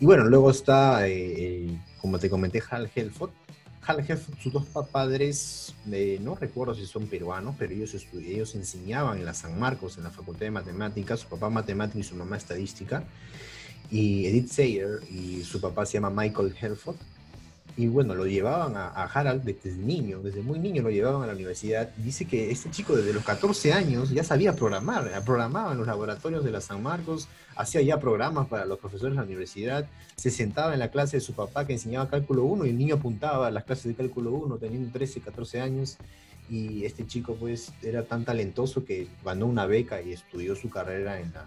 Y 0.00 0.06
bueno, 0.06 0.24
luego 0.24 0.50
está, 0.50 1.06
eh, 1.08 1.68
como 2.00 2.18
te 2.18 2.30
comenté, 2.30 2.62
Hal 2.70 2.90
Helford, 2.94 3.32
sus 4.42 4.52
dos 4.52 4.66
padres, 4.90 5.74
no 6.20 6.34
recuerdo 6.34 6.74
si 6.74 6.86
son 6.86 7.06
peruanos, 7.06 7.54
pero 7.58 7.72
ellos, 7.72 7.94
ellos 8.14 8.54
enseñaban 8.54 9.18
en 9.18 9.24
la 9.24 9.34
San 9.34 9.58
Marcos, 9.58 9.96
en 9.96 10.04
la 10.04 10.10
Facultad 10.10 10.46
de 10.46 10.50
Matemáticas, 10.50 11.20
su 11.20 11.28
papá 11.28 11.48
matemático 11.48 11.98
y 11.98 12.02
su 12.02 12.14
mamá 12.14 12.36
estadística. 12.36 13.04
Y 13.90 14.26
Edith 14.26 14.50
Sayer 14.50 15.00
y 15.10 15.42
su 15.42 15.60
papá 15.60 15.86
se 15.86 15.94
llama 15.94 16.10
Michael 16.10 16.54
Helford 16.60 16.96
y 17.76 17.86
bueno, 17.86 18.14
lo 18.14 18.26
llevaban 18.26 18.76
a, 18.76 18.88
Harald 19.04 19.44
desde 19.44 19.70
niño, 19.78 20.20
desde 20.20 20.42
muy 20.42 20.58
niño 20.58 20.82
lo 20.82 20.90
llevaban 20.90 21.22
a 21.22 21.26
la 21.26 21.32
universidad. 21.32 21.90
Dice 21.96 22.24
que 22.24 22.50
este 22.50 22.70
chico 22.70 22.96
desde 22.96 23.12
los 23.12 23.24
14 23.24 23.72
años 23.72 24.10
ya 24.10 24.24
sabía 24.24 24.54
programar, 24.54 25.22
programaba 25.24 25.72
en 25.72 25.78
los 25.78 25.86
laboratorios 25.86 26.44
de 26.44 26.50
la 26.50 26.60
San 26.60 26.82
Marcos, 26.82 27.28
hacía 27.54 27.80
ya 27.82 28.00
programas 28.00 28.48
para 28.48 28.64
los 28.64 28.78
profesores 28.78 29.12
de 29.12 29.20
la 29.20 29.26
universidad, 29.26 29.86
se 30.16 30.30
sentaba 30.30 30.72
en 30.72 30.80
la 30.80 30.90
clase 30.90 31.18
de 31.18 31.20
su 31.20 31.34
papá 31.34 31.66
que 31.66 31.74
enseñaba 31.74 32.10
cálculo 32.10 32.44
1 32.44 32.66
y 32.66 32.70
el 32.70 32.78
niño 32.78 32.96
apuntaba 32.96 33.46
a 33.46 33.50
las 33.50 33.64
clases 33.64 33.84
de 33.84 33.94
cálculo 33.94 34.32
1 34.32 34.56
teniendo 34.56 34.90
13, 34.90 35.20
14 35.20 35.60
años 35.60 35.98
y 36.50 36.84
este 36.84 37.06
chico 37.06 37.36
pues 37.38 37.72
era 37.82 38.04
tan 38.04 38.24
talentoso 38.24 38.84
que 38.84 39.08
ganó 39.24 39.46
una 39.46 39.66
beca 39.66 40.00
y 40.02 40.12
estudió 40.12 40.56
su 40.56 40.70
carrera 40.70 41.20
en 41.20 41.32
la, 41.32 41.46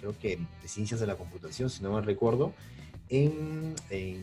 creo 0.00 0.18
que 0.18 0.38
de 0.62 0.68
ciencias 0.68 0.98
de 0.98 1.06
la 1.06 1.16
computación, 1.16 1.70
si 1.70 1.82
no 1.82 1.92
mal 1.92 2.04
recuerdo, 2.04 2.52
en, 3.10 3.74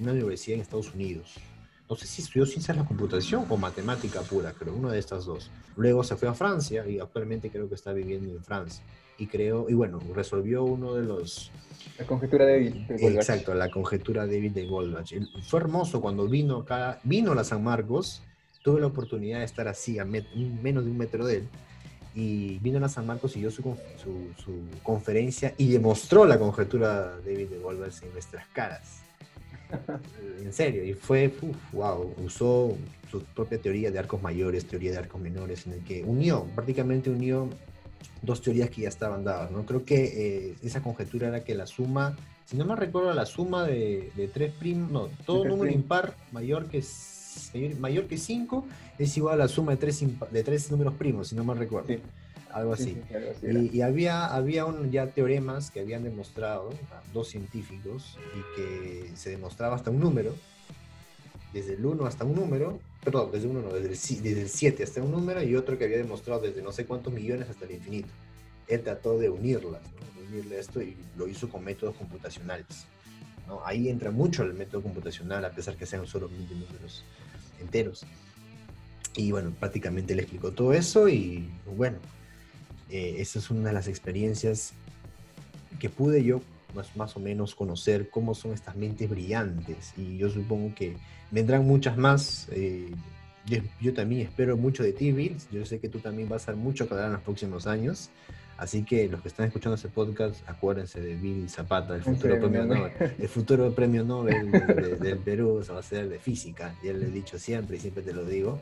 una 0.02 0.14
universidad 0.14 0.56
en 0.56 0.62
Estados 0.62 0.94
Unidos. 0.94 1.36
No 1.90 1.96
sé 1.96 2.08
si 2.08 2.22
estudió 2.22 2.46
ciencias 2.46 2.76
de 2.76 2.84
la 2.84 2.88
computación 2.88 3.46
o 3.50 3.58
matemática 3.58 4.22
pura, 4.22 4.54
creo, 4.54 4.74
una 4.74 4.92
de 4.92 5.00
estas 5.00 5.26
dos. 5.26 5.52
Luego 5.76 6.04
se 6.04 6.16
fue 6.16 6.28
a 6.28 6.34
Francia 6.34 6.86
y 6.88 7.00
actualmente 7.00 7.50
creo 7.50 7.70
que 7.70 7.76
está 7.76 7.94
viviendo 7.94 8.34
en 8.34 8.44
Francia. 8.44 8.84
Y 9.18 9.28
creo, 9.28 9.70
y 9.70 9.74
bueno, 9.74 10.00
resolvió 10.14 10.64
uno 10.64 10.94
de 10.96 11.04
los... 11.04 11.52
La 11.98 12.06
conjetura 12.06 12.46
de 12.46 12.86
Exacto, 12.90 13.54
la 13.54 13.70
conjetura 13.70 14.26
David 14.26 14.52
de 14.52 14.66
Goldbach. 14.66 15.14
Fue 15.44 15.60
hermoso 15.62 16.02
cuando 16.02 16.28
vino 16.28 16.58
acá, 16.58 17.00
vino 17.04 17.32
a 17.32 17.36
la 17.36 17.44
San 17.44 17.64
Marcos, 17.64 18.22
tuve 18.64 18.82
la 18.82 18.88
oportunidad 18.88 19.40
de 19.40 19.46
estar 19.46 19.68
así, 19.68 19.98
a 19.98 20.06
menos 20.06 20.84
de 20.84 20.92
un 20.92 20.98
metro 20.98 21.26
de 21.26 21.38
él, 21.38 21.50
y 22.18 22.58
vino 22.64 22.84
a 22.84 22.90
San 22.90 23.06
Marcos 23.06 23.38
y 23.38 23.42
dio 23.42 23.52
su, 23.52 23.62
su, 24.02 24.64
conferencia 24.82 25.54
y 25.56 25.70
demostró 25.70 26.26
la 26.26 26.40
conjetura 26.40 27.16
de 27.18 27.32
David 27.32 27.50
de 27.50 27.60
Wolvers 27.60 28.02
en 28.02 28.12
nuestras 28.12 28.48
caras. 28.48 29.04
en 30.44 30.52
serio, 30.52 30.84
y 30.84 30.96
fue, 30.96 31.32
wow, 31.74 32.16
usó 32.26 32.76
su 33.12 33.22
propia 33.24 33.60
teoría 33.60 33.92
de 33.92 34.00
arcos 34.00 34.20
mayores, 34.20 34.66
teoría 34.66 34.94
de 34.94 34.98
arcos 34.98 35.22
menores, 35.22 35.68
en 35.68 35.74
el 35.74 35.84
que 35.84 36.04
unió, 36.04 36.48
prácticamente 36.56 37.12
unió 37.12 37.52
dos 38.24 38.42
teorías 38.42 38.72
que 38.72 38.82
ya 38.82 38.90
estaban 38.90 39.24
dadas, 39.24 39.52
¿no? 39.52 39.64
Creo 39.68 39.86
que 39.86 40.06
eh, 40.06 40.56
esa 40.64 40.82
conjetura 40.82 41.28
era 41.28 41.44
que 41.44 41.54
la 41.54 41.68
suma, 41.68 42.18
si 42.46 42.58
no 42.58 42.66
me 42.66 42.76
recuerdo, 42.76 43.14
la 43.14 43.28
suma 43.28 43.64
de, 43.64 44.12
de 44.16 44.28
tres 44.28 44.52
primos, 44.54 44.90
no, 44.90 45.10
todo 45.24 45.46
número 45.46 45.72
impar 45.72 46.16
mayor 46.32 46.68
que 46.68 46.82
mayor 47.80 48.08
que 48.08 48.18
5 48.18 48.66
es 48.98 49.18
igual 49.18 49.36
a 49.36 49.38
la 49.38 49.48
suma 49.48 49.72
de 49.74 49.78
tres, 49.78 50.04
de 50.32 50.44
tres 50.44 50.72
números 50.72 50.94
primos, 50.96 51.30
si 51.30 51.36
no 51.36 51.44
me 51.44 51.54
recuerdo. 51.54 51.96
Algo 52.52 52.74
así. 52.74 52.98
y, 53.44 53.82
había, 53.82 54.26
había 54.26 54.66
un, 54.66 54.90
ya 54.90 55.08
teoremas 55.08 55.70
que 55.70 55.82
habían 55.82 56.04
demostrado 56.04 56.70
dos 57.14 57.28
científicos 57.28 58.18
y 58.36 58.56
que 58.56 59.16
se 59.16 59.32
demostraba 59.32 59.76
hasta 59.76 59.92
un 59.92 60.00
número, 60.00 60.34
desde 61.54 61.74
el 61.74 61.86
1 61.86 62.06
hasta 62.06 62.26
un 62.26 62.36
número, 62.36 62.80
perdón, 63.04 63.32
desde, 63.32 63.48
uno, 63.48 63.62
no, 63.62 63.70
desde, 63.70 63.88
el, 63.88 64.24
desde 64.24 64.42
el 64.42 64.50
7 64.50 64.84
hasta 64.84 65.02
un 65.02 65.12
número 65.12 65.44
y 65.44 65.56
otro 65.56 65.78
que 65.78 65.86
había 65.86 65.98
demostrado 65.98 66.42
desde 66.42 66.62
no 66.62 66.72
sé 66.72 66.86
cuántos 66.86 67.14
millones 67.14 67.50
hasta 67.50 67.66
el 67.66 67.72
infinito. 67.72 68.10
Él 68.68 68.82
trató 68.82 69.18
de 69.18 69.30
unirlas, 69.30 69.82
unirle 70.30 70.60
esto 70.60 70.82
y 70.82 70.96
lo 71.18 71.28
hizo 71.28 71.50
con 71.50 71.64
métodos 71.64 71.96
computacionales. 71.96 72.86
¿no? 73.48 73.62
Ahí 73.66 73.90
entra 73.90 74.12
mucho 74.12 74.44
el 74.44 74.54
método 74.54 74.82
computacional, 74.82 75.46
a 75.46 75.52
pesar 75.52 75.76
que 75.78 75.86
sean 75.86 76.06
solo 76.06 76.28
mil 76.28 76.48
números. 76.50 77.04
Enteros. 77.60 78.06
Y 79.16 79.32
bueno, 79.32 79.52
prácticamente 79.60 80.16
le 80.16 80.22
explicó 80.22 80.52
todo 80.52 80.74
eso 80.74 81.10
y 81.10 81.50
bueno, 81.76 81.98
eh, 82.90 83.16
esa 83.20 83.40
es 83.40 83.50
una 83.50 83.70
de 83.70 83.74
las 83.74 83.88
experiencias 83.88 84.74
que 85.80 85.90
pude 85.90 86.24
yo 86.24 86.42
más, 86.76 86.96
más 86.96 87.16
o 87.18 87.20
menos 87.20 87.56
conocer 87.56 88.10
cómo 88.10 88.36
son 88.36 88.54
estas 88.54 88.76
mentes 88.76 89.10
brillantes 89.10 89.94
y 89.98 90.18
yo 90.18 90.30
supongo 90.30 90.74
que 90.76 90.98
vendrán 91.32 91.66
muchas 91.66 91.98
más. 91.98 92.48
Eh, 92.52 92.92
yo, 93.80 93.94
también 93.94 94.28
espero 94.28 94.58
mucho 94.58 94.84
de 94.84 94.92
ti, 94.92 95.12
Bill. 95.14 95.38
Yo 95.52 95.66
sé 95.66 95.80
que 95.80 95.88
tú 95.88 96.00
también 96.00 96.28
vas 96.28 96.42
a 96.42 96.52
hacer 96.52 96.56
mucho 96.56 96.88
que 96.88 96.94
hablar 96.94 97.08
en 97.08 97.14
los 97.14 97.22
próximos 97.22 97.66
años. 97.66 98.10
Así 98.58 98.84
que 98.84 99.08
los 99.08 99.22
que 99.22 99.28
están 99.28 99.46
escuchando 99.46 99.76
este 99.76 99.88
podcast, 99.88 100.38
acuérdense 100.50 101.00
de 101.00 101.16
Bill 101.16 101.48
Zapata, 101.48 101.96
el 101.96 102.02
futuro 102.02 102.40
premio 102.40 102.66
Nobel. 102.66 102.92
El 103.20 103.30
futuro 103.30 103.72
premio 103.72 104.04
Nobel 104.04 104.52
del 105.00 105.20
Perú 105.20 105.62
se 105.64 105.74
va 105.74 105.80
a 105.80 105.84
ser 105.84 106.10
de 106.10 106.18
física. 106.18 106.74
Ya 106.84 106.94
lo 106.94 107.06
he 107.06 107.12
dicho 107.12 107.38
siempre 107.38 107.78
y 107.78 107.80
siempre 107.80 108.02
te 108.02 108.14
lo 108.14 108.26
digo. 108.26 108.60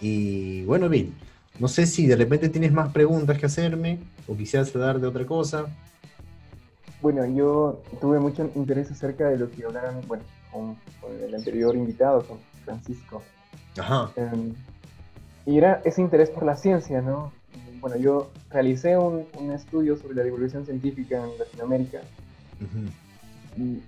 Y 0.00 0.64
bueno, 0.64 0.88
Bill, 0.88 1.14
no 1.60 1.68
sé 1.68 1.86
si 1.86 2.06
de 2.08 2.16
repente 2.16 2.48
tienes 2.48 2.72
más 2.72 2.92
preguntas 2.92 3.38
que 3.38 3.46
hacerme 3.46 4.00
o 4.26 4.36
quisieras 4.36 4.74
hablar 4.74 4.98
de 4.98 5.06
otra 5.06 5.24
cosa. 5.24 5.66
Bueno, 7.00 7.24
yo 7.26 7.82
tuve 8.00 8.18
mucho 8.18 8.50
interés 8.56 8.90
acerca 8.90 9.28
de 9.28 9.38
lo 9.38 9.48
que 9.48 9.64
hablaron, 9.64 10.00
bueno, 10.08 10.24
con, 10.50 10.76
el 11.22 11.34
anterior 11.34 11.76
invitado, 11.76 12.26
con 12.26 12.38
Francisco. 12.64 13.22
Ajá. 13.78 14.10
Em, 14.16 14.54
y 15.46 15.58
era 15.58 15.82
ese 15.84 16.00
interés 16.00 16.30
por 16.30 16.44
la 16.44 16.56
ciencia, 16.56 17.00
¿no? 17.00 17.30
Bueno, 17.84 17.98
yo 17.98 18.30
realicé 18.48 18.96
un, 18.96 19.26
un 19.38 19.52
estudio 19.52 19.94
sobre 19.98 20.14
la 20.14 20.22
divulgación 20.22 20.64
científica 20.64 21.22
en 21.22 21.38
Latinoamérica. 21.38 22.00
Y 23.58 23.82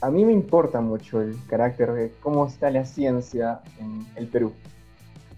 a 0.00 0.10
mí 0.10 0.24
me 0.24 0.32
importa 0.32 0.80
mucho 0.80 1.22
el 1.22 1.36
carácter 1.48 1.92
de 1.92 2.12
cómo 2.20 2.44
está 2.44 2.70
la 2.70 2.84
ciencia 2.84 3.60
en 3.78 4.04
el 4.16 4.26
Perú. 4.26 4.52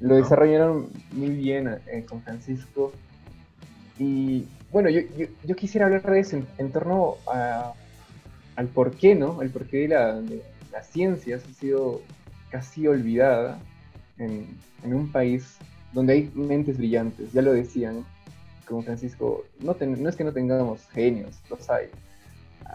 Lo 0.01 0.14
desarrollaron 0.14 0.88
muy 1.11 1.36
bien 1.36 1.68
eh, 1.86 2.07
con 2.09 2.22
Francisco. 2.22 2.93
Y 3.99 4.49
bueno, 4.70 4.88
yo, 4.88 5.03
yo, 5.45 5.55
quisiera 5.55 5.84
hablar 5.84 6.11
de 6.11 6.20
eso 6.20 6.40
en, 6.57 6.72
torno 6.72 7.16
a, 7.30 7.74
al 8.57 8.68
por 8.68 8.93
qué, 8.93 9.14
¿no? 9.14 9.43
El 9.43 9.51
porqué 9.51 9.80
de 9.80 9.88
la, 9.88 10.14
de 10.18 10.43
la 10.72 10.82
ciencia 10.82 11.36
ha 11.36 11.40
sido 11.40 12.01
casi 12.49 12.86
olvidada 12.86 13.59
en, 14.16 14.47
en, 14.82 14.95
un 14.95 15.12
país 15.12 15.59
donde 15.93 16.14
hay 16.14 16.30
mentes 16.34 16.78
brillantes. 16.78 17.32
Ya 17.32 17.43
lo 17.43 17.53
decían, 17.53 18.05
como 18.66 18.82
Francisco, 18.82 19.45
no, 19.61 19.76
no 19.78 20.09
es 20.09 20.16
que 20.16 20.24
no 20.24 20.32
tengamos 20.32 20.86
genios, 20.88 21.38
los 21.51 21.68
hay. 21.70 21.86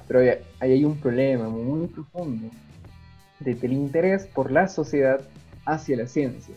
Pero 0.08 0.20
hay, 0.20 0.30
hay 0.60 0.86
un 0.86 0.98
problema 0.98 1.50
muy 1.50 1.88
profundo 1.88 2.50
del 3.40 3.74
interés 3.74 4.26
por 4.28 4.52
la 4.52 4.68
sociedad 4.68 5.22
hacia 5.66 5.98
la 5.98 6.08
ciencia. 6.08 6.56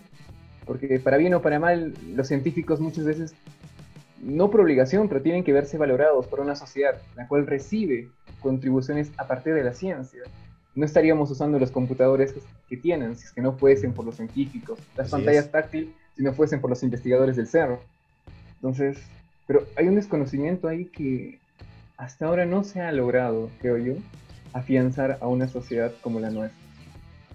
Porque 0.66 1.00
para 1.00 1.16
bien 1.16 1.34
o 1.34 1.42
para 1.42 1.58
mal, 1.58 1.94
los 2.14 2.28
científicos 2.28 2.80
muchas 2.80 3.04
veces, 3.04 3.34
no 4.20 4.50
por 4.50 4.60
obligación, 4.60 5.08
pero 5.08 5.22
tienen 5.22 5.42
que 5.42 5.52
verse 5.52 5.78
valorados 5.78 6.26
por 6.26 6.40
una 6.40 6.54
sociedad, 6.54 7.00
la 7.16 7.26
cual 7.26 7.46
recibe 7.46 8.08
contribuciones 8.40 9.10
a 9.16 9.26
partir 9.26 9.54
de 9.54 9.64
la 9.64 9.74
ciencia. 9.74 10.20
No 10.74 10.84
estaríamos 10.84 11.30
usando 11.30 11.58
los 11.58 11.70
computadores 11.70 12.34
que 12.68 12.76
tienen 12.76 13.16
si 13.16 13.24
es 13.24 13.32
que 13.32 13.40
no 13.40 13.52
fuesen 13.52 13.92
por 13.92 14.04
los 14.04 14.16
científicos, 14.16 14.78
las 14.96 15.10
pantallas 15.10 15.50
táctiles 15.50 15.90
si 16.16 16.22
no 16.22 16.32
fuesen 16.32 16.60
por 16.60 16.70
los 16.70 16.82
investigadores 16.82 17.36
del 17.36 17.46
cerro. 17.46 17.80
Entonces, 18.56 18.98
pero 19.46 19.64
hay 19.76 19.88
un 19.88 19.96
desconocimiento 19.96 20.68
ahí 20.68 20.84
que 20.86 21.38
hasta 21.96 22.26
ahora 22.26 22.46
no 22.46 22.64
se 22.64 22.80
ha 22.80 22.92
logrado, 22.92 23.50
creo 23.60 23.78
yo, 23.78 23.94
afianzar 24.52 25.18
a 25.20 25.28
una 25.28 25.48
sociedad 25.48 25.92
como 26.02 26.20
la 26.20 26.30
nuestra. 26.30 26.58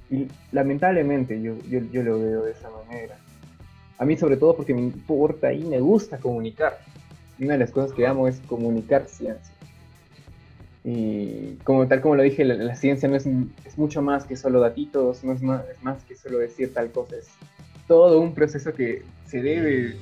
Y 0.09 0.27
lamentablemente 0.51 1.41
yo, 1.41 1.57
yo, 1.69 1.79
yo, 1.91 2.03
lo 2.03 2.19
veo 2.19 2.43
de 2.43 2.51
esa 2.51 2.69
manera. 2.69 3.17
A 3.97 4.05
mí 4.05 4.17
sobre 4.17 4.37
todo 4.37 4.55
porque 4.55 4.73
me 4.73 4.81
importa 4.81 5.51
y 5.51 5.63
me 5.63 5.79
gusta 5.79 6.17
comunicar. 6.17 6.79
Y 7.37 7.45
una 7.45 7.53
de 7.53 7.59
las 7.59 7.71
cosas 7.71 7.91
que 7.91 8.05
amo 8.05 8.27
es 8.27 8.39
comunicar 8.41 9.05
ciencia. 9.07 9.53
Y 10.83 11.55
como 11.63 11.87
tal 11.87 12.01
como 12.01 12.15
lo 12.15 12.23
dije, 12.23 12.45
la, 12.45 12.75
ciencia 12.75 13.09
no 13.09 13.15
es, 13.15 13.25
es, 13.65 13.77
mucho 13.77 14.03
más 14.03 14.25
que 14.25 14.35
solo 14.35 14.59
datitos, 14.59 15.23
no 15.23 15.33
es 15.33 15.41
más, 15.41 15.67
es 15.67 15.83
más 15.83 16.03
que 16.03 16.15
solo 16.15 16.37
decir 16.37 16.73
tal 16.73 16.91
cosa, 16.91 17.15
es 17.15 17.27
todo 17.87 18.19
un 18.19 18.33
proceso 18.33 18.73
que 18.73 19.03
se 19.27 19.41
debe, 19.41 19.95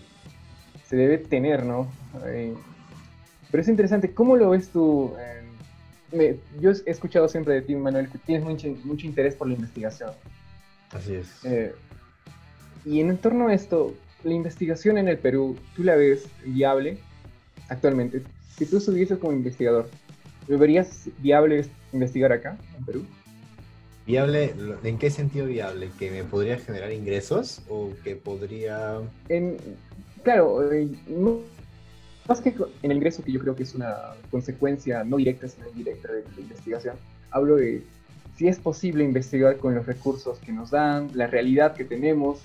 se 0.85 0.95
debe 0.95 1.17
tener, 1.17 1.65
¿no? 1.65 1.91
Eh, 2.25 2.53
pero 3.51 3.61
es 3.61 3.67
interesante, 3.67 4.13
¿cómo 4.13 4.35
lo 4.35 4.51
ves 4.51 4.69
tú? 4.69 5.13
yo 6.59 6.71
he 6.71 6.91
escuchado 6.91 7.27
siempre 7.27 7.55
de 7.55 7.61
ti, 7.63 7.75
Manuel, 7.75 8.07
que 8.07 8.19
tienes 8.19 8.43
mucho, 8.43 8.67
mucho 8.83 9.07
interés 9.07 9.35
por 9.35 9.47
la 9.47 9.55
investigación. 9.55 10.11
Así 10.91 11.15
es. 11.15 11.43
Eh, 11.43 11.73
y 12.85 12.99
en 12.99 13.17
torno 13.17 13.47
a 13.47 13.53
esto, 13.53 13.95
la 14.23 14.33
investigación 14.33 14.97
en 14.97 15.07
el 15.07 15.17
Perú, 15.17 15.57
¿tú 15.75 15.83
la 15.83 15.95
ves 15.95 16.27
viable 16.45 16.99
actualmente? 17.69 18.21
Si 18.57 18.65
tú 18.65 18.77
estuvieses 18.77 19.17
como 19.17 19.33
investigador, 19.33 19.89
¿lo 20.47 20.57
verías 20.57 21.09
viable 21.17 21.65
investigar 21.91 22.31
acá, 22.31 22.57
en 22.77 22.85
Perú? 22.85 23.05
¿Viable? 24.05 24.53
¿En 24.83 24.97
qué 24.97 25.09
sentido 25.09 25.45
viable? 25.45 25.89
¿Que 25.97 26.11
me 26.11 26.23
podría 26.23 26.57
generar 26.57 26.91
ingresos 26.91 27.61
o 27.69 27.91
que 28.03 28.15
podría...? 28.15 28.99
En, 29.29 29.57
claro, 30.23 30.71
eh, 30.71 30.89
más 32.27 32.41
que 32.41 32.49
en 32.81 32.91
el 32.91 32.97
ingreso, 32.97 33.23
que 33.23 33.31
yo 33.31 33.39
creo 33.39 33.55
que 33.55 33.63
es 33.63 33.75
una 33.75 33.95
consecuencia 34.29 35.03
no 35.03 35.17
directa, 35.17 35.47
sino 35.47 35.67
indirecta 35.69 36.11
de 36.11 36.23
la 36.35 36.41
investigación, 36.41 36.95
hablo 37.31 37.55
de 37.55 37.83
si 38.35 38.47
es 38.47 38.59
posible 38.59 39.03
investigar 39.03 39.57
con 39.57 39.75
los 39.75 39.85
recursos 39.85 40.39
que 40.39 40.51
nos 40.51 40.71
dan, 40.71 41.09
la 41.13 41.27
realidad 41.27 41.75
que 41.75 41.85
tenemos, 41.85 42.41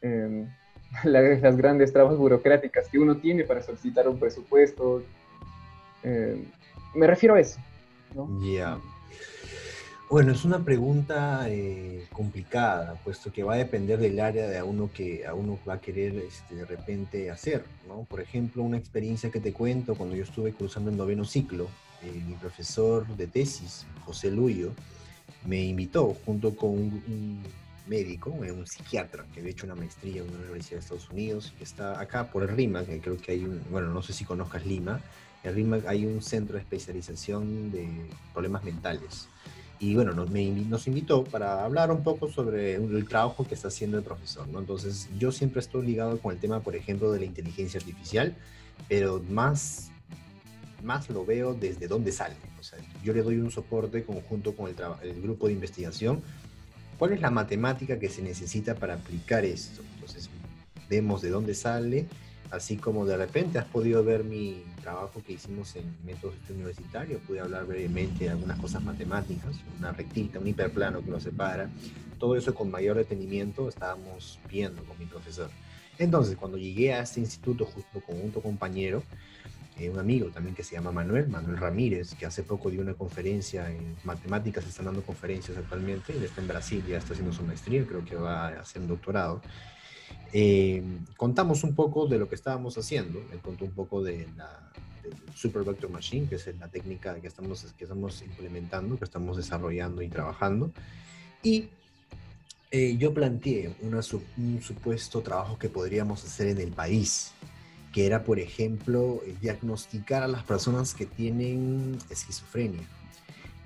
em, 0.00 0.46
las 1.04 1.56
grandes 1.56 1.92
trabas 1.92 2.16
burocráticas 2.16 2.88
que 2.88 2.98
uno 2.98 3.16
tiene 3.18 3.44
para 3.44 3.62
solicitar 3.62 4.08
un 4.08 4.18
presupuesto. 4.18 5.02
Em, 6.02 6.44
me 6.94 7.06
refiero 7.06 7.34
a 7.34 7.40
eso. 7.40 7.60
Ya. 8.40 8.78
Bueno, 10.10 10.32
es 10.32 10.46
una 10.46 10.64
pregunta 10.64 11.50
eh, 11.50 12.06
complicada, 12.14 12.94
puesto 13.04 13.30
que 13.30 13.42
va 13.42 13.52
a 13.52 13.56
depender 13.58 13.98
del 13.98 14.18
área 14.20 14.48
de 14.48 14.56
a 14.56 14.64
uno 14.64 14.90
que 14.90 15.26
a 15.26 15.34
uno 15.34 15.58
va 15.68 15.74
a 15.74 15.80
querer 15.82 16.16
este, 16.16 16.54
de 16.54 16.64
repente 16.64 17.30
hacer, 17.30 17.62
¿no? 17.86 18.04
Por 18.04 18.22
ejemplo, 18.22 18.62
una 18.62 18.78
experiencia 18.78 19.30
que 19.30 19.38
te 19.38 19.52
cuento 19.52 19.96
cuando 19.96 20.16
yo 20.16 20.22
estuve 20.22 20.54
cruzando 20.54 20.88
el 20.88 20.96
noveno 20.96 21.26
ciclo, 21.26 21.68
eh, 22.02 22.22
mi 22.26 22.32
profesor 22.36 23.06
de 23.18 23.26
tesis, 23.26 23.84
José 24.06 24.30
Luyo, 24.30 24.72
me 25.44 25.62
invitó 25.62 26.16
junto 26.24 26.56
con 26.56 26.70
un, 26.70 27.42
médico, 27.86 28.34
eh, 28.42 28.50
un 28.50 28.66
psiquiatra 28.66 29.26
que 29.34 29.40
había 29.40 29.52
hecho 29.52 29.66
una 29.66 29.74
maestría 29.74 30.22
en 30.22 30.28
una 30.30 30.38
universidad 30.38 30.76
de 30.76 30.84
Estados 30.84 31.10
Unidos, 31.10 31.52
que 31.58 31.64
está 31.64 32.00
acá 32.00 32.30
por 32.30 32.44
el 32.44 32.48
RIMA, 32.48 32.84
que 32.84 32.98
creo 33.00 33.18
que 33.18 33.32
hay 33.32 33.44
un, 33.44 33.62
bueno, 33.70 33.90
no 33.90 34.00
sé 34.00 34.14
si 34.14 34.24
conozcas 34.24 34.64
Lima, 34.64 35.02
en 35.44 35.54
RIMA 35.54 35.80
hay 35.86 36.06
un 36.06 36.22
centro 36.22 36.54
de 36.54 36.62
especialización 36.62 37.70
de 37.70 37.86
problemas 38.32 38.64
mentales 38.64 39.28
y 39.80 39.94
bueno, 39.94 40.12
nos, 40.12 40.30
nos 40.30 40.86
invitó 40.86 41.24
para 41.24 41.64
hablar 41.64 41.90
un 41.90 42.02
poco 42.02 42.28
sobre 42.28 42.74
el 42.74 43.06
trabajo 43.06 43.46
que 43.46 43.54
está 43.54 43.68
haciendo 43.68 43.96
el 43.96 44.04
profesor, 44.04 44.48
¿no? 44.48 44.58
Entonces, 44.58 45.08
yo 45.18 45.30
siempre 45.30 45.60
estoy 45.60 45.86
ligado 45.86 46.18
con 46.18 46.32
el 46.32 46.40
tema, 46.40 46.60
por 46.60 46.74
ejemplo, 46.74 47.12
de 47.12 47.20
la 47.20 47.24
inteligencia 47.24 47.78
artificial, 47.78 48.34
pero 48.88 49.22
más, 49.28 49.90
más 50.82 51.08
lo 51.10 51.24
veo 51.24 51.54
desde 51.54 51.86
dónde 51.86 52.10
sale. 52.10 52.34
O 52.58 52.62
sea, 52.62 52.78
yo 53.04 53.12
le 53.12 53.22
doy 53.22 53.36
un 53.38 53.50
soporte 53.50 54.04
conjunto 54.04 54.56
con 54.56 54.68
el, 54.68 54.76
el 55.02 55.22
grupo 55.22 55.46
de 55.46 55.52
investigación. 55.52 56.22
¿Cuál 56.98 57.12
es 57.12 57.20
la 57.20 57.30
matemática 57.30 58.00
que 58.00 58.08
se 58.08 58.22
necesita 58.22 58.74
para 58.74 58.94
aplicar 58.94 59.44
esto? 59.44 59.82
Entonces, 59.94 60.28
vemos 60.90 61.22
de 61.22 61.30
dónde 61.30 61.54
sale 61.54 62.06
así 62.50 62.76
como 62.76 63.04
de 63.04 63.16
repente 63.16 63.58
has 63.58 63.66
podido 63.66 64.02
ver 64.04 64.24
mi 64.24 64.64
trabajo 64.80 65.22
que 65.26 65.34
hicimos 65.34 65.76
en 65.76 65.96
métodos 66.04 66.34
universitario, 66.48 67.18
pude 67.20 67.40
hablar 67.40 67.66
brevemente 67.66 68.24
de 68.24 68.30
algunas 68.30 68.58
cosas 68.58 68.82
matemáticas, 68.82 69.56
una 69.78 69.92
rectita, 69.92 70.38
un 70.38 70.46
hiperplano 70.46 71.02
que 71.02 71.10
lo 71.10 71.20
separa, 71.20 71.68
todo 72.18 72.36
eso 72.36 72.54
con 72.54 72.70
mayor 72.70 72.96
detenimiento 72.96 73.68
estábamos 73.68 74.38
viendo 74.48 74.82
con 74.84 74.98
mi 74.98 75.06
profesor. 75.06 75.50
Entonces, 75.98 76.36
cuando 76.36 76.58
llegué 76.58 76.94
a 76.94 77.02
este 77.02 77.20
instituto 77.20 77.64
justo 77.64 78.00
con 78.00 78.20
un 78.20 78.30
compañero, 78.30 79.02
eh, 79.78 79.90
un 79.90 79.98
amigo 79.98 80.28
también 80.30 80.54
que 80.54 80.64
se 80.64 80.74
llama 80.74 80.90
Manuel, 80.90 81.28
Manuel 81.28 81.56
Ramírez, 81.56 82.14
que 82.14 82.26
hace 82.26 82.42
poco 82.42 82.70
dio 82.70 82.80
una 82.80 82.94
conferencia 82.94 83.70
en 83.70 83.96
matemáticas, 84.04 84.66
están 84.66 84.86
dando 84.86 85.02
conferencias 85.02 85.56
actualmente, 85.56 86.12
él 86.12 86.24
está 86.24 86.40
en 86.40 86.48
Brasil, 86.48 86.84
ya 86.88 86.98
está 86.98 87.12
haciendo 87.12 87.32
su 87.32 87.44
maestría, 87.44 87.84
creo 87.86 88.04
que 88.04 88.16
va 88.16 88.48
a 88.48 88.60
hacer 88.60 88.82
un 88.82 88.88
doctorado. 88.88 89.40
Eh, 90.32 90.82
contamos 91.16 91.64
un 91.64 91.74
poco 91.74 92.06
de 92.06 92.18
lo 92.18 92.28
que 92.28 92.34
estábamos 92.34 92.76
haciendo. 92.76 93.18
Él 93.32 93.40
contó 93.40 93.64
un 93.64 93.72
poco 93.72 94.02
de 94.02 94.28
la 94.36 94.70
Super 95.34 95.62
Vector 95.62 95.90
Machine, 95.90 96.26
que 96.28 96.34
es 96.34 96.46
la 96.58 96.68
técnica 96.68 97.14
que 97.20 97.28
estamos, 97.28 97.64
que 97.76 97.84
estamos 97.84 98.22
implementando, 98.22 98.98
que 98.98 99.04
estamos 99.04 99.36
desarrollando 99.36 100.02
y 100.02 100.08
trabajando. 100.08 100.70
Y 101.42 101.68
eh, 102.70 102.96
yo 102.98 103.14
planteé 103.14 103.74
una, 103.82 104.00
un 104.36 104.60
supuesto 104.62 105.22
trabajo 105.22 105.58
que 105.58 105.68
podríamos 105.68 106.24
hacer 106.24 106.48
en 106.48 106.58
el 106.58 106.72
país, 106.72 107.32
que 107.92 108.04
era, 108.04 108.24
por 108.24 108.38
ejemplo, 108.38 109.22
diagnosticar 109.40 110.22
a 110.22 110.28
las 110.28 110.42
personas 110.42 110.92
que 110.92 111.06
tienen 111.06 111.96
esquizofrenia. 112.10 112.86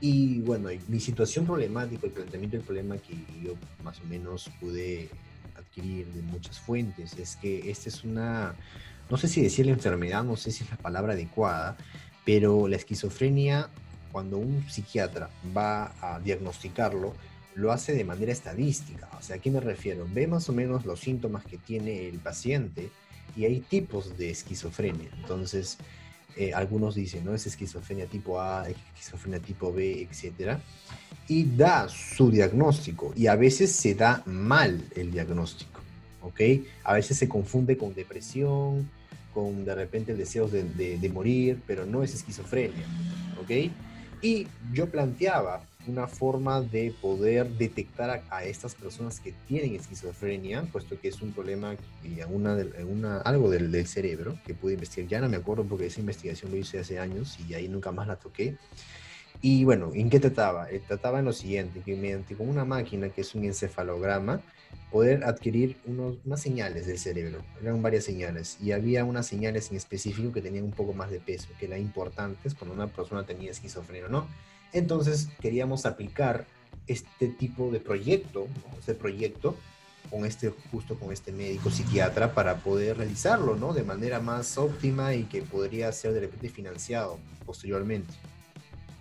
Y 0.01 0.41
bueno, 0.41 0.69
mi 0.89 1.01
situación 1.01 1.47
problemática, 1.47 2.07
el 2.07 2.13
planteamiento 2.13 2.57
del 2.57 2.67
problema 2.67 2.97
que 2.99 3.15
yo 3.43 3.55
más 3.85 4.01
o 4.01 4.05
menos 4.05 4.51
pude 4.61 5.09
de 5.81 6.23
muchas 6.23 6.61
fuentes 6.61 7.19
es 7.19 7.37
que 7.37 7.71
esta 7.71 7.89
es 7.89 8.05
una, 8.05 8.55
no 9.09 9.17
sé 9.17 9.29
si 9.29 9.41
decir 9.43 9.67
la 9.67 9.73
enfermedad, 9.73 10.23
no 10.23 10.37
sé 10.37 10.51
si 10.51 10.65
es 10.65 10.71
la 10.71 10.77
palabra 10.77 11.15
adecuada, 11.15 11.77
pero 12.25 12.69
la 12.69 12.77
esquizofrenia, 12.77 13.69
cuando 14.11 14.37
un 14.37 14.69
psiquiatra 14.69 15.31
va 15.57 15.95
a 16.01 16.21
diagnosticarlo, 16.21 17.15
lo 17.55 17.73
hace 17.73 17.95
de 17.95 18.05
manera 18.05 18.33
estadística. 18.33 19.09
O 19.19 19.23
sea, 19.23 19.37
¿a 19.37 19.39
qué 19.39 19.51
me 19.51 19.61
refiero? 19.61 20.07
Ve 20.13 20.27
más 20.27 20.49
o 20.49 20.53
menos 20.53 20.85
los 20.85 21.01
síntomas 21.01 21.45
que 21.45 21.59
tiene 21.59 22.09
el 22.09 22.19
paciente 22.19 22.91
y 23.37 23.45
hay 23.45 23.61
tipos 23.61 24.17
de 24.19 24.31
esquizofrenia. 24.31 25.11
Entonces, 25.17 25.79
eh, 26.37 26.53
algunos 26.55 26.95
dicen, 26.95 27.25
¿no? 27.25 27.35
Es 27.35 27.47
esquizofrenia 27.47 28.07
tipo 28.07 28.41
A, 28.41 28.69
esquizofrenia 28.69 29.41
tipo 29.41 29.73
B, 29.73 30.03
etc. 30.03 30.59
Y 31.29 31.45
da 31.57 31.89
su 31.89 32.31
diagnóstico 32.31 33.13
y 33.17 33.27
a 33.27 33.37
veces 33.37 33.73
se 33.73 33.95
da 33.95 34.23
mal 34.27 34.83
el 34.97 35.11
diagnóstico, 35.11 35.81
¿ok? 36.23 36.41
A 36.85 36.95
veces 36.95 37.19
se 37.19 37.29
confunde 37.29 37.77
con 37.77 37.95
depresión, 37.95 38.89
con 39.33 39.65
de 39.65 39.75
repente 39.75 40.13
el 40.13 40.19
deseo 40.19 40.49
de, 40.49 40.65
de 40.99 41.09
morir, 41.09 41.61
pero 41.67 41.87
no 41.87 42.03
es 42.03 42.15
esquizofrenia, 42.15 42.87
¿ok? 43.41 43.71
Y 44.23 44.47
yo 44.73 44.89
planteaba 44.89 45.65
una 45.87 46.07
forma 46.07 46.61
de 46.61 46.95
poder 47.01 47.49
detectar 47.51 48.23
a, 48.31 48.45
estas 48.45 48.75
personas 48.75 49.21
que 49.21 49.33
tienen 49.47 49.75
esquizofrenia, 49.75 50.63
puesto 50.71 51.01
que 51.01 51.09
es 51.09 51.21
un 51.23 51.33
problema 51.33 51.75
y 52.05 52.21
una, 52.31 52.57
una, 52.89 53.19
algo 53.19 53.51
del, 53.51 53.87
cerebro 53.87 54.39
que 54.47 54.55
pude 54.55 54.75
investigar. 54.75 55.09
Ya 55.09 55.21
no 55.21 55.29
me 55.29 55.37
acuerdo 55.37 55.65
porque 55.65 55.87
esa 55.87 56.01
investigación 56.01 56.51
lo 56.51 56.57
hice 56.57 56.79
hace 56.79 56.99
años 56.99 57.39
y 57.49 57.55
ahí 57.55 57.69
nunca 57.69 57.91
más 57.93 58.07
la 58.07 58.17
toqué. 58.17 58.57
Y 59.41 59.65
bueno, 59.65 59.91
¿en 59.95 60.09
qué 60.09 60.21
trataba? 60.21 60.71
Eh, 60.71 60.81
trataba 60.87 61.19
en 61.19 61.25
lo 61.25 61.33
siguiente, 61.33 61.81
que 61.81 61.97
mediante 61.97 62.37
con 62.37 62.49
una 62.49 62.65
máquina 62.65 63.09
que 63.09 63.23
es 63.23 63.35
un 63.35 63.45
encefalograma, 63.45 64.41
poder 64.91 65.25
adquirir 65.25 65.77
unas 65.87 66.41
señales 66.41 66.87
del 66.87 66.99
cerebro. 66.99 67.43
Eran 67.61 67.83
varias 67.83 68.05
señales 68.05 68.59
y 68.61 68.73
había 68.73 69.05
unas 69.05 69.27
señales 69.27 69.71
en 69.71 69.77
específico 69.77 70.33
que 70.33 70.43
tenían 70.43 70.65
un 70.65 70.71
poco 70.71 70.93
más 70.93 71.11
de 71.11 71.19
peso, 71.19 71.49
que 71.59 71.67
eran 71.67 71.81
importantes 71.81 72.55
cuando 72.55 72.75
una 72.75 72.87
persona 72.87 73.25
tenía 73.25 73.51
esquizofrenia 73.51 74.07
o 74.07 74.11
no 74.11 74.27
entonces 74.73 75.29
queríamos 75.41 75.87
aplicar 75.87 76.47
este 76.87 77.29
tipo 77.29 77.71
de 77.71 77.81
proyecto, 77.81 78.47
este 78.79 78.95
proyecto 78.95 79.57
con 80.11 80.27
este 80.27 80.53
justo 80.71 80.99
con 80.99 81.13
este 81.13 81.33
médico 81.33 81.71
psiquiatra 81.71 82.35
para 82.35 82.57
poder 82.57 82.99
realizarlo, 82.99 83.57
¿no? 83.57 83.73
De 83.73 83.83
manera 83.83 84.21
más 84.21 84.59
óptima 84.59 85.15
y 85.15 85.25
que 85.25 85.43
podría 85.43 85.91
ser 85.93 86.13
de 86.13 86.21
repente 86.21 86.49
financiado 86.49 87.19
posteriormente. 87.47 88.13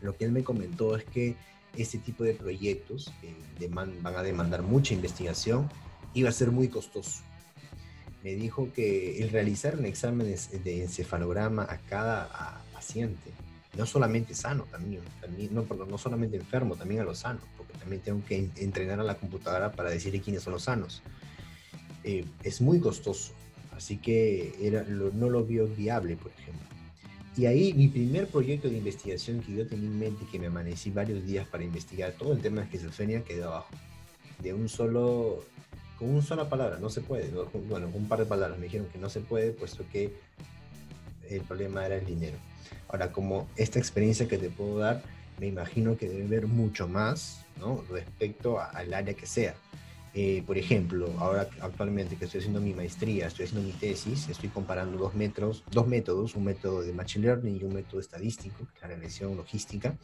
Lo 0.01 0.15
que 0.15 0.25
él 0.25 0.31
me 0.31 0.43
comentó 0.43 0.95
es 0.95 1.03
que 1.03 1.35
este 1.75 1.97
tipo 1.97 2.23
de 2.23 2.33
proyectos 2.33 3.11
que 3.21 3.67
van 3.67 3.93
a 4.05 4.23
demandar 4.23 4.61
mucha 4.61 4.93
investigación 4.93 5.69
iba 6.13 6.29
a 6.29 6.33
ser 6.33 6.51
muy 6.51 6.67
costoso. 6.67 7.23
Me 8.23 8.35
dijo 8.35 8.71
que 8.73 9.21
el 9.21 9.31
realizar 9.31 9.77
un 9.77 9.85
examen 9.85 10.27
de 10.27 10.83
encefalograma 10.83 11.63
a 11.63 11.77
cada 11.77 12.61
paciente 12.73 13.31
no 13.77 13.85
solamente 13.85 14.33
sano, 14.35 14.65
también, 14.69 15.01
también 15.21 15.53
no, 15.53 15.63
perdón, 15.63 15.89
no 15.89 15.97
solamente 15.97 16.37
enfermo, 16.37 16.75
también 16.75 17.01
a 17.01 17.03
los 17.03 17.19
sanos, 17.19 17.43
porque 17.57 17.73
también 17.73 18.01
tengo 18.01 18.21
que 18.25 18.49
entrenar 18.57 18.99
a 18.99 19.03
la 19.03 19.15
computadora 19.15 19.71
para 19.71 19.89
decirle 19.89 20.21
quiénes 20.21 20.43
son 20.43 20.53
los 20.53 20.63
sanos. 20.63 21.01
Eh, 22.03 22.25
es 22.43 22.61
muy 22.61 22.79
costoso, 22.79 23.33
así 23.75 23.97
que 23.97 24.55
era, 24.59 24.83
no 24.83 25.29
lo 25.29 25.45
vio 25.45 25.67
viable, 25.67 26.17
por 26.17 26.31
ejemplo. 26.31 26.61
Y 27.37 27.45
ahí 27.45 27.73
mi 27.73 27.87
primer 27.87 28.27
proyecto 28.27 28.67
de 28.67 28.77
investigación 28.77 29.39
que 29.39 29.53
yo 29.53 29.67
tenía 29.67 29.87
en 29.87 29.99
mente, 29.99 30.25
que 30.29 30.37
me 30.37 30.47
amanecí 30.47 30.91
varios 30.91 31.25
días 31.25 31.47
para 31.47 31.63
investigar 31.63 32.11
todo 32.13 32.33
el 32.33 32.41
tema 32.41 32.57
de 32.57 32.65
esquizofrenia, 32.65 33.23
quedó 33.23 33.47
abajo. 33.47 33.69
De 34.39 34.53
un 34.53 34.67
solo, 34.67 35.45
con 35.97 36.09
una 36.09 36.21
sola 36.21 36.49
palabra, 36.49 36.77
no 36.79 36.89
se 36.89 36.99
puede. 36.99 37.31
Bueno, 37.69 37.89
un 37.93 38.09
par 38.09 38.19
de 38.19 38.25
palabras 38.25 38.59
me 38.59 38.65
dijeron 38.65 38.87
que 38.91 38.99
no 38.99 39.09
se 39.09 39.21
puede, 39.21 39.51
puesto 39.51 39.85
que 39.91 40.13
el 41.29 41.41
problema 41.41 41.85
era 41.85 41.95
el 41.95 42.05
dinero. 42.05 42.37
Ahora, 42.87 43.11
como 43.11 43.47
esta 43.55 43.79
experiencia 43.79 44.27
que 44.27 44.37
te 44.37 44.49
puedo 44.49 44.79
dar, 44.79 45.01
me 45.39 45.47
imagino 45.47 45.97
que 45.97 46.07
debe 46.07 46.25
haber 46.25 46.47
mucho 46.47 46.87
más 46.87 47.45
¿no? 47.59 47.83
respecto 47.89 48.59
al 48.59 48.93
área 48.93 49.13
que 49.13 49.25
sea. 49.25 49.55
Eh, 50.13 50.43
por 50.45 50.57
ejemplo, 50.57 51.09
ahora 51.19 51.47
actualmente 51.61 52.17
que 52.17 52.25
estoy 52.25 52.39
haciendo 52.39 52.59
mi 52.59 52.73
maestría, 52.73 53.27
estoy 53.27 53.45
haciendo 53.45 53.65
mi 53.65 53.73
tesis, 53.73 54.27
estoy 54.27 54.49
comparando 54.49 54.97
dos, 54.97 55.15
metros, 55.15 55.63
dos 55.71 55.87
métodos, 55.87 56.35
un 56.35 56.43
método 56.43 56.81
de 56.81 56.91
Machine 56.91 57.25
Learning 57.25 57.59
y 57.61 57.63
un 57.63 57.73
método 57.73 58.01
estadístico, 58.01 58.67
la 58.81 58.89
regresión 58.89 59.37
logística. 59.37 59.95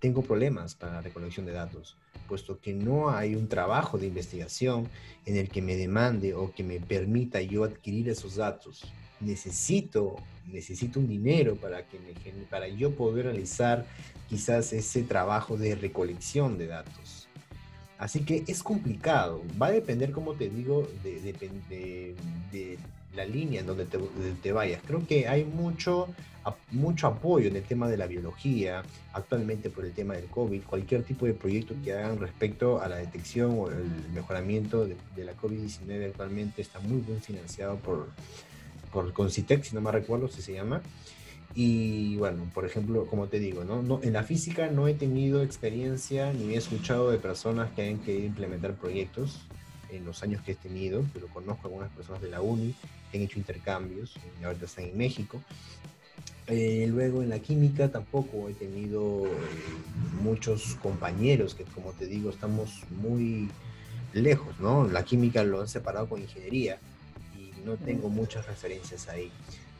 Tengo 0.00 0.22
problemas 0.22 0.74
para 0.74 0.94
la 0.94 1.00
recolección 1.02 1.46
de 1.46 1.52
datos, 1.52 1.96
puesto 2.26 2.58
que 2.60 2.74
no 2.74 3.10
hay 3.10 3.36
un 3.36 3.46
trabajo 3.46 3.96
de 3.96 4.08
investigación 4.08 4.88
en 5.24 5.36
el 5.36 5.48
que 5.48 5.62
me 5.62 5.76
demande 5.76 6.34
o 6.34 6.52
que 6.52 6.64
me 6.64 6.80
permita 6.80 7.40
yo 7.40 7.62
adquirir 7.62 8.08
esos 8.08 8.34
datos 8.34 8.92
necesito, 9.24 10.16
necesito 10.46 11.00
un 11.00 11.08
dinero 11.08 11.56
para, 11.56 11.86
que 11.86 11.98
para 12.50 12.68
yo 12.68 12.94
poder 12.94 13.26
realizar 13.26 13.86
quizás 14.28 14.72
ese 14.72 15.02
trabajo 15.02 15.56
de 15.56 15.74
recolección 15.74 16.58
de 16.58 16.66
datos. 16.66 17.28
Así 17.98 18.24
que 18.24 18.42
es 18.48 18.62
complicado, 18.64 19.42
va 19.60 19.66
a 19.66 19.70
depender, 19.70 20.10
como 20.10 20.32
te 20.32 20.48
digo, 20.48 20.88
de, 21.04 21.20
de, 22.50 22.78
la 23.14 23.24
línea 23.24 23.60
en 23.60 23.66
donde 23.66 23.84
te, 23.84 24.52
vayas. 24.52 24.80
Creo 24.84 25.06
que 25.06 25.28
hay 25.28 25.44
mucho, 25.44 26.08
mucho 26.72 27.06
apoyo 27.06 27.48
en 27.48 27.56
el 27.56 27.62
tema 27.62 27.88
de 27.88 27.96
la 27.98 28.06
biología, 28.06 28.82
actualmente 29.12 29.70
por 29.70 29.84
el 29.84 29.92
tema 29.92 30.14
del 30.14 30.26
COVID, 30.26 30.62
cualquier 30.62 31.04
tipo 31.04 31.26
de 31.26 31.34
proyecto 31.34 31.76
que 31.84 31.92
hagan 31.92 32.18
respecto 32.18 32.80
a 32.80 32.88
la 32.88 32.96
detección 32.96 33.56
o 33.56 33.68
el 33.68 33.84
mejoramiento 34.12 34.84
de, 34.84 34.96
de 35.14 35.24
la 35.24 35.36
COVID-19 35.36 36.06
actualmente 36.06 36.62
está 36.62 36.80
muy 36.80 37.02
bien 37.02 37.20
financiado 37.20 37.76
por, 37.76 38.08
por 38.92 39.12
Concitec, 39.12 39.64
si 39.64 39.74
no 39.74 39.80
me 39.80 39.90
recuerdo 39.90 40.28
si 40.28 40.42
se 40.42 40.52
llama. 40.52 40.82
Y 41.54 42.16
bueno, 42.16 42.50
por 42.54 42.64
ejemplo, 42.64 43.06
como 43.06 43.26
te 43.28 43.38
digo, 43.38 43.64
¿no? 43.64 43.82
¿no? 43.82 44.00
en 44.02 44.14
la 44.14 44.22
física 44.22 44.68
no 44.68 44.88
he 44.88 44.94
tenido 44.94 45.42
experiencia 45.42 46.32
ni 46.32 46.54
he 46.54 46.56
escuchado 46.56 47.10
de 47.10 47.18
personas 47.18 47.70
que 47.72 47.82
hayan 47.82 47.98
querido 47.98 48.26
implementar 48.26 48.74
proyectos 48.74 49.40
en 49.90 50.06
los 50.06 50.22
años 50.22 50.40
que 50.42 50.52
he 50.52 50.54
tenido, 50.54 51.04
pero 51.12 51.26
conozco 51.26 51.66
algunas 51.66 51.90
personas 51.90 52.22
de 52.22 52.30
la 52.30 52.40
uni 52.40 52.74
que 53.10 53.18
han 53.18 53.24
hecho 53.24 53.38
intercambios 53.38 54.14
y 54.40 54.44
ahorita 54.44 54.64
están 54.64 54.86
en 54.86 54.96
México. 54.96 55.42
Eh, 56.46 56.86
luego 56.88 57.22
en 57.22 57.28
la 57.28 57.38
química 57.38 57.90
tampoco 57.90 58.48
he 58.48 58.54
tenido 58.54 59.26
eh, 59.26 59.30
muchos 60.22 60.76
compañeros 60.76 61.54
que, 61.54 61.64
como 61.64 61.92
te 61.92 62.06
digo, 62.06 62.30
estamos 62.30 62.82
muy 62.90 63.50
lejos, 64.14 64.58
¿no? 64.58 64.88
La 64.88 65.04
química 65.04 65.44
lo 65.44 65.60
han 65.60 65.68
separado 65.68 66.08
con 66.08 66.20
ingeniería 66.20 66.78
no 67.64 67.76
tengo 67.76 68.08
muchas 68.08 68.46
referencias 68.46 69.08
ahí. 69.08 69.30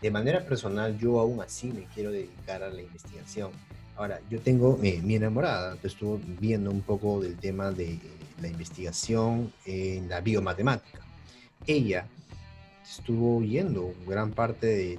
De 0.00 0.10
manera 0.10 0.44
personal, 0.44 0.98
yo 0.98 1.20
aún 1.20 1.40
así 1.40 1.72
me 1.72 1.84
quiero 1.94 2.10
dedicar 2.10 2.62
a 2.62 2.70
la 2.70 2.82
investigación. 2.82 3.50
Ahora, 3.96 4.20
yo 4.30 4.40
tengo 4.40 4.78
eh, 4.82 5.00
mi 5.02 5.16
enamorada, 5.16 5.76
te 5.76 5.88
estuvo 5.88 6.20
viendo 6.40 6.70
un 6.70 6.82
poco 6.82 7.20
del 7.20 7.36
tema 7.36 7.70
de 7.70 7.98
la 8.40 8.48
investigación 8.48 9.52
en 9.64 10.08
la 10.08 10.20
biomatemática. 10.20 11.00
Ella 11.66 12.06
estuvo 12.82 13.42
yendo 13.42 13.94
gran 14.06 14.32
parte 14.32 14.66
de 14.66 14.98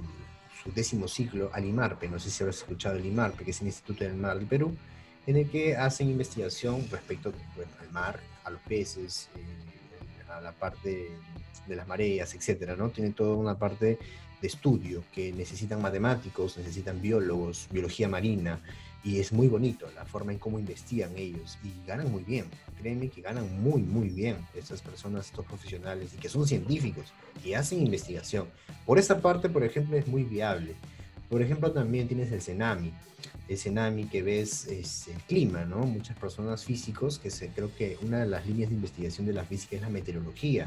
su 0.62 0.72
décimo 0.72 1.08
ciclo 1.08 1.50
al 1.52 1.66
IMARPE, 1.66 2.08
no 2.08 2.18
sé 2.18 2.30
si 2.30 2.42
habrás 2.42 2.58
escuchado 2.58 2.96
el 2.96 3.04
IMARPE, 3.04 3.44
que 3.44 3.50
es 3.50 3.60
el 3.60 3.66
Instituto 3.66 4.04
del 4.04 4.14
Mar 4.14 4.38
del 4.38 4.46
Perú, 4.46 4.74
en 5.26 5.36
el 5.36 5.50
que 5.50 5.76
hacen 5.76 6.08
investigación 6.08 6.86
respecto 6.90 7.32
al 7.80 7.90
mar, 7.92 8.20
a 8.44 8.50
los 8.50 8.60
peces, 8.62 9.28
eh, 9.36 9.40
la 10.40 10.52
parte 10.52 11.10
de 11.66 11.76
las 11.76 11.86
mareas, 11.86 12.34
etcétera, 12.34 12.76
¿no? 12.76 12.90
Tiene 12.90 13.10
toda 13.10 13.36
una 13.36 13.58
parte 13.58 13.98
de 14.40 14.46
estudio 14.46 15.02
que 15.12 15.32
necesitan 15.32 15.80
matemáticos, 15.80 16.58
necesitan 16.58 17.00
biólogos, 17.00 17.68
biología 17.70 18.08
marina, 18.08 18.60
y 19.04 19.20
es 19.20 19.32
muy 19.32 19.48
bonito 19.48 19.86
la 19.94 20.06
forma 20.06 20.32
en 20.32 20.38
cómo 20.38 20.58
investigan 20.58 21.12
ellos 21.16 21.58
y 21.62 21.86
ganan 21.86 22.10
muy 22.10 22.24
bien. 22.24 22.46
Créeme 22.80 23.10
que 23.10 23.20
ganan 23.20 23.62
muy, 23.62 23.82
muy 23.82 24.08
bien 24.08 24.36
estas 24.54 24.80
personas, 24.80 25.26
estos 25.26 25.44
profesionales 25.44 26.12
y 26.14 26.16
que 26.16 26.30
son 26.30 26.46
científicos 26.46 27.12
y 27.44 27.52
hacen 27.52 27.84
investigación. 27.84 28.48
Por 28.86 28.98
esa 28.98 29.20
parte, 29.20 29.50
por 29.50 29.62
ejemplo, 29.62 29.96
es 29.96 30.06
muy 30.06 30.24
viable. 30.24 30.74
Por 31.28 31.42
ejemplo, 31.42 31.70
también 31.70 32.08
tienes 32.08 32.32
el 32.32 32.40
Cenami. 32.40 32.92
El 33.48 33.58
Cenami 33.58 34.06
que 34.06 34.22
ves 34.22 34.66
es 34.66 35.08
el 35.08 35.20
clima, 35.22 35.64
¿no? 35.64 35.78
Muchas 35.78 36.16
personas 36.16 36.64
físicos, 36.64 37.18
que 37.18 37.30
se, 37.30 37.48
creo 37.48 37.74
que 37.76 37.98
una 38.02 38.20
de 38.20 38.26
las 38.26 38.46
líneas 38.46 38.70
de 38.70 38.76
investigación 38.76 39.26
de 39.26 39.34
la 39.34 39.44
física 39.44 39.76
es 39.76 39.82
la 39.82 39.90
meteorología 39.90 40.66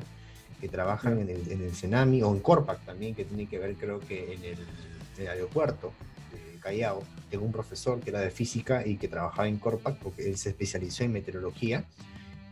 que 0.62 0.68
trabajan 0.68 1.20
en 1.20 1.30
el, 1.30 1.52
en 1.52 1.62
el 1.62 1.74
Senami 1.74 2.22
o 2.22 2.34
en 2.34 2.40
Corpac 2.40 2.84
también, 2.86 3.16
que 3.16 3.26
tiene 3.26 3.48
que 3.48 3.60
ver 3.60 3.76
creo 3.76 4.00
que 4.00 4.34
en 4.34 4.44
el, 4.44 5.28
aeropuerto 5.28 5.94
de 6.32 6.60
Callao. 6.60 7.04
Tengo 7.32 7.46
un 7.46 7.52
profesor 7.52 8.00
que 8.00 8.12
era 8.12 8.22
de 8.22 8.30
física 8.30 8.86
y 8.86 8.98
que 8.98 9.08
trabajaba 9.08 9.48
en 9.48 9.58
Corpac 9.58 9.98
porque 9.98 10.30
él 10.30 10.38
se 10.38 10.50
especializó 10.50 11.04
en 11.04 11.14
meteorología 11.14 11.86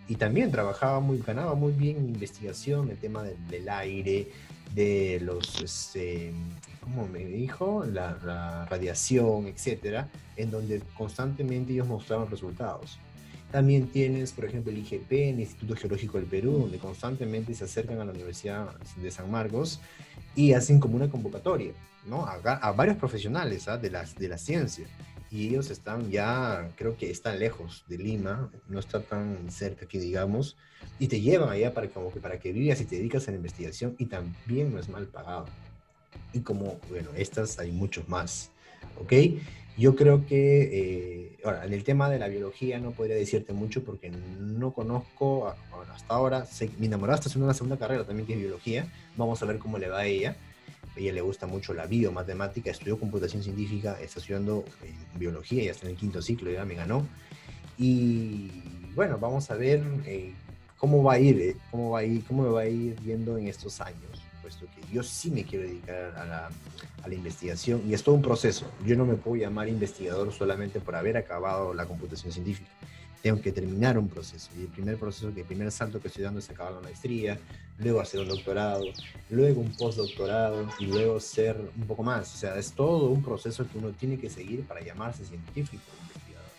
y 0.07 0.15
también 0.15 0.51
trabajaba 0.51 0.99
muy, 0.99 1.19
ganaba 1.19 1.55
muy 1.55 1.73
bien 1.73 1.97
en 1.97 2.09
investigación, 2.09 2.89
el 2.89 2.97
tema 2.97 3.23
del, 3.23 3.69
aire, 3.69 4.27
de 4.75 5.19
los, 5.21 5.61
este, 5.61 6.33
¿cómo 6.81 7.07
me 7.07 7.25
dijo? 7.25 7.85
La, 7.85 8.65
radiación, 8.69 9.47
etcétera, 9.47 10.09
en 10.35 10.51
donde 10.51 10.81
constantemente 10.97 11.73
ellos 11.73 11.87
mostraban 11.87 12.29
resultados. 12.29 12.99
También 13.51 13.87
tienes, 13.87 14.33
por 14.33 14.45
ejemplo, 14.45 14.71
el 14.71 14.79
IGP, 14.79 15.11
el 15.11 15.39
Instituto 15.39 15.75
Geológico 15.75 16.17
del 16.17 16.27
Perú, 16.27 16.59
donde 16.59 16.77
constantemente 16.77 17.53
se 17.53 17.63
acercan 17.63 18.01
a 18.01 18.05
la 18.05 18.11
Universidad 18.11 18.75
de 18.97 19.11
San 19.11 19.31
Marcos 19.31 19.79
y 20.35 20.51
hacen 20.51 20.79
como 20.79 20.97
una 20.97 21.09
convocatoria, 21.09 21.71
¿no? 22.05 22.25
A, 22.25 22.71
varios 22.73 22.97
profesionales 22.97 23.69
¿ah? 23.69 23.77
de, 23.77 23.91
las, 23.91 24.15
de 24.15 24.27
la 24.27 24.37
ciencia 24.37 24.85
y 25.35 25.49
ellos 25.49 25.69
están 25.69 26.09
ya, 26.09 26.71
creo 26.77 26.95
que 26.95 27.11
están 27.11 27.39
lejos 27.39 27.83
de 27.89 27.97
Lima, 27.97 28.49
no 28.69 28.79
está 28.79 29.01
tan 29.01 29.51
cerca 29.51 29.85
que 29.85 29.99
digamos, 29.99 30.55
y 30.97 31.09
te 31.09 31.19
llevan 31.19 31.49
allá 31.49 31.73
para, 31.73 31.89
como 31.89 32.09
que 32.13 32.21
para 32.21 32.39
que 32.39 32.53
vivas 32.53 32.79
y 32.79 32.85
te 32.85 32.95
dedicas 32.95 33.27
a 33.27 33.31
la 33.31 33.37
investigación 33.37 33.95
y 33.97 34.05
también 34.05 34.73
no 34.73 34.79
es 34.79 34.87
mal 34.87 35.07
pagado. 35.07 35.47
Y 36.31 36.39
como, 36.39 36.79
bueno, 36.89 37.09
estas 37.17 37.59
hay 37.59 37.73
muchos 37.73 38.07
más, 38.07 38.51
¿ok? 38.97 39.11
Yo 39.77 39.97
creo 39.97 40.25
que, 40.25 40.69
eh, 40.71 41.37
ahora, 41.43 41.65
en 41.65 41.73
el 41.73 41.83
tema 41.83 42.09
de 42.09 42.17
la 42.17 42.29
biología 42.29 42.79
no 42.79 42.91
podría 42.91 43.17
decirte 43.17 43.51
mucho 43.51 43.83
porque 43.83 44.09
no 44.09 44.71
conozco, 44.71 45.53
hasta 45.93 46.13
ahora, 46.13 46.45
sé, 46.45 46.69
mi 46.79 46.85
enamorada 46.85 47.15
está 47.15 47.27
haciendo 47.27 47.45
una 47.45 47.53
segunda 47.53 47.77
carrera 47.77 48.05
también 48.05 48.25
que 48.25 48.35
es 48.35 48.39
biología, 48.39 48.87
vamos 49.17 49.43
a 49.43 49.45
ver 49.45 49.57
cómo 49.57 49.77
le 49.79 49.89
va 49.89 49.99
a 49.99 50.05
ella 50.05 50.37
ella 50.95 51.13
le 51.13 51.21
gusta 51.21 51.47
mucho 51.47 51.73
la 51.73 51.85
biomatemática, 51.85 52.71
estudió 52.71 52.99
computación 52.99 53.43
científica, 53.43 53.97
está 54.01 54.19
estudiando 54.19 54.63
biología, 55.15 55.63
ya 55.63 55.71
está 55.71 55.87
en 55.87 55.91
el 55.91 55.97
quinto 55.97 56.21
ciclo, 56.21 56.51
ya 56.51 56.65
me 56.65 56.75
ganó. 56.75 57.05
Y 57.77 58.49
bueno, 58.95 59.17
vamos 59.17 59.51
a 59.51 59.55
ver 59.55 59.83
eh, 60.05 60.33
cómo 60.77 61.03
va 61.03 61.13
a 61.13 61.19
ir, 61.19 61.39
eh, 61.39 61.55
cómo 61.71 61.91
va 61.91 61.99
a 61.99 62.03
ir, 62.03 62.23
cómo 62.25 62.43
me 62.43 62.49
va 62.49 62.61
a 62.61 62.67
ir 62.67 62.95
viendo 63.01 63.37
en 63.37 63.47
estos 63.47 63.81
años, 63.81 64.23
puesto 64.41 64.65
que 64.67 64.93
yo 64.93 65.03
sí 65.03 65.31
me 65.31 65.43
quiero 65.43 65.67
dedicar 65.67 66.15
a 66.15 66.25
la, 66.25 66.49
a 67.03 67.07
la 67.07 67.13
investigación 67.13 67.81
y 67.87 67.93
es 67.93 68.03
todo 68.03 68.15
un 68.15 68.21
proceso. 68.21 68.71
Yo 68.85 68.95
no 68.95 69.05
me 69.05 69.15
puedo 69.15 69.35
llamar 69.35 69.67
investigador 69.67 70.31
solamente 70.31 70.79
por 70.79 70.95
haber 70.95 71.17
acabado 71.17 71.73
la 71.73 71.85
computación 71.85 72.31
científica 72.31 72.69
tengo 73.25 73.41
que 73.41 73.51
terminar 73.51 73.97
un 73.97 74.07
proceso. 74.07 74.51
Y 74.55 74.61
el 74.61 74.67
primer 74.67 74.97
proceso, 74.97 75.29
el 75.29 75.43
primer 75.45 75.71
salto 75.71 75.99
que 75.99 76.09
estoy 76.09 76.23
dando 76.23 76.39
es 76.39 76.47
acabar 76.47 76.73
la 76.73 76.81
maestría, 76.81 77.39
luego 77.79 77.99
hacer 77.99 78.19
un 78.19 78.27
doctorado, 78.27 78.83
luego 79.31 79.61
un 79.61 79.75
postdoctorado 79.75 80.69
y 80.77 80.85
luego 80.85 81.19
ser 81.19 81.57
un 81.75 81.87
poco 81.87 82.03
más. 82.03 82.31
O 82.35 82.37
sea, 82.37 82.55
es 82.59 82.73
todo 82.73 83.09
un 83.09 83.23
proceso 83.23 83.67
que 83.67 83.79
uno 83.79 83.89
tiene 83.89 84.19
que 84.19 84.29
seguir 84.29 84.61
para 84.67 84.81
llamarse 84.81 85.25
científico, 85.25 85.81
investigador. 86.03 86.51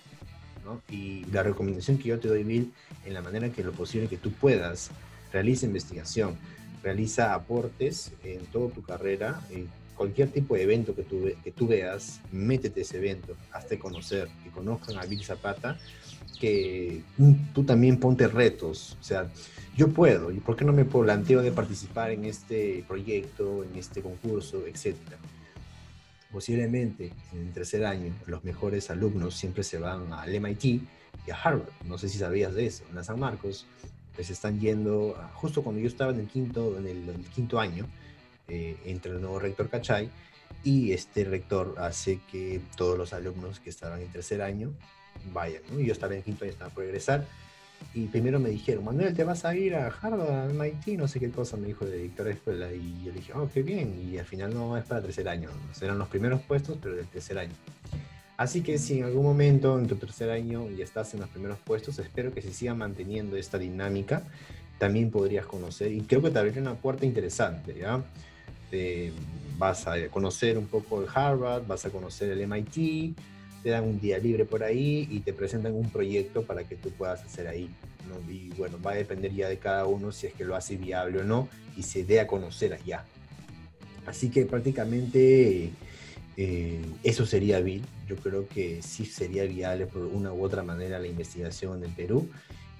¿no? 0.64 0.82
Y 0.92 1.24
la 1.26 1.44
recomendación 1.44 1.98
que 1.98 2.08
yo 2.08 2.18
te 2.18 2.26
doy, 2.26 2.42
Bill, 2.42 2.72
en 3.04 3.14
la 3.14 3.22
manera 3.22 3.48
que 3.48 3.62
lo 3.62 3.70
posible 3.70 4.08
que 4.08 4.16
tú 4.16 4.32
puedas, 4.32 4.90
realiza 5.32 5.66
investigación, 5.66 6.36
realiza 6.82 7.32
aportes 7.32 8.10
en 8.24 8.44
toda 8.46 8.74
tu 8.74 8.82
carrera, 8.82 9.40
cualquier 9.96 10.30
tipo 10.30 10.54
de 10.54 10.62
evento 10.62 10.94
que 10.94 11.02
tú, 11.02 11.28
que 11.42 11.50
tú 11.50 11.66
veas, 11.66 12.20
métete 12.30 12.82
ese 12.82 12.98
evento, 12.98 13.36
hazte 13.52 13.78
conocer, 13.78 14.28
que 14.44 14.50
conozcan 14.50 14.98
a 14.98 15.06
Bill 15.06 15.24
Zapata 15.24 15.78
que 16.36 17.02
tú 17.54 17.64
también 17.64 17.98
ponte 17.98 18.28
retos. 18.28 18.96
O 19.00 19.02
sea, 19.02 19.30
yo 19.76 19.88
puedo, 19.88 20.30
¿y 20.30 20.40
por 20.40 20.56
qué 20.56 20.64
no 20.64 20.72
me 20.72 20.84
planteo 20.84 21.42
de 21.42 21.52
participar 21.52 22.10
en 22.10 22.24
este 22.24 22.84
proyecto, 22.86 23.64
en 23.64 23.76
este 23.76 24.02
concurso, 24.02 24.66
etcétera? 24.66 25.18
Posiblemente 26.30 27.12
en 27.32 27.46
el 27.46 27.52
tercer 27.52 27.84
año 27.84 28.12
los 28.26 28.44
mejores 28.44 28.90
alumnos 28.90 29.34
siempre 29.34 29.62
se 29.62 29.78
van 29.78 30.12
al 30.12 30.40
MIT 30.40 30.64
y 30.64 31.30
a 31.30 31.36
Harvard. 31.36 31.70
No 31.84 31.98
sé 31.98 32.08
si 32.08 32.18
sabías 32.18 32.54
de 32.54 32.66
eso. 32.66 32.84
En 32.90 32.96
la 32.96 33.04
San 33.04 33.18
Marcos 33.18 33.66
pues 34.14 34.30
están 34.30 34.58
yendo, 34.58 35.14
justo 35.34 35.62
cuando 35.62 35.80
yo 35.80 35.88
estaba 35.88 36.10
en 36.10 36.20
el 36.20 36.26
quinto, 36.26 36.78
en 36.78 36.86
el, 36.86 37.24
quinto 37.34 37.60
año, 37.60 37.86
eh, 38.48 38.76
entre 38.84 39.12
el 39.12 39.20
nuevo 39.20 39.38
rector 39.38 39.68
Cachay 39.68 40.10
y 40.64 40.92
este 40.92 41.24
rector 41.24 41.74
hace 41.78 42.20
que 42.30 42.60
todos 42.76 42.98
los 42.98 43.12
alumnos 43.12 43.60
que 43.60 43.70
estaban 43.70 44.00
en 44.00 44.08
tercer 44.08 44.42
año 44.42 44.72
vayan, 45.32 45.62
¿no? 45.70 45.80
Yo 45.80 45.92
estaba 45.92 46.14
en 46.14 46.22
quinto 46.22 46.44
año, 46.44 46.52
estaba 46.52 46.70
por 46.70 46.84
regresar. 46.84 47.24
Y 47.94 48.06
primero 48.06 48.40
me 48.40 48.50
dijeron, 48.50 48.84
Manuel, 48.84 49.14
¿te 49.14 49.24
vas 49.24 49.44
a 49.44 49.54
ir 49.54 49.74
a 49.74 49.88
Harvard, 49.88 50.52
MIT? 50.52 50.98
No 50.98 51.08
sé 51.08 51.20
qué 51.20 51.30
cosa, 51.30 51.56
me 51.56 51.66
dijo 51.66 51.84
el 51.84 51.92
director 51.92 52.26
de 52.26 52.32
escuela. 52.32 52.72
Y 52.72 53.04
yo 53.04 53.12
le 53.12 53.20
dije, 53.20 53.32
oh, 53.34 53.48
qué 53.52 53.62
bien. 53.62 54.10
Y 54.10 54.18
al 54.18 54.24
final 54.24 54.52
no 54.52 54.76
es 54.76 54.84
para 54.84 55.02
tercer 55.02 55.28
año. 55.28 55.50
Serán 55.72 55.98
los 55.98 56.08
primeros 56.08 56.40
puestos, 56.42 56.78
pero 56.82 56.96
del 56.96 57.06
tercer 57.06 57.38
año. 57.38 57.54
Así 58.36 58.62
que 58.62 58.78
si 58.78 58.98
en 58.98 59.04
algún 59.04 59.24
momento 59.24 59.78
en 59.78 59.86
tu 59.86 59.96
tercer 59.96 60.30
año 60.30 60.68
ya 60.70 60.84
estás 60.84 61.14
en 61.14 61.20
los 61.20 61.28
primeros 61.30 61.58
puestos, 61.58 61.98
espero 61.98 62.32
que 62.32 62.42
se 62.42 62.52
siga 62.52 62.74
manteniendo 62.74 63.36
esta 63.36 63.58
dinámica. 63.58 64.22
También 64.78 65.10
podrías 65.10 65.46
conocer, 65.46 65.90
y 65.90 66.02
creo 66.02 66.20
que 66.20 66.30
te 66.30 66.38
abriría 66.38 66.60
una 66.60 66.74
puerta 66.74 67.06
interesante, 67.06 67.74
¿ya? 67.78 68.02
Vas 69.58 69.86
a 69.86 70.08
conocer 70.08 70.58
un 70.58 70.66
poco 70.66 71.02
el 71.02 71.08
Harvard, 71.12 71.66
vas 71.66 71.84
a 71.86 71.90
conocer 71.90 72.30
el 72.30 72.46
MIT, 72.46 73.16
te 73.62 73.70
dan 73.70 73.84
un 73.84 74.00
día 74.00 74.18
libre 74.18 74.44
por 74.44 74.62
ahí 74.62 75.08
y 75.10 75.20
te 75.20 75.32
presentan 75.32 75.74
un 75.74 75.90
proyecto 75.90 76.42
para 76.42 76.64
que 76.64 76.76
tú 76.76 76.90
puedas 76.90 77.24
hacer 77.24 77.48
ahí. 77.48 77.70
Y 78.30 78.50
bueno, 78.50 78.78
va 78.84 78.92
a 78.92 78.94
depender 78.94 79.32
ya 79.34 79.48
de 79.48 79.58
cada 79.58 79.86
uno 79.86 80.12
si 80.12 80.28
es 80.28 80.34
que 80.34 80.44
lo 80.44 80.54
hace 80.54 80.76
viable 80.76 81.20
o 81.20 81.24
no 81.24 81.48
y 81.76 81.82
se 81.82 82.04
dé 82.04 82.20
a 82.20 82.26
conocer 82.26 82.72
allá. 82.74 83.04
Así 84.06 84.30
que 84.30 84.46
prácticamente 84.46 85.70
eh, 86.36 86.84
eso 87.02 87.26
sería 87.26 87.60
Bill. 87.60 87.84
Yo 88.08 88.16
creo 88.16 88.46
que 88.46 88.82
sí 88.82 89.04
sería 89.04 89.44
viable 89.44 89.86
por 89.86 90.02
una 90.02 90.32
u 90.32 90.44
otra 90.44 90.62
manera 90.62 90.98
la 90.98 91.08
investigación 91.08 91.82
en 91.82 91.90
Perú. 91.92 92.28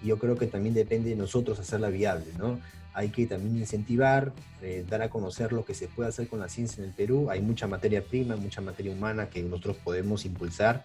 Y 0.03 0.09
yo 0.09 0.18
creo 0.18 0.37
que 0.37 0.47
también 0.47 0.74
depende 0.74 1.11
de 1.11 1.16
nosotros 1.16 1.59
hacerla 1.59 1.89
viable, 1.89 2.26
¿no? 2.39 2.61
Hay 2.97 3.11
que 3.11 3.26
también 3.26 3.59
incentivar, 3.59 4.32
eh, 4.62 4.82
dar 4.88 5.03
a 5.03 5.11
conocer 5.11 5.53
lo 5.53 5.66
que 5.66 5.74
se 5.74 5.86
puede 5.86 6.09
hacer 6.09 6.28
con 6.28 6.40
la 6.40 6.49
ciencia 6.49 6.82
en 6.82 6.88
el 6.88 6.94
Perú. 6.94 7.28
Hay 7.28 7.42
mucha 7.42 7.66
materia 7.66 8.03
prima, 8.03 8.36
mucha 8.36 8.62
materia 8.62 8.90
humana 8.90 9.28
que 9.28 9.42
nosotros 9.42 9.76
podemos 9.84 10.24
impulsar. 10.24 10.82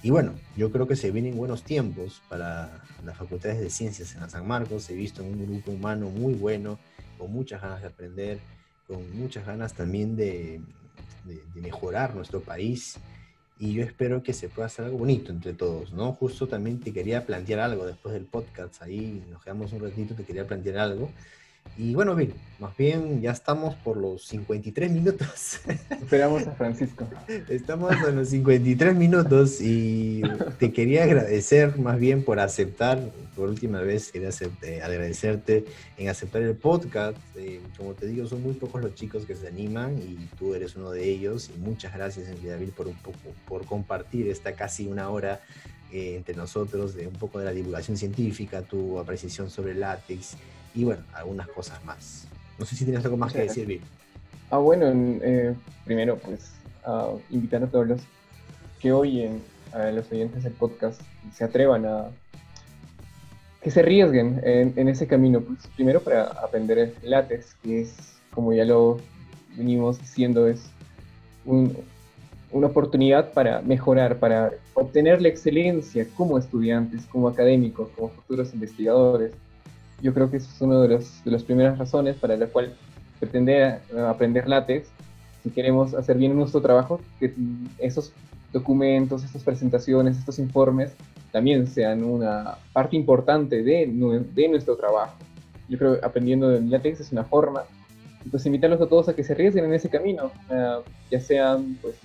Y 0.00 0.10
bueno, 0.10 0.34
yo 0.56 0.70
creo 0.70 0.86
que 0.86 0.94
se 0.94 1.10
vienen 1.10 1.36
buenos 1.36 1.64
tiempos 1.64 2.22
para 2.28 2.84
las 3.04 3.16
facultades 3.16 3.58
de 3.58 3.70
ciencias 3.70 4.14
en 4.14 4.20
la 4.20 4.30
San 4.30 4.46
Marcos. 4.46 4.88
He 4.88 4.94
visto 4.94 5.24
un 5.24 5.46
grupo 5.46 5.72
humano 5.72 6.08
muy 6.10 6.34
bueno, 6.34 6.78
con 7.18 7.32
muchas 7.32 7.60
ganas 7.60 7.80
de 7.80 7.88
aprender, 7.88 8.38
con 8.86 9.18
muchas 9.18 9.44
ganas 9.44 9.74
también 9.74 10.14
de, 10.14 10.60
de 11.24 11.60
mejorar 11.60 12.14
nuestro 12.14 12.40
país 12.40 13.00
y 13.58 13.72
yo 13.72 13.82
espero 13.82 14.22
que 14.22 14.32
se 14.32 14.48
pueda 14.48 14.66
hacer 14.66 14.84
algo 14.84 14.98
bonito 14.98 15.32
entre 15.32 15.52
todos, 15.52 15.92
¿no? 15.92 16.12
Justo 16.12 16.46
también 16.46 16.78
te 16.78 16.92
quería 16.92 17.26
plantear 17.26 17.58
algo 17.58 17.84
después 17.84 18.14
del 18.14 18.24
podcast, 18.24 18.80
ahí 18.82 19.24
nos 19.28 19.42
quedamos 19.42 19.72
un 19.72 19.80
ratito, 19.80 20.14
te 20.14 20.22
quería 20.22 20.46
plantear 20.46 20.78
algo. 20.78 21.10
Y 21.76 21.94
bueno, 21.94 22.14
Bill, 22.14 22.34
más 22.58 22.76
bien 22.76 23.20
ya 23.20 23.30
estamos 23.30 23.74
por 23.76 23.96
los 23.96 24.26
53 24.26 24.90
minutos. 24.90 25.60
Esperamos 25.90 26.46
a 26.46 26.52
Francisco. 26.52 27.06
Estamos 27.48 27.92
en 28.06 28.16
los 28.16 28.28
53 28.28 28.96
minutos 28.96 29.60
y 29.60 30.22
te 30.58 30.72
quería 30.72 31.04
agradecer 31.04 31.78
más 31.78 31.98
bien 31.98 32.24
por 32.24 32.40
aceptar, 32.40 32.98
por 33.36 33.48
última 33.48 33.80
vez 33.80 34.10
quería 34.10 34.30
eh, 34.62 34.82
agradecerte 34.82 35.66
en 35.96 36.08
aceptar 36.08 36.42
el 36.42 36.56
podcast. 36.56 37.16
Eh, 37.36 37.60
como 37.76 37.94
te 37.94 38.06
digo, 38.06 38.26
son 38.26 38.42
muy 38.42 38.54
pocos 38.54 38.82
los 38.82 38.94
chicos 38.94 39.24
que 39.24 39.36
se 39.36 39.46
animan 39.46 39.98
y 39.98 40.28
tú 40.36 40.54
eres 40.54 40.74
uno 40.74 40.90
de 40.90 41.08
ellos. 41.08 41.50
Y 41.54 41.58
muchas 41.60 41.94
gracias, 41.94 42.26
Bill, 42.42 42.70
por, 42.70 42.88
un 42.88 42.96
poco, 42.96 43.18
por 43.46 43.64
compartir 43.66 44.28
esta 44.28 44.54
casi 44.54 44.86
una 44.86 45.10
hora 45.10 45.40
eh, 45.92 46.16
entre 46.16 46.34
nosotros 46.34 46.94
de 46.94 47.06
un 47.06 47.14
poco 47.14 47.38
de 47.38 47.46
la 47.46 47.52
divulgación 47.52 47.96
científica, 47.96 48.62
tu 48.62 48.98
apreciación 48.98 49.48
sobre 49.48 49.74
látex 49.74 50.36
y 50.78 50.84
bueno, 50.84 51.02
algunas 51.12 51.48
cosas 51.48 51.84
más. 51.84 52.28
No 52.56 52.64
sé 52.64 52.76
si 52.76 52.84
tienes 52.84 53.04
algo 53.04 53.16
más 53.16 53.32
que 53.32 53.40
decir, 53.40 53.66
Bill. 53.66 53.80
Ah, 54.48 54.58
bueno, 54.58 54.86
eh, 54.86 55.52
primero 55.84 56.16
pues 56.18 56.52
invitar 57.30 57.64
a 57.64 57.66
todos 57.66 57.86
los 57.88 58.00
que 58.80 58.92
oyen, 58.92 59.42
a 59.72 59.90
los 59.90 60.10
oyentes 60.12 60.44
del 60.44 60.52
podcast, 60.52 61.02
se 61.34 61.42
atrevan 61.42 61.84
a 61.84 62.10
que 63.60 63.72
se 63.72 63.80
arriesguen 63.80 64.40
en, 64.44 64.88
ese 64.88 65.08
camino. 65.08 65.40
Pues, 65.40 65.66
primero 65.74 66.00
para 66.00 66.26
aprender 66.26 66.78
el 66.78 66.94
látex, 67.02 67.56
que 67.56 67.82
es, 67.82 67.96
como 68.32 68.52
ya 68.52 68.64
lo 68.64 69.00
venimos 69.56 69.98
diciendo, 69.98 70.46
es 70.46 70.70
una 71.44 72.68
oportunidad 72.68 73.32
para 73.32 73.62
mejorar, 73.62 74.18
para 74.18 74.52
obtener 74.74 75.20
la 75.20 75.28
excelencia 75.28 76.06
como 76.16 76.38
estudiantes, 76.38 77.04
como 77.06 77.26
académicos, 77.26 77.88
como 77.96 78.10
futuros 78.10 78.54
investigadores 78.54 79.32
yo 80.00 80.14
creo 80.14 80.30
que 80.30 80.38
eso 80.38 80.48
es 80.54 80.60
una 80.60 80.80
de, 80.80 80.88
los, 80.88 81.24
de 81.24 81.30
las 81.30 81.42
primeras 81.42 81.78
razones 81.78 82.16
para 82.16 82.36
la 82.36 82.46
cual 82.46 82.74
pretender 83.18 83.80
eh, 83.94 84.00
aprender 84.00 84.48
látex, 84.48 84.88
si 85.42 85.50
queremos 85.50 85.94
hacer 85.94 86.16
bien 86.16 86.36
nuestro 86.36 86.60
trabajo, 86.60 87.00
que 87.18 87.34
esos 87.78 88.12
documentos, 88.52 89.24
estas 89.24 89.42
presentaciones, 89.42 90.18
estos 90.18 90.38
informes 90.38 90.92
también 91.32 91.66
sean 91.66 92.02
una 92.04 92.58
parte 92.72 92.96
importante 92.96 93.62
de, 93.62 93.86
de 94.34 94.48
nuestro 94.48 94.76
trabajo. 94.76 95.16
Yo 95.68 95.78
creo 95.78 96.00
que 96.00 96.06
aprendiendo 96.06 96.48
de 96.48 96.60
látex 96.62 97.00
es 97.00 97.12
una 97.12 97.24
forma. 97.24 97.64
Y 98.24 98.30
pues 98.30 98.44
invitarlos 98.46 98.80
a 98.80 98.86
todos 98.86 99.08
a 99.08 99.14
que 99.14 99.22
se 99.22 99.32
arriesguen 99.32 99.66
en 99.66 99.74
ese 99.74 99.88
camino, 99.88 100.30
eh, 100.50 100.78
ya 101.10 101.20
sean 101.20 101.78
pues 101.82 101.96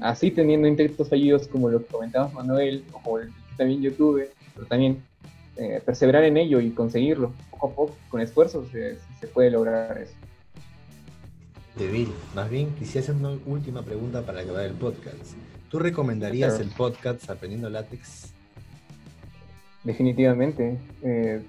así 0.00 0.30
teniendo 0.30 0.68
intentos 0.68 1.08
fallidos 1.08 1.48
como 1.48 1.68
lo 1.68 1.80
que 1.80 1.86
comentaba 1.86 2.28
Manuel, 2.28 2.84
o 2.92 3.02
como 3.02 3.18
el 3.18 3.28
que 3.28 3.56
también 3.56 3.82
yo 3.82 3.92
tuve, 3.92 4.30
pero 4.54 4.66
también 4.66 5.02
eh, 5.56 5.82
perseverar 5.84 6.24
en 6.24 6.36
ello 6.36 6.60
y 6.60 6.70
conseguirlo. 6.70 7.32
Poco 7.50 7.66
a 7.66 7.70
poco, 7.70 7.96
con 8.08 8.20
esfuerzo, 8.20 8.66
se, 8.70 8.98
se 9.18 9.26
puede 9.26 9.50
lograr 9.50 9.98
eso. 9.98 10.14
De 11.76 11.88
Bill, 11.88 12.12
más 12.34 12.50
bien 12.50 12.74
quisiera 12.78 13.04
hacer 13.04 13.14
una 13.14 13.38
última 13.46 13.82
pregunta 13.82 14.22
para 14.22 14.40
acabar 14.40 14.64
el 14.64 14.74
podcast. 14.74 15.34
¿Tú 15.70 15.78
recomendarías 15.78 16.58
el 16.58 16.68
podcast 16.70 17.30
Aprendiendo 17.30 17.70
Látex? 17.70 18.32
Definitivamente. 19.84 20.78
Eh, 21.02 21.42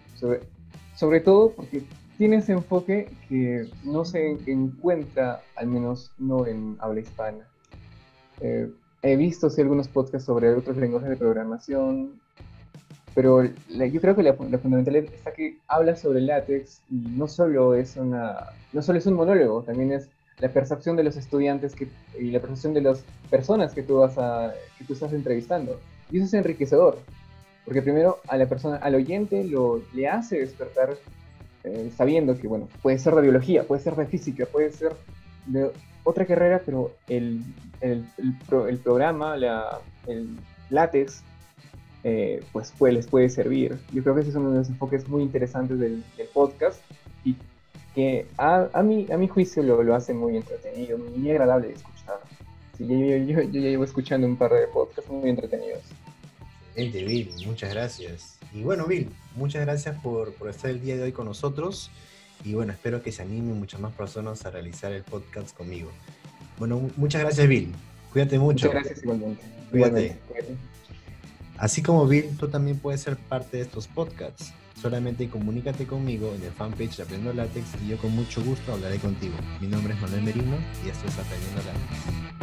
sobre, 0.95 1.19
todo 1.21 1.53
porque 1.53 1.81
tiene 2.19 2.37
ese 2.37 2.53
enfoque 2.53 3.09
que 3.27 3.67
no 3.83 4.05
se 4.05 4.37
encuentra, 4.45 5.41
al 5.55 5.67
menos 5.67 6.11
no 6.19 6.45
en 6.45 6.77
habla 6.79 6.99
hispana. 6.99 7.47
Eh, 8.41 8.69
he 9.01 9.15
visto 9.15 9.49
sí, 9.49 9.61
algunos 9.61 9.87
podcasts 9.87 10.27
sobre 10.27 10.53
otros 10.53 10.77
lenguajes 10.77 11.09
de 11.09 11.17
programación, 11.17 12.20
pero 13.13 13.43
yo 13.43 14.01
creo 14.01 14.15
que 14.15 14.23
la, 14.23 14.33
fundamental 14.33 14.95
está 14.95 15.33
que 15.33 15.57
habla 15.67 15.95
sobre 15.95 16.21
látex 16.21 16.81
y 16.89 16.95
no 16.95 17.27
solo 17.27 17.75
es 17.75 17.97
una, 17.97 18.47
no 18.71 18.81
solo 18.81 18.99
es 18.99 19.05
un 19.05 19.15
monólogo, 19.15 19.63
también 19.63 19.91
es 19.91 20.07
la 20.39 20.49
percepción 20.49 20.95
de 20.95 21.03
los 21.03 21.17
estudiantes 21.17 21.75
que, 21.75 21.87
y 22.19 22.31
la 22.31 22.39
percepción 22.39 22.73
de 22.73 22.81
las 22.81 23.03
personas 23.29 23.73
que 23.73 23.83
tú 23.83 23.97
vas 23.97 24.17
a, 24.17 24.53
que 24.77 24.85
tú 24.85 24.93
estás 24.93 25.13
entrevistando. 25.13 25.79
Y 26.09 26.17
eso 26.17 26.25
es 26.25 26.33
enriquecedor, 26.33 26.97
porque 27.65 27.81
primero 27.81 28.19
a 28.27 28.37
la 28.37 28.47
persona, 28.47 28.77
al 28.77 28.95
oyente 28.95 29.43
lo, 29.43 29.81
le 29.93 30.07
hace 30.07 30.39
despertar 30.39 30.95
eh, 31.63 31.91
sabiendo 31.95 32.37
que, 32.37 32.47
bueno, 32.47 32.67
puede 32.81 32.97
ser 32.97 33.13
de 33.13 33.21
biología, 33.21 33.63
puede 33.63 33.81
ser 33.81 33.95
de 33.95 34.07
física, 34.07 34.45
puede 34.45 34.71
ser 34.71 34.93
de 35.45 35.71
otra 36.03 36.25
carrera, 36.25 36.61
pero 36.65 36.91
el, 37.07 37.43
el, 37.81 38.05
el, 38.17 38.77
programa, 38.79 39.37
la, 39.37 39.79
el 40.07 40.37
látex, 40.69 41.23
eh, 42.03 42.43
pues, 42.51 42.73
les 42.79 43.07
puede 43.07 43.29
servir. 43.29 43.77
Yo 43.93 44.03
creo 44.03 44.15
que 44.15 44.21
ese 44.21 44.31
es 44.31 44.35
uno 44.35 44.51
de 44.51 44.59
los 44.59 44.69
enfoques 44.69 45.07
muy 45.07 45.23
interesantes 45.23 45.79
del, 45.79 46.03
del 46.17 46.27
podcast 46.27 46.81
y 47.23 47.35
que 47.95 48.25
a, 48.37 48.69
a, 48.73 48.83
mi, 48.83 49.07
a 49.11 49.17
mi 49.17 49.27
juicio 49.27 49.61
lo, 49.63 49.83
lo 49.83 49.95
hace 49.95 50.13
muy 50.13 50.37
entretenido, 50.37 50.97
muy 50.97 51.29
agradable 51.29 51.67
de 51.67 51.73
escuchar. 51.73 52.19
Sí, 52.77 52.87
yo, 52.87 52.95
yo, 52.95 53.41
yo, 53.41 53.41
ya 53.41 53.59
llevo 53.59 53.83
escuchando 53.83 54.27
un 54.27 54.37
par 54.37 54.51
de 54.53 54.67
podcasts 54.67 55.11
muy 55.11 55.29
entretenidos. 55.29 55.83
Excelente, 56.69 57.03
Bill, 57.03 57.31
muchas 57.45 57.73
gracias. 57.73 58.37
Y 58.53 58.63
bueno, 58.63 58.85
Bill, 58.85 59.09
muchas 59.35 59.61
gracias 59.61 59.99
por, 60.01 60.33
por 60.33 60.49
estar 60.49 60.71
el 60.71 60.81
día 60.81 60.95
de 60.95 61.03
hoy 61.03 61.11
con 61.11 61.25
nosotros. 61.25 61.91
Y 62.43 62.53
bueno, 62.53 62.73
espero 62.73 63.03
que 63.03 63.11
se 63.11 63.21
animen 63.21 63.59
muchas 63.59 63.79
más 63.79 63.93
personas 63.93 64.45
a 64.45 64.51
realizar 64.51 64.91
el 64.91 65.03
podcast 65.03 65.55
conmigo. 65.55 65.91
Bueno, 66.57 66.89
muchas 66.97 67.21
gracias, 67.21 67.47
Bill. 67.47 67.71
Cuídate 68.11 68.39
mucho. 68.39 68.67
Muchas 68.67 68.83
gracias 68.83 69.03
igualmente. 69.03 69.43
Cuídate. 69.69 70.70
Así 71.61 71.83
como 71.83 72.07
Bill, 72.07 72.35
tú 72.39 72.47
también 72.47 72.79
puedes 72.79 73.01
ser 73.01 73.15
parte 73.17 73.57
de 73.57 73.63
estos 73.63 73.87
podcasts. 73.87 74.51
Solamente 74.81 75.29
comunícate 75.29 75.85
conmigo 75.85 76.33
en 76.33 76.41
el 76.41 76.49
fanpage 76.49 76.97
de 76.97 77.03
Aprendiendo 77.03 77.39
Látex 77.39 77.67
y 77.85 77.89
yo 77.89 77.97
con 77.97 78.15
mucho 78.15 78.43
gusto 78.43 78.73
hablaré 78.73 78.97
contigo. 78.97 79.35
Mi 79.59 79.67
nombre 79.67 79.93
es 79.93 80.01
Manuel 80.01 80.23
Merino 80.23 80.57
y 80.83 80.89
esto 80.89 81.07
es 81.07 81.19
Aprendiendo 81.19 81.61
Látex. 81.61 82.40